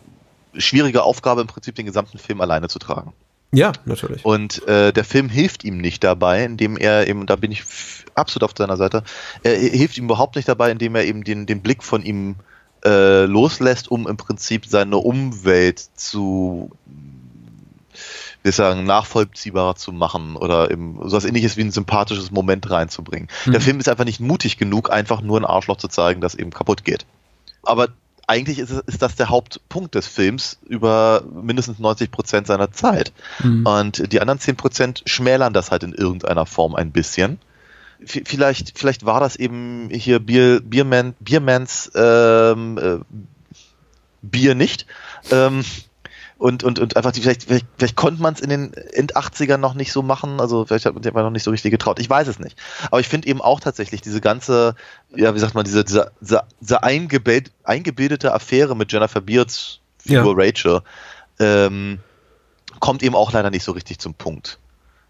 [0.58, 3.12] schwierige Aufgabe, im Prinzip den gesamten Film alleine zu tragen.
[3.54, 4.24] Ja, natürlich.
[4.24, 7.64] Und äh, der Film hilft ihm nicht dabei, indem er eben, da bin ich
[8.14, 9.02] absolut auf seiner Seite,
[9.42, 12.36] er hilft ihm überhaupt nicht dabei, indem er eben den, den Blick von ihm
[12.84, 16.70] äh, loslässt, um im Prinzip seine Umwelt zu
[18.42, 23.28] wir sagen, nachvollziehbarer zu machen oder eben sowas ähnliches wie ein sympathisches Moment reinzubringen.
[23.46, 26.50] Der Film ist einfach nicht mutig genug, einfach nur ein Arschloch zu zeigen, das eben
[26.50, 27.06] kaputt geht.
[27.62, 27.88] Aber
[28.26, 33.12] eigentlich ist, es, ist das der Hauptpunkt des Films über mindestens 90 Prozent seiner Zeit.
[33.64, 37.38] Und die anderen 10 Prozent schmälern das halt in irgendeiner Form ein bisschen.
[38.04, 42.98] Vielleicht, vielleicht war das eben hier Bier, Bierman, Biermans ähm, äh,
[44.22, 44.86] Bier nicht.
[45.30, 45.64] Ähm,
[46.42, 49.74] und, und, und einfach, die, vielleicht, vielleicht, vielleicht konnte man es in den End-80ern noch
[49.74, 52.00] nicht so machen, also vielleicht hat man sich noch nicht so richtig getraut.
[52.00, 52.58] Ich weiß es nicht.
[52.86, 54.74] Aber ich finde eben auch tatsächlich diese ganze,
[55.14, 60.80] ja, wie sagt man, diese, diese, diese, eingebild, eingebildete Affäre mit Jennifer Beards Figur Rachel,
[61.38, 62.00] ähm,
[62.80, 64.58] kommt eben auch leider nicht so richtig zum Punkt.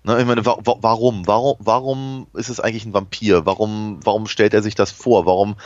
[0.04, 1.26] Ne, ich meine, wa wa warum?
[1.26, 1.56] Warum?
[1.60, 3.46] Warum ist es eigentlich ein Vampir?
[3.46, 5.26] Warum, warum stellt er sich das vor?
[5.26, 5.56] Warum,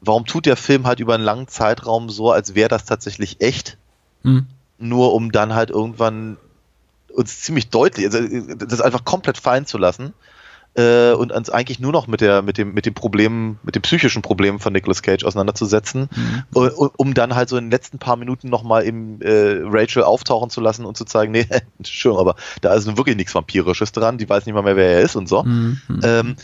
[0.00, 3.78] warum tut der Film halt über einen langen Zeitraum so, als wäre das tatsächlich echt?
[4.22, 4.46] Hm.
[4.78, 6.36] Nur um dann halt irgendwann
[7.14, 8.20] uns ziemlich deutlich, also
[8.56, 10.12] das einfach komplett fallen zu lassen
[10.76, 13.82] äh, und uns eigentlich nur noch mit der, mit dem, mit dem Problem, mit den
[13.82, 16.08] psychischen Problemen von Nicolas Cage auseinanderzusetzen,
[16.54, 20.02] u- u- um dann halt so in den letzten paar Minuten nochmal eben äh, Rachel
[20.02, 21.46] auftauchen zu lassen und zu zeigen, nee,
[21.78, 24.90] Entschuldigung, aber da ist nun wirklich nichts Vampirisches dran, die weiß nicht mal mehr, wer
[24.90, 25.44] er ist und so.
[26.02, 26.36] Ähm,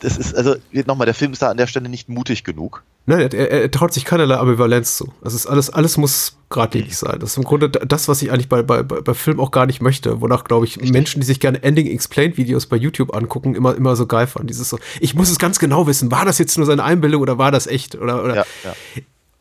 [0.00, 2.82] das ist, also nochmal, der Film ist da an der Stelle nicht mutig genug.
[3.06, 5.12] Nein, er, er, traut sich keinerlei Ambivalenz zu.
[5.24, 7.18] Es ist alles, alles muss geradlinig sein.
[7.18, 9.66] Das ist im Grunde das, was ich eigentlich bei, bei, bei bei Film auch gar
[9.66, 10.20] nicht möchte.
[10.20, 14.26] Wonach, glaube ich, Menschen, die sich gerne Ending-Explained-Videos bei YouTube angucken, immer, immer so geil
[14.26, 14.48] fanden.
[14.48, 17.38] Dieses so, ich muss es ganz genau wissen, war das jetzt nur seine Einbildung oder
[17.38, 17.94] war das echt?
[17.96, 18.74] Oder, oder Ja, ja.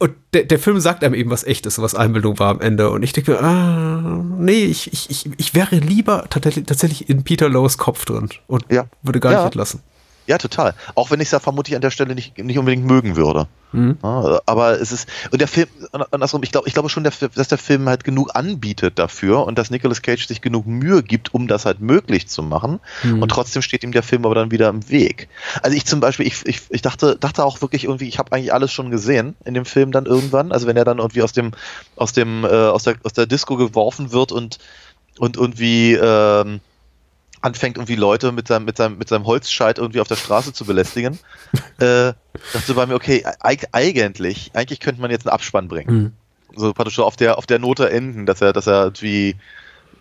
[0.02, 2.90] Und der, der Film sagt einem eben, was echt ist, was Einbildung war am Ende.
[2.90, 7.24] Und ich denke mir, ah, nee, ich, ich, ich, ich wäre lieber tatsächlich, tatsächlich in
[7.24, 8.86] Peter Lowe's Kopf drin und Ja.
[9.04, 9.38] würde gar Ja.
[9.40, 9.82] nicht entlassen.
[10.30, 10.76] Ja, total.
[10.94, 13.48] Auch wenn ich es ja vermutlich an der Stelle nicht, nicht unbedingt mögen würde.
[14.04, 15.68] Ja, aber es ist, und der Film,
[16.12, 19.72] andersrum, ich glaube, ich glaube schon, dass der Film halt genug anbietet dafür und dass
[19.72, 22.80] Nicolas Cage sich genug Mühe gibt, um das halt möglich zu machen.
[23.22, 25.30] Und trotzdem steht ihm der Film aber dann wieder im Weg.
[25.64, 28.54] Also ich zum Beispiel, ich, ich, ich dachte, dachte auch wirklich irgendwie, ich habe eigentlich
[28.54, 30.52] alles schon gesehen in dem Film dann irgendwann.
[30.52, 31.54] Also wenn er dann irgendwie aus dem,
[31.96, 34.60] aus dem, äh, aus der, aus der Disco geworfen wird und,
[35.18, 36.60] und irgendwie, ähm,
[37.42, 40.66] anfängt irgendwie Leute mit seinem, mit seinem, mit seinem Holzscheit irgendwie auf der Straße zu
[40.66, 41.20] belästigen,
[41.80, 42.14] äh,
[42.54, 46.16] dachte bei mir, okay, eig eigentlich, eigentlich könnte man jetzt einen Abspann bringen.
[46.56, 49.36] So praktisch so auf der, auf der Note enden, dass er, dass er irgendwie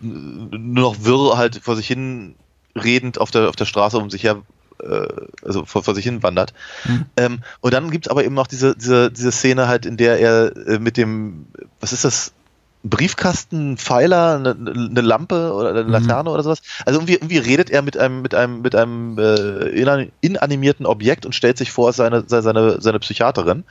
[0.01, 2.35] nur noch wirr halt vor sich hin
[2.75, 4.41] redend auf der, auf der Straße um sich her,
[4.81, 5.07] äh,
[5.43, 6.53] also vor, vor sich hin wandert.
[7.17, 10.55] Ähm, und dann gibt's aber eben noch diese, diese, diese Szene halt, in der er
[10.67, 11.47] äh, mit dem,
[11.79, 12.33] was ist das,
[12.83, 16.61] Briefkasten, Pfeiler, eine, eine Lampe oder eine Laterne oder sowas.
[16.85, 21.25] Also irgendwie, irgendwie redet er mit einem, mit einem, mit einem äh, inan- inanimierten Objekt
[21.25, 23.65] und stellt sich vor, seine, sei seine, seine Psychiaterin.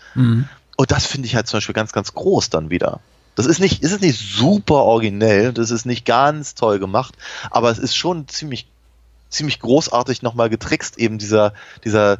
[0.77, 3.01] Und das finde ich halt zum Beispiel ganz, ganz groß dann wieder.
[3.35, 7.15] Das ist nicht, ist es nicht super originell, das ist nicht ganz toll gemacht,
[7.51, 8.67] aber es ist schon ziemlich,
[9.31, 11.55] ziemlich großartig nochmal getrickst, eben dieser,
[11.85, 12.19] dieser,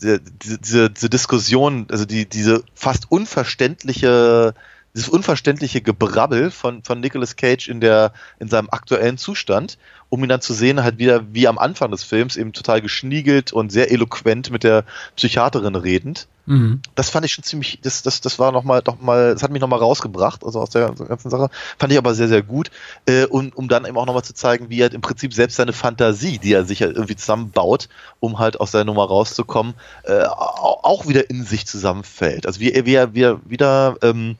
[0.00, 4.54] diese, diese, diese Diskussion, also die, diese fast unverständliche
[4.98, 9.78] dieses unverständliche Gebrabbel von, von Nicolas Cage in der, in seinem aktuellen Zustand,
[10.08, 13.52] um ihn dann zu sehen, halt wieder wie am Anfang des Films eben total geschniegelt
[13.52, 14.82] und sehr eloquent mit der
[15.14, 16.26] Psychiaterin redend.
[16.46, 16.80] Mhm.
[16.96, 19.60] Das fand ich schon ziemlich, das, das, das war nochmal, doch mal, das hat mich
[19.60, 21.48] nochmal rausgebracht, also aus der ganzen Sache.
[21.78, 22.72] Fand ich aber sehr, sehr gut.
[23.06, 25.74] Äh, und um dann eben auch nochmal zu zeigen, wie er im Prinzip selbst seine
[25.74, 30.80] Fantasie, die er sich halt irgendwie zusammenbaut, um halt aus der Nummer rauszukommen, äh, au-
[30.82, 32.46] auch wieder in sich zusammenfällt.
[32.46, 34.36] Also wie wie er, wie er wieder ähm,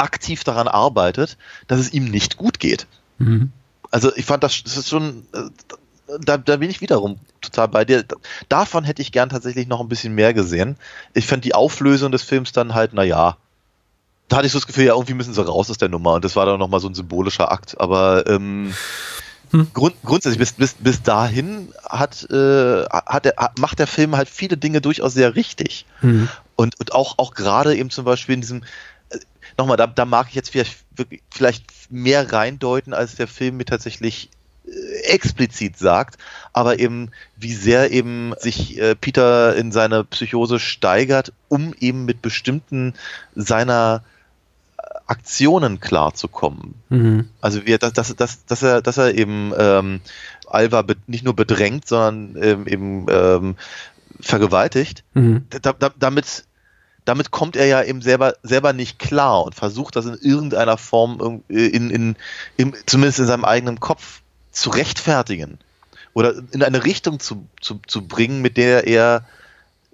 [0.00, 1.36] aktiv daran arbeitet,
[1.66, 2.86] dass es ihm nicht gut geht.
[3.18, 3.52] Mhm.
[3.90, 5.42] Also ich fand das, das ist schon, äh,
[6.20, 8.04] da, da bin ich wiederum total bei dir.
[8.48, 10.76] Davon hätte ich gern tatsächlich noch ein bisschen mehr gesehen.
[11.14, 13.36] Ich fand die Auflösung des Films dann halt, na ja,
[14.28, 16.24] da hatte ich so das Gefühl, ja, irgendwie müssen sie raus aus der Nummer und
[16.24, 17.80] das war dann nochmal so ein symbolischer Akt.
[17.80, 18.72] Aber ähm,
[19.74, 24.28] Grund, grundsätzlich bis, bis, bis dahin hat, äh, hat der, hat, macht der Film halt
[24.28, 25.86] viele Dinge durchaus sehr richtig.
[26.02, 26.28] Mhm.
[26.54, 28.62] Und, und auch, auch gerade eben zum Beispiel in diesem,
[29.60, 30.84] nochmal, da, da mag ich jetzt vielleicht,
[31.30, 34.30] vielleicht mehr reindeuten, als der Film mir tatsächlich
[34.66, 34.70] äh,
[35.04, 36.18] explizit sagt,
[36.52, 42.22] aber eben, wie sehr eben sich äh, Peter in seine Psychose steigert, um eben mit
[42.22, 42.94] bestimmten
[43.34, 44.02] seiner
[44.78, 46.74] äh, Aktionen klarzukommen.
[46.88, 47.28] Mhm.
[47.40, 50.00] Also wir, dass, dass, dass, dass er, dass er eben ähm,
[50.46, 53.56] Alva nicht nur bedrängt, sondern ähm, eben ähm,
[54.20, 55.04] vergewaltigt.
[55.14, 55.46] Mhm.
[55.50, 56.44] Da, da, damit,
[57.04, 61.20] damit kommt er ja eben selber, selber nicht klar und versucht das in irgendeiner Form
[61.20, 62.16] irg- in, in,
[62.56, 64.22] in, zumindest in seinem eigenen Kopf
[64.52, 65.58] zu rechtfertigen
[66.12, 69.24] oder in eine Richtung zu, zu, zu bringen, mit der er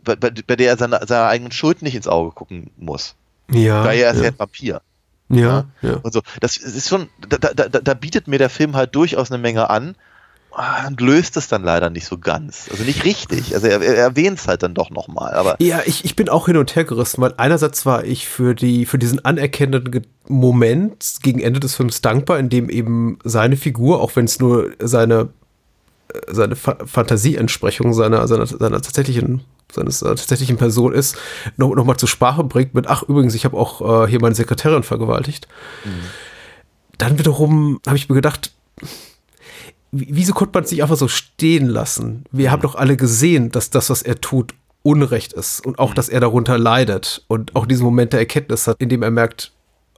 [0.02, 3.14] bei, bei, der er seine, seiner eigenen Schuld nicht ins Auge gucken muss.
[3.50, 3.84] Ja.
[3.84, 4.30] Weil er ist ja ja.
[4.30, 4.80] ein Vampir.
[5.28, 5.96] Ja, ja.
[6.02, 6.22] Und so.
[6.40, 9.96] Das ist schon, da, da, da, bietet mir der Film halt durchaus eine Menge an
[10.86, 12.68] und löst es dann leider nicht so ganz.
[12.70, 13.54] Also nicht richtig.
[13.54, 15.34] Also er, er erwähnt es halt dann doch nochmal.
[15.34, 18.54] Aber Ja, ich, ich bin auch hin und her gerissen, weil einerseits war ich für
[18.54, 24.00] die für diesen anerkennenden Moment gegen Ende des Films dankbar, in dem eben seine Figur,
[24.00, 25.28] auch wenn es nur seine
[26.12, 31.18] äh, seine Fa Fantasieentsprechung seiner, seiner, seiner tatsächlichen seines tatsächlichen Person ist,
[31.56, 34.34] noch, noch mal zur Sprache bringt mit, ach übrigens, ich habe auch äh, hier meine
[34.34, 35.48] Sekretärin vergewaltigt.
[36.98, 38.52] Dann wiederum habe ich mir gedacht,
[39.98, 42.24] wieso konnte man es nicht einfach so stehen lassen?
[42.30, 46.08] Wir haben doch alle gesehen, dass das, was er tut, Unrecht ist und auch, dass
[46.08, 49.52] er darunter leidet und auch diesen Moment der Erkenntnis hat, in dem er merkt,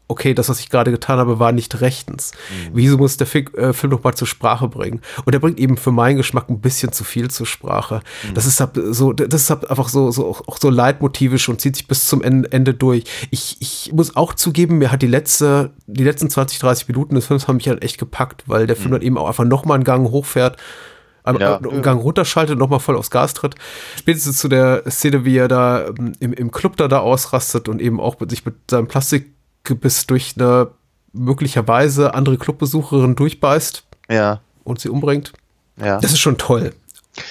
[0.08, 2.32] okay, das, was ich gerade getan habe, war nicht rechtens.
[2.72, 5.00] Wieso muss der Fi äh, Film noch mal zur Sprache bringen?
[5.24, 8.00] Und er bringt eben für meinen Geschmack ein bisschen zu viel zur Sprache.
[8.34, 11.76] Das ist halt so, das ist halt einfach so, so auch so leitmotivisch und zieht
[11.76, 13.04] sich bis zum Ende, Ende durch.
[13.30, 17.26] Ich, ich muss auch zugeben, mir hat die letzte, die letzten 20, 30 Minuten des
[17.26, 19.74] Films haben mich halt echt gepackt, weil der Film dann eben auch einfach noch mal
[19.74, 20.56] einen Gang hochfährt.
[21.24, 21.58] Einen Ja.
[21.58, 23.54] Gang runterschaltet, nochmal voll aufs Gas tritt.
[23.98, 27.82] Spätestens zu der Szene, wie er da ähm, im, im Club da, da ausrastet und
[27.82, 28.88] eben auch mit sich mit seinem
[29.74, 30.70] Plastikgebiss durch eine
[31.12, 35.32] möglicherweise andere Clubbesucherin durchbeißt ja, und sie umbringt.
[35.76, 36.00] ja.
[36.00, 36.72] Das ist schon toll.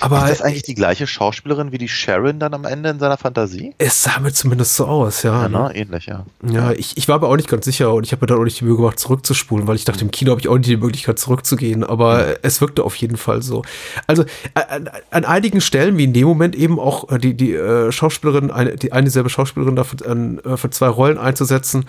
[0.01, 3.17] Aber ist das eigentlich die gleiche Schauspielerin wie die Sharon dann am Ende in seiner
[3.17, 3.73] Fantasie?
[3.77, 5.43] es sah mir zumindest so aus, ja.
[5.43, 5.71] Ja, ne?
[5.73, 6.25] Ähnlich, ja.
[6.43, 8.43] Ja, ich, ich war aber auch nicht ganz sicher und ich habe mir dann auch
[8.43, 10.77] nicht die Mühe gemacht, zurückzuspulen, weil ich dachte, im Kino habe ich auch nicht die
[10.77, 13.63] Möglichkeit, zurückzugehen, aber es wirkte auf jeden Fall so.
[14.07, 17.91] Also an, an einigen Stellen, wie in dem Moment eben auch äh, die, die äh,
[17.91, 21.85] Schauspielerin, eine, die eine selbe Schauspielerin dafür an, äh, für zwei Rollen einzusetzen,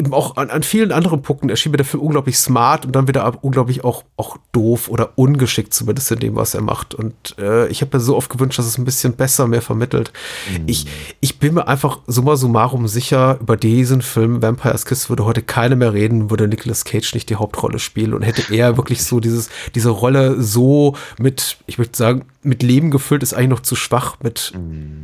[0.00, 3.08] eben auch an, an vielen anderen Punkten erschien mir der Film unglaublich smart und dann
[3.08, 6.94] wieder unglaublich auch, auch doof oder ungeschickt zumindest in dem, was er macht.
[6.94, 10.12] Und äh, ich habe mir so oft gewünscht, dass es ein bisschen besser mehr vermittelt.
[10.66, 10.86] Ich,
[11.20, 15.74] ich bin mir einfach summa summarum sicher, über diesen Film Vampire's Kiss würde heute keiner
[15.74, 19.48] mehr reden, würde Nicolas Cage nicht die Hauptrolle spielen und hätte er wirklich so dieses,
[19.74, 24.16] diese Rolle so mit, ich möchte sagen, mit Leben gefüllt ist eigentlich noch zu schwach,
[24.22, 24.52] mit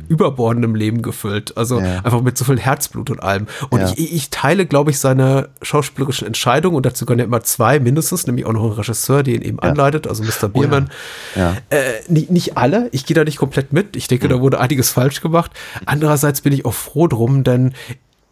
[0.07, 1.55] überbordendem Leben gefüllt.
[1.57, 1.99] Also Ja.
[2.03, 3.47] einfach mit so viel Herzblut und allem.
[3.69, 3.93] Und Ja.
[3.95, 8.25] ich, ich teile, glaube ich, seine schauspielerischen Entscheidungen und dazu gehören ja immer zwei mindestens,
[8.27, 10.49] nämlich auch noch ein Regisseur, der ihn eben anleitet, also Mr.
[10.49, 10.89] Bierman.
[11.35, 11.55] Ja.
[11.69, 11.77] Äh,
[12.07, 13.95] nicht, nicht alle, ich gehe da nicht komplett mit.
[13.95, 15.51] Ich denke, da wurde einiges falsch gemacht.
[15.85, 17.73] Andererseits bin ich auch froh drum, denn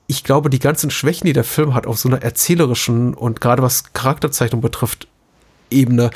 [0.07, 3.61] ich glaube, die ganzen Schwächen, die der Film hat, auf so einer erzählerischen und gerade
[3.61, 5.07] was Charakterzeichnung betrifft,
[5.71, 6.11] Ebene,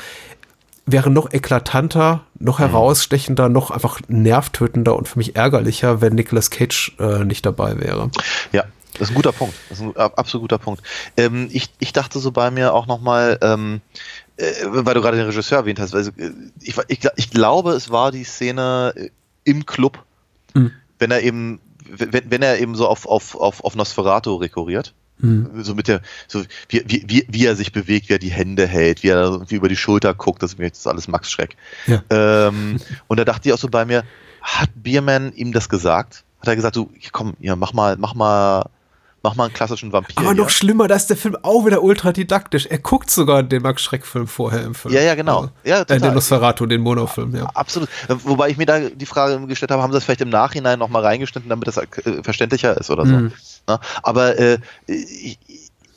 [0.90, 6.94] wären noch eklatanter, noch herausstechender, noch einfach nervtötender und für mich ärgerlicher, wenn Nicolas Cage
[6.98, 8.10] äh, nicht dabei wäre.
[8.52, 9.54] Ja, das ist ein guter Punkt.
[9.68, 10.82] Das ist ein ab- absolut guter Punkt.
[11.16, 13.80] Ähm, ich, ich dachte so bei mir auch nochmal, ähm,
[14.36, 17.90] äh, weil du gerade den Regisseur erwähnt hast, also, äh, ich, ich, ich glaube, es
[17.90, 19.10] war die Szene äh,
[19.44, 20.04] im Club,
[20.54, 20.72] Mhm.
[20.98, 21.60] wenn er eben,
[21.90, 24.94] wenn, wenn er eben so auf, auf, auf, auf Nosferatu rekurriert.
[25.62, 28.66] So mit der, so wie, wie, wie, wie er sich bewegt, wie er die Hände
[28.66, 31.56] hält, wie er irgendwie über die Schulter guckt, das ist mir jetzt alles Max Schreck.
[31.86, 32.02] Ja.
[32.10, 32.78] Ähm,
[33.08, 34.04] und da dachte ich auch so bei mir,
[34.42, 36.24] hat Bierman ihm das gesagt?
[36.40, 38.66] Hat er gesagt, du, komm, ja, mach mal, mach mal,
[39.28, 40.16] mach mal einen klassischen Vampir.
[40.16, 40.34] Aber hier.
[40.36, 42.66] noch schlimmer, da ist der Film auch wieder ultra didaktisch.
[42.66, 44.94] Er guckt sogar den Max Schreck-Film vorher im Film.
[44.94, 45.40] Ja, ja, genau.
[45.40, 46.00] Also, Ja, äh, total.
[46.00, 47.44] den Nosferatu, den Monofilm, ja.
[47.54, 47.88] Absolut.
[48.08, 51.02] Wobei ich mir da die Frage gestellt habe, haben sie das vielleicht im Nachhinein nochmal
[51.02, 51.86] reingeschnitten, damit das äh,
[52.22, 53.12] verständlicher ist oder so.
[53.12, 53.32] Mhm.
[53.66, 55.38] Na, aber äh, ich,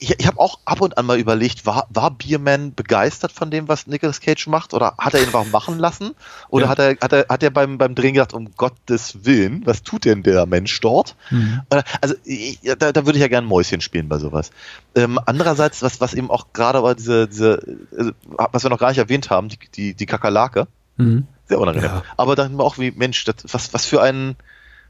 [0.03, 3.67] ich, ich habe auch ab und an mal überlegt, war, war Bierman begeistert von dem,
[3.67, 4.73] was Nicolas Cage macht?
[4.73, 6.15] Oder hat er ihn einfach machen lassen?
[6.49, 6.69] Oder Ja.
[6.71, 10.05] hat er, hat er, hat er beim, beim Drehen gedacht, um Gottes Willen, was tut
[10.05, 11.15] denn der Mensch dort?
[11.29, 11.61] Mhm.
[11.69, 14.49] Oder- Also ich, da, da würde ich ja gerne Mäuschen spielen bei sowas.
[14.95, 17.59] Ähm, andererseits, was, was eben auch gerade aber diese, diese
[17.95, 20.67] äh, was wir noch gar nicht erwähnt haben, die, die, die Kakerlake,
[20.97, 21.25] Mhm.
[21.47, 21.89] sehr unangenehm.
[21.89, 22.03] Ja.
[22.17, 24.35] Aber wir auch wie, Mensch, das, was, was für ein,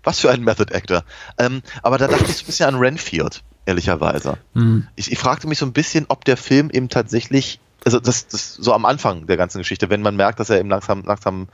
[0.04, 1.04] was für ein Method Actor.
[1.38, 4.38] Ähm, aber da dachte ich so ein bisschen an Renfield, ehrlicherweise.
[4.54, 4.88] Mhm.
[4.96, 8.56] Ich, ich fragte mich so ein bisschen, ob der Film eben tatsächlich, also das, das
[8.56, 11.48] so am Anfang der ganzen Geschichte, wenn man merkt, dass er eben langsam, langsam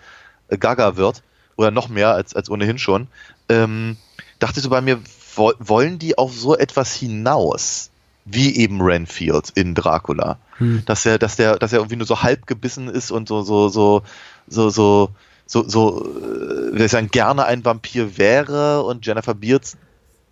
[0.47, 1.23] äh, gaga wird,
[1.57, 3.07] oder noch mehr als, als ohnehin schon,
[3.49, 3.97] ähm,
[4.39, 4.99] dachte ich so bei mir,
[5.35, 7.89] wo, wollen die auf so etwas hinaus?
[8.29, 10.37] Wie eben Renfield in Dracula.
[10.57, 10.83] Hm.
[10.85, 13.69] Dass er, dass der, dass er irgendwie nur so halb gebissen ist und so, so,
[13.69, 14.03] so,
[14.47, 15.09] so, so,
[15.45, 19.77] so, so, äh, wie soll ich sagen, gerne ein Vampir wäre und Jennifer Beers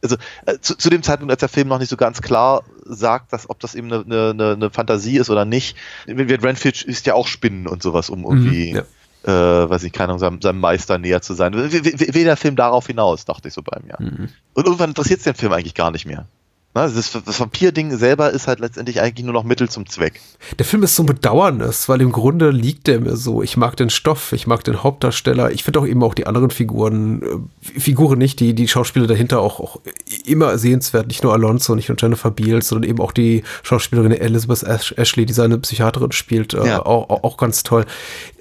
[0.06, 0.16] also
[0.46, 3.50] äh, zu, zu dem Zeitpunkt, als der Film noch nicht so ganz klar sagt, dass,
[3.50, 5.76] ob das eben eine, eine, eine- Fantasie ist oder nicht,
[6.06, 8.84] wird Renfield ist ja auch Spinnen und sowas, um irgendwie, Mhm,
[9.24, 11.54] äh, weiß ich, keine Ahnung, seinem, seinem Meister näher zu sein.
[11.56, 13.96] Will der Film darauf hinaus, dachte ich so bei mir.
[14.00, 14.30] Mhm.
[14.54, 16.28] Und irgendwann interessiert es den Film eigentlich gar nicht mehr.
[16.76, 20.20] Ne, Also das, das Vampir-Ding selber ist halt letztendlich eigentlich nur noch Mittel zum Zweck.
[20.60, 23.42] Der Film ist so ein Bedauernis, weil im Grunde liegt der mir so.
[23.42, 25.52] Ich mag den Stoff, ich mag den Hauptdarsteller.
[25.52, 29.40] Ich finde auch eben auch die anderen Figuren, äh, Figuren nicht, die, die Schauspieler dahinter
[29.40, 29.80] auch, auch
[30.26, 31.08] immer sehenswert.
[31.08, 35.26] Nicht nur Alonso, nicht nur Jennifer Beals, sondern eben auch die Schauspielerin Elizabeth Ash Ashley,
[35.26, 36.86] die seine Psychiaterin spielt, äh, Ja.
[36.86, 37.86] auch, auch, auch ganz toll.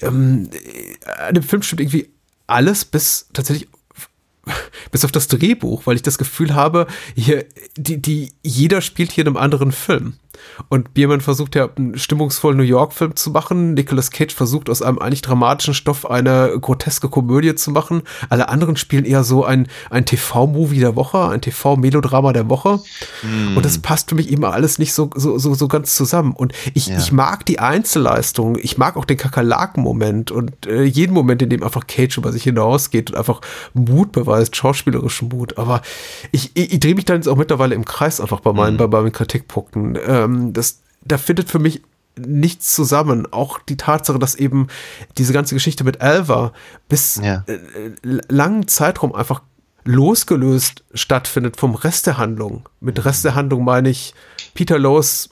[0.00, 0.50] Ähm,
[1.28, 2.10] an dem Film stimmt irgendwie
[2.46, 3.68] alles bis tatsächlich
[4.90, 7.44] bis auf das Drehbuch, weil ich das Gefühl habe, hier,
[7.76, 10.14] die, die, jeder spielt hier in einem anderen Film.
[10.68, 13.74] Und Biermann versucht ja einen stimmungsvollen New York-Film zu machen.
[13.74, 18.02] Nicolas Cage versucht aus einem eigentlich dramatischen Stoff eine groteske Komödie zu machen.
[18.28, 22.80] Alle anderen spielen eher so ein, ein TV-Movie der Woche, ein TV-Melodrama der Woche.
[23.56, 26.32] Und das passt für mich immer alles nicht so, so, so, so ganz zusammen.
[26.32, 26.98] Und ich, Ja.
[26.98, 31.62] ich mag die Einzelleistung, ich mag auch den Kakerlaken-Moment und äh, jeden Moment, in dem
[31.62, 33.40] einfach Cage über sich hinausgeht und einfach
[33.72, 35.58] Mut beweist, schauspielerischen Mut.
[35.58, 35.82] Aber
[36.32, 38.86] ich, ich, ich drehe mich dann jetzt auch mittlerweile im Kreis einfach bei meinen, bei
[38.86, 39.98] meinen Kritikpunkten.
[40.06, 41.82] Ähm, das, da findet für mich
[42.16, 43.26] nichts zusammen.
[43.32, 44.68] Auch die Tatsache, dass eben
[45.18, 46.52] diese ganze Geschichte mit Alva
[46.88, 47.44] bis Ja.
[47.46, 47.58] äh,
[48.28, 49.42] langen Zeitraum einfach
[49.84, 52.68] losgelöst stattfindet vom Rest der Handlung.
[52.80, 54.14] Mit Rest der Handlung meine ich
[54.54, 55.28] Peter Lowe's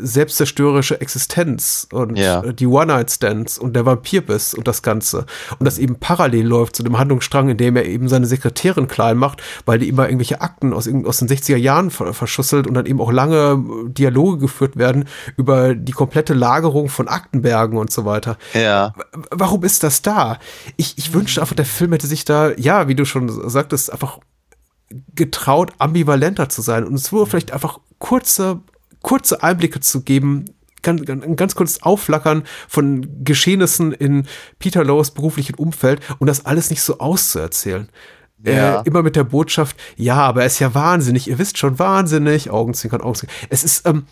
[0.00, 2.42] selbstzerstörerische Existenz und Ja.
[2.42, 5.26] die One-Night-Stands und der Vampirbiss und das Ganze.
[5.58, 9.16] Und das eben parallel läuft zu dem Handlungsstrang, in dem er eben seine Sekretärin klein
[9.16, 12.86] macht, weil die immer irgendwelche Akten aus, aus den 60er Jahren ver verschusselt und dann
[12.86, 15.06] eben auch lange Dialoge geführt werden
[15.36, 18.94] über die komplette Lagerung von Aktenbergen und so weiter Ja.
[19.30, 20.38] warum ist das da?
[20.76, 24.18] Ich, ich wünschte einfach, der Film hätte sich da, ja, wie du schon sagtest, einfach
[25.14, 28.60] getraut, ambivalenter zu sein und es nur vielleicht einfach kurze,
[29.04, 30.46] kurze Einblicke zu geben,
[30.82, 34.26] ganz, ganz, ein ganz kurzes Aufflackern von Geschehnissen in
[34.58, 37.88] Peter Lowe's beruflichen Umfeld und das alles nicht so auszuerzählen.
[38.44, 38.80] Ja.
[38.80, 42.50] Äh, immer mit der Botschaft, ja, aber er ist ja wahnsinnig, ihr wisst schon, wahnsinnig,
[42.50, 43.36] Augenzwinkern, Augenzwinkern.
[43.48, 44.04] Es ist, ähm,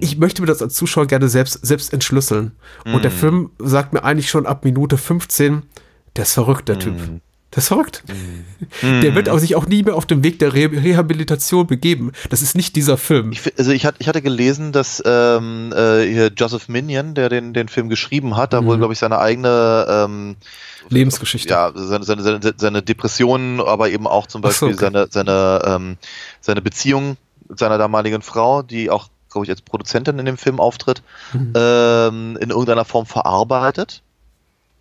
[0.00, 2.52] ich möchte mir das als Zuschauer gerne selbst, selbst entschlüsseln.
[2.84, 5.62] Und der Film sagt mir eigentlich schon ab Minute 15,
[6.16, 6.96] der ist verrückt, der Typ.
[7.54, 8.02] Der ist verrückt.
[8.82, 12.10] Der wird auch sich auch nie mehr auf dem Weg der Re Rehabilitation begeben.
[12.28, 13.30] Das ist nicht dieser Film.
[13.30, 17.52] Ich, also ich, hatte, ich hatte gelesen, dass ähm, äh, hier Joseph Minion, der den,
[17.54, 20.36] den Film geschrieben hat, da wohl, glaube ich, seine eigene ähm,
[20.88, 21.48] Lebensgeschichte.
[21.50, 24.92] ja, seine, seine, seine, seine Depressionen, aber eben auch zum Ach so, Beispiel okay.
[24.92, 25.96] seine, seine, ähm,
[26.40, 27.16] seine Beziehung
[27.48, 31.02] mit seiner damaligen Frau, die auch, glaube ich, als Produzentin in dem Film auftritt,
[31.32, 31.52] Mhm.
[31.54, 34.02] ähm, in irgendeiner Form verarbeitet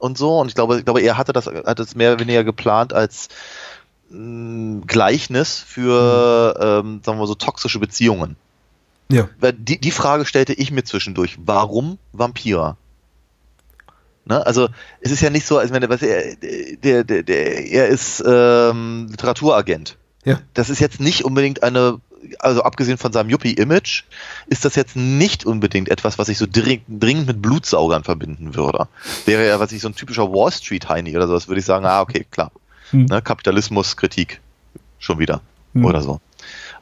[0.04, 0.38] und so.
[0.38, 3.30] Und ich glaube, ich glaube, er hatte das, hat es mehr oder weniger geplant als
[4.10, 8.36] mh, Gleichnis für, ähm, sagen wir so, toxische Beziehungen.
[9.10, 9.30] Ja.
[9.40, 11.38] Weil Die, die Frage stellte ich mir zwischendurch.
[11.44, 12.76] Warum Vampire?
[14.26, 14.46] Ne?
[14.46, 14.70] Also
[15.02, 18.24] es ist ja nicht so, als wenn er, was er, der, der, der, er ist
[18.26, 19.98] ähm, Literaturagent.
[20.26, 20.40] Ja.
[20.54, 22.00] Das ist jetzt nicht unbedingt eine,
[22.40, 24.04] also abgesehen von seinem Yuppie-Image,
[24.48, 28.88] ist das jetzt nicht unbedingt etwas, was ich so dringend, dringend mit Blutsaugern verbinden würde.
[29.26, 32.02] Wäre ja, was ich so ein typischer Wall Street-Heini oder sowas, würde ich sagen, ah,
[32.02, 32.52] okay, klar.
[32.92, 33.06] Hm.
[33.06, 33.22] Ne?
[33.22, 34.42] Kapitalismus, Kritik.
[35.00, 35.42] Schon wieder.
[35.74, 35.86] Hm.
[35.86, 36.22] Oder so.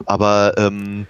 [0.06, 1.06] Aber ähm,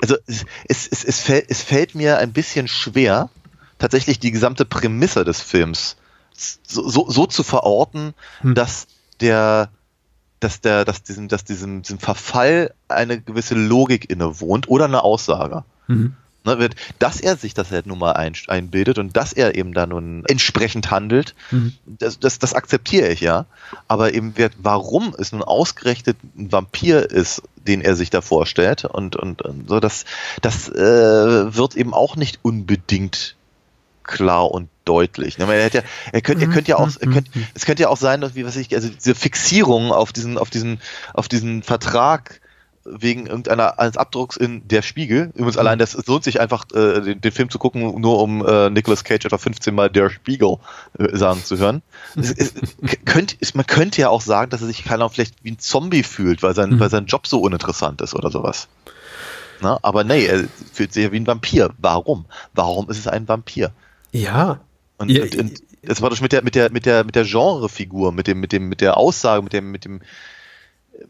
[0.00, 3.30] also es, es, es, es, fällt, es fällt mir ein bisschen schwer,
[3.78, 5.96] tatsächlich die gesamte Prämisse des Films
[6.66, 8.54] so, so, so zu verorten, Hm.
[8.54, 8.86] dass
[9.20, 9.70] der
[10.40, 15.64] dass der, dass diesem, dass diesem, diesem Verfall eine gewisse Logik innewohnt oder eine Aussage.
[15.86, 16.14] Mhm.
[16.44, 19.74] Ne, wird, dass er sich das halt nun mal ein, einbildet und dass er eben
[19.74, 21.72] da nun entsprechend handelt, Mhm.
[21.86, 23.46] das, das, das akzeptiere ich ja.
[23.88, 28.84] Aber eben wird, warum es nun ausgerechnet ein Vampir ist, den er sich da vorstellt
[28.84, 30.04] und, und, und so, das,
[30.40, 33.34] das äh, wird eben auch nicht unbedingt
[34.06, 35.38] klar und deutlich.
[35.38, 37.96] Ne, hätte ja, er könnte, er könnte ja auch, er könnte, es könnte ja auch
[37.96, 40.80] sein, dass, wie was ich, also diese Fixierung auf diesen, auf diesen,
[41.14, 42.40] auf diesen Vertrag
[42.88, 45.32] wegen irgendeiner eines Abdrucks in Der Spiegel.
[45.34, 48.70] Übrigens allein das lohnt sich einfach äh, den, den Film zu gucken, nur um äh,
[48.70, 50.58] Nicolas Cage etwa 15 Mal Der Spiegel
[50.98, 51.82] äh, sagen zu hören.
[52.14, 52.54] Es, es,
[53.04, 56.04] könnt, es, man könnte ja auch sagen, dass er sich keiner vielleicht wie ein Zombie
[56.04, 56.80] fühlt, weil sein, Mhm.
[56.80, 58.68] weil sein Job so uninteressant ist oder sowas.
[59.60, 61.70] Na, aber nee, er fühlt sich ja wie ein Vampir.
[61.78, 62.26] Warum?
[62.54, 63.72] Warum ist es ein Vampir?
[64.12, 64.60] Ja.
[64.98, 67.24] Und, Ja, und, und das war doch mit der mit der mit der mit der
[67.24, 70.00] Genrefigur, mit dem mit dem mit der Aussage, mit dem mit dem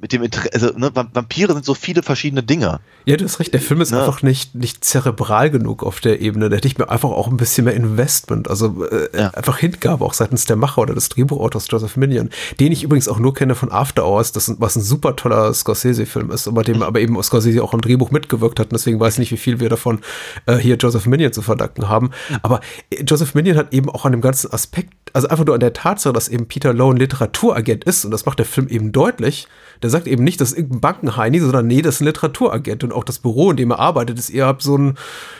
[0.01, 2.81] mit dem Inter also ne, Vamp- Vampire sind so viele verschiedene Dinge.
[3.05, 4.01] Ja, du hast recht, der Film ist Ja.
[4.01, 6.49] einfach nicht, nicht zerebral genug auf der Ebene.
[6.49, 9.29] Da hätte ich mir einfach auch ein bisschen mehr Investment, also äh, Ja.
[9.31, 13.19] einfach Hingabe, auch seitens der Macher oder des Drehbuchautors Joseph Minion, den ich übrigens auch
[13.19, 16.83] nur kenne von After Hours, das, ein- was ein super toller Scorsese-Film ist, aber dem
[16.83, 18.67] aber eben Scorsese auch am Drehbuch mitgewirkt hat.
[18.67, 20.01] Und deswegen weiß ich nicht, wie viel wir davon
[20.47, 22.11] äh, hier Joseph Minion zu verdanken haben.
[22.43, 22.61] Aber
[22.91, 25.73] äh, Joseph Minion hat eben auch an dem ganzen Aspekt, also einfach nur an der
[25.73, 29.47] Tatsache, dass eben Peter Lowe ein Literaturagent ist, und das macht der Film eben deutlich,
[29.83, 32.85] der sagt eben nicht, das ist irgendein Bankenheini, sondern nee, das ist ein Literaturagent.
[32.85, 34.99] Und auch das Büro, in dem er arbeitet, ist eher so ein,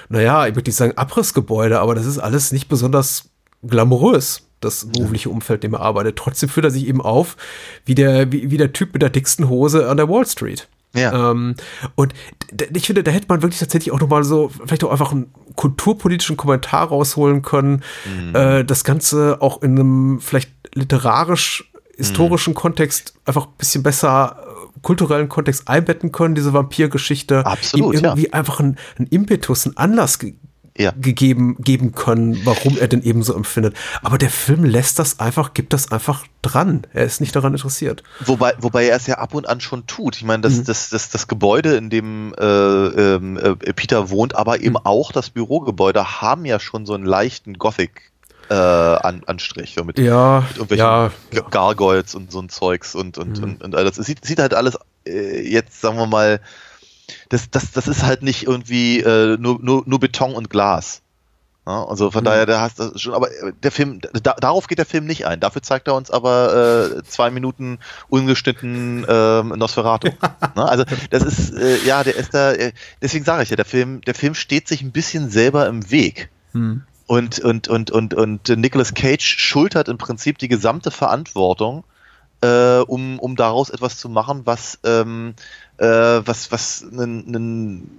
[0.09, 3.31] naja, ich würde nicht sagen Abrissgebäude, aber das ist alles nicht besonders
[3.67, 6.17] glamourös, das berufliche Umfeld, in dem er arbeitet.
[6.17, 7.37] Trotzdem fühlt er sich eben auf
[7.85, 10.69] wie der, wie, wie der Typ mit der dicksten Hose an der Wall Street.
[10.95, 11.31] Ja.
[11.31, 11.55] Ähm,
[11.95, 12.15] und
[12.75, 16.37] ich finde, da hätte man wirklich tatsächlich auch nochmal so, vielleicht auch einfach einen kulturpolitischen
[16.37, 17.83] Kommentar rausholen können.
[18.35, 24.79] Äh, das Ganze auch in einem vielleicht literarisch historischen Kontext einfach ein bisschen besser äh,
[24.83, 27.45] kulturellen Kontext einbetten können, diese Vampirgeschichte.
[27.47, 28.09] Absolut, ihm ja.
[28.11, 30.35] irgendwie einfach einen, einen Impetus, einen Anlass ge
[30.79, 30.93] Ja.
[31.01, 33.75] gegeben geben können, warum er denn eben so empfindet.
[34.03, 36.83] Aber der Film lässt das einfach, gibt das einfach dran.
[36.93, 38.03] Er ist nicht daran interessiert.
[38.27, 40.17] Wobei, wobei er es ja ab und an schon tut.
[40.17, 40.65] Ich meine, das, Mhm.
[40.65, 44.85] das, das, das Gebäude, in dem äh, ähm, äh, Peter wohnt, aber eben Mhm.
[44.85, 48.13] auch das Bürogebäude haben ja schon so einen leichten Gothic.
[48.49, 50.87] Äh, an, Anstrich, so mit, Ja, mit irgendwelchen
[51.33, 53.45] ja, Gargoyles und so ein Zeugs und, und, Mhm.
[53.45, 53.99] und, und alles.
[53.99, 56.41] Es sieht, sieht halt alles äh, jetzt, sagen wir mal,
[57.29, 61.03] das, das, das ist halt nicht irgendwie äh, nur, nur, nur Beton und Glas.
[61.67, 62.27] Ja, also von Mhm.
[62.27, 65.27] daher, da hast du schon, aber äh, der Film, da, darauf geht der Film nicht
[65.27, 65.41] ein.
[65.41, 70.11] Dafür zeigt er uns aber äh, zwei Minuten ungeschnitten ähm, Nosferatu.
[70.55, 70.65] Ne?
[70.69, 74.01] Also das ist, äh, ja, der ist da, äh, deswegen sage ich ja, der Film,
[74.03, 76.31] der Film steht sich ein bisschen selber im Weg.
[76.53, 76.83] Hm.
[77.07, 81.85] Und, und, und, und, und Nicolas Cage schultert im Prinzip die gesamte Verantwortung,
[82.41, 85.35] äh, um, um daraus etwas zu machen, was, ähm,
[85.79, 87.91] äh, was, was, nen, nen,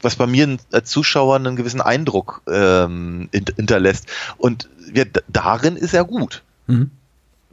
[0.00, 4.06] was bei mir als Zuschauer einen gewissen Eindruck ähm, hint- hinterlässt.
[4.38, 6.42] Und ja, darin ist er gut.
[6.68, 6.90] Mhm.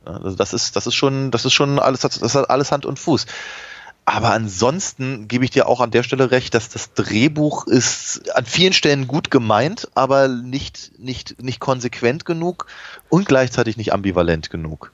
[0.06, 3.00] Also das ist, das ist schon, das ist schon alles, das hat alles Hand und
[3.00, 3.26] Fuß.
[4.12, 8.44] Aber ansonsten gebe ich dir auch an der Stelle recht, dass das Drehbuch ist an
[8.44, 12.66] vielen Stellen gut gemeint, aber nicht, nicht, nicht konsequent genug
[13.10, 14.92] und gleichzeitig nicht ambivalent genug.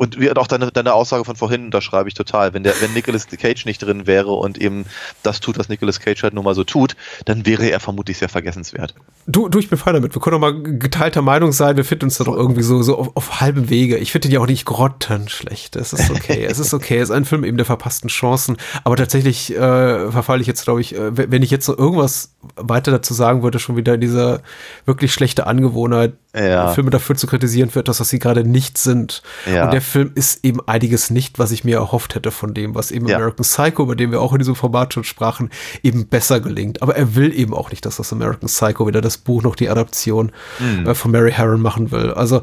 [0.00, 2.54] Und auch deine, deine Aussage von vorhin unterschreibe ich total.
[2.54, 4.86] Wenn der, wenn Nicolas Cage nicht drin wäre und eben
[5.22, 6.96] das tut, was Nicolas Cage halt nun mal so tut,
[7.26, 8.94] dann wäre er vermutlich sehr vergessenswert.
[9.26, 10.14] Du, du, ich bin fein damit.
[10.14, 11.76] Wir können doch mal geteilter Meinung sein.
[11.76, 13.98] Wir finden uns da doch irgendwie so, so auf, auf halbem Wege.
[13.98, 15.76] Ich finde den ja auch nicht grottenschlecht.
[15.76, 16.46] Es ist okay.
[16.48, 16.96] es ist okay.
[16.96, 18.56] Es ist ein Film eben der verpassten Chancen.
[18.84, 22.90] Aber tatsächlich äh, verfalle ich jetzt, glaube ich, äh, wenn ich jetzt noch irgendwas weiter
[22.90, 24.40] dazu sagen würde, schon wieder in dieser
[24.86, 26.68] wirklich schlechte Angewohnheit, Ja.
[26.72, 29.22] Filme dafür zu kritisieren für etwas, was sie gerade nicht sind.
[29.52, 29.64] Ja.
[29.64, 32.92] Und der Film ist eben einiges nicht, was ich mir erhofft hätte von dem, was
[32.92, 33.16] eben Ja.
[33.16, 35.50] American Psycho, über den wir auch in diesem Format schon sprachen,
[35.82, 36.82] eben besser gelingt.
[36.82, 39.68] Aber er will eben auch nicht, dass das American Psycho wieder das Buch noch die
[39.68, 40.30] Adaption
[40.60, 40.94] Mhm.
[40.94, 42.12] von Mary Harron machen will.
[42.12, 42.42] Also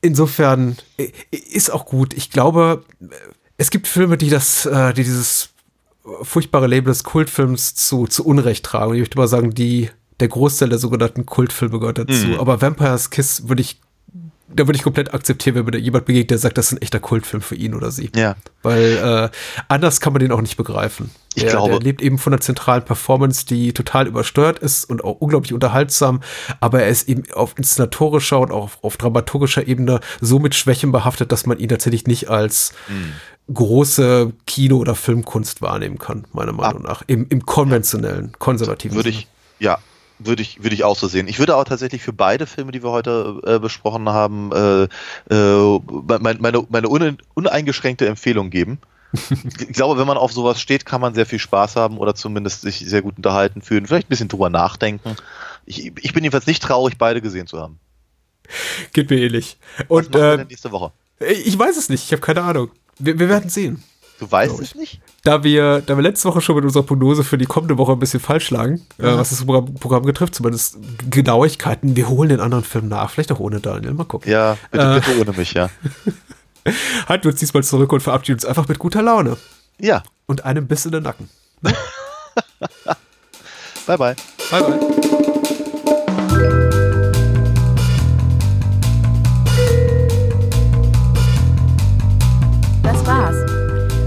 [0.00, 0.76] insofern
[1.30, 2.14] ist auch gut.
[2.14, 2.84] Ich glaube,
[3.56, 5.50] es gibt Filme, die das, äh, die dieses
[6.22, 8.90] furchtbare Label des Kultfilms zu, zu Unrecht tragen.
[8.92, 9.90] Und ich würde mal sagen, die,
[10.20, 12.26] der Großteil der sogenannten Kultfilme gehört dazu.
[12.28, 12.40] Mhm.
[12.40, 13.80] Aber Vampire's Kiss würde ich,
[14.48, 16.82] da würde ich komplett akzeptieren, wenn mir da jemand begegnet, der sagt, das ist ein
[16.82, 18.10] echter Kultfilm für ihn oder sie.
[18.16, 18.36] Ja.
[18.62, 19.36] Weil äh,
[19.68, 21.10] anders kann man den auch nicht begreifen.
[21.34, 25.04] Ich der, glaube- der lebt eben von einer zentralen Performance, die total übersteuert ist und
[25.04, 26.22] auch unglaublich unterhaltsam,
[26.60, 30.92] aber er ist eben auf inszenatorischer und auch auf, auf dramaturgischer Ebene so mit Schwächen
[30.92, 32.72] behaftet, dass man ihn tatsächlich nicht als
[33.52, 37.02] große Kino- oder Filmkunst wahrnehmen kann, meiner Meinung nach.
[37.06, 39.20] Im, im konventionellen, konservativen Würde Sinne.
[39.20, 39.28] ich,
[39.58, 39.78] ja,
[40.18, 41.28] würde ich, würde ich auch so sehen.
[41.28, 44.84] Ich würde aber tatsächlich für beide Filme, die wir heute äh, besprochen haben, äh,
[45.34, 45.80] äh,
[46.18, 48.78] mein, meine, meine une, uneingeschränkte Empfehlung geben.
[49.30, 52.62] ich glaube, wenn man auf sowas steht, kann man sehr viel Spaß haben oder zumindest
[52.62, 55.16] sich sehr gut unterhalten fühlen, vielleicht ein bisschen drüber nachdenken.
[55.64, 57.78] Ich, ich bin jedenfalls nicht traurig, beide gesehen zu haben.
[58.92, 59.58] Geht mir ähnlich.
[59.78, 60.92] Was Und machen wir äh, nächste Woche?
[61.18, 62.70] ich weiß es nicht, ich habe keine Ahnung.
[62.98, 63.82] Wir, wir werden sehen.
[64.18, 65.00] Du weißt es nicht?
[65.26, 67.98] Da wir, da wir letzte Woche schon mit unserer Prognose für die kommende Woche ein
[67.98, 70.78] bisschen falsch lagen, äh, was das Programm, Programm betrifft, zumindest
[71.10, 73.10] Genauigkeiten, wir holen den anderen Film nach.
[73.10, 73.92] Vielleicht auch ohne Daniel.
[73.94, 74.30] Mal gucken.
[74.30, 75.00] Ja, bitte, Äh.
[75.00, 75.68] bitte ohne mich, ja.
[77.08, 79.36] Halten wir uns diesmal zurück und verabschieden uns einfach mit guter Laune.
[79.80, 81.28] Ja, Und einem Biss in den Nacken.
[83.88, 84.14] bye bye.
[84.48, 85.32] Bye, bye.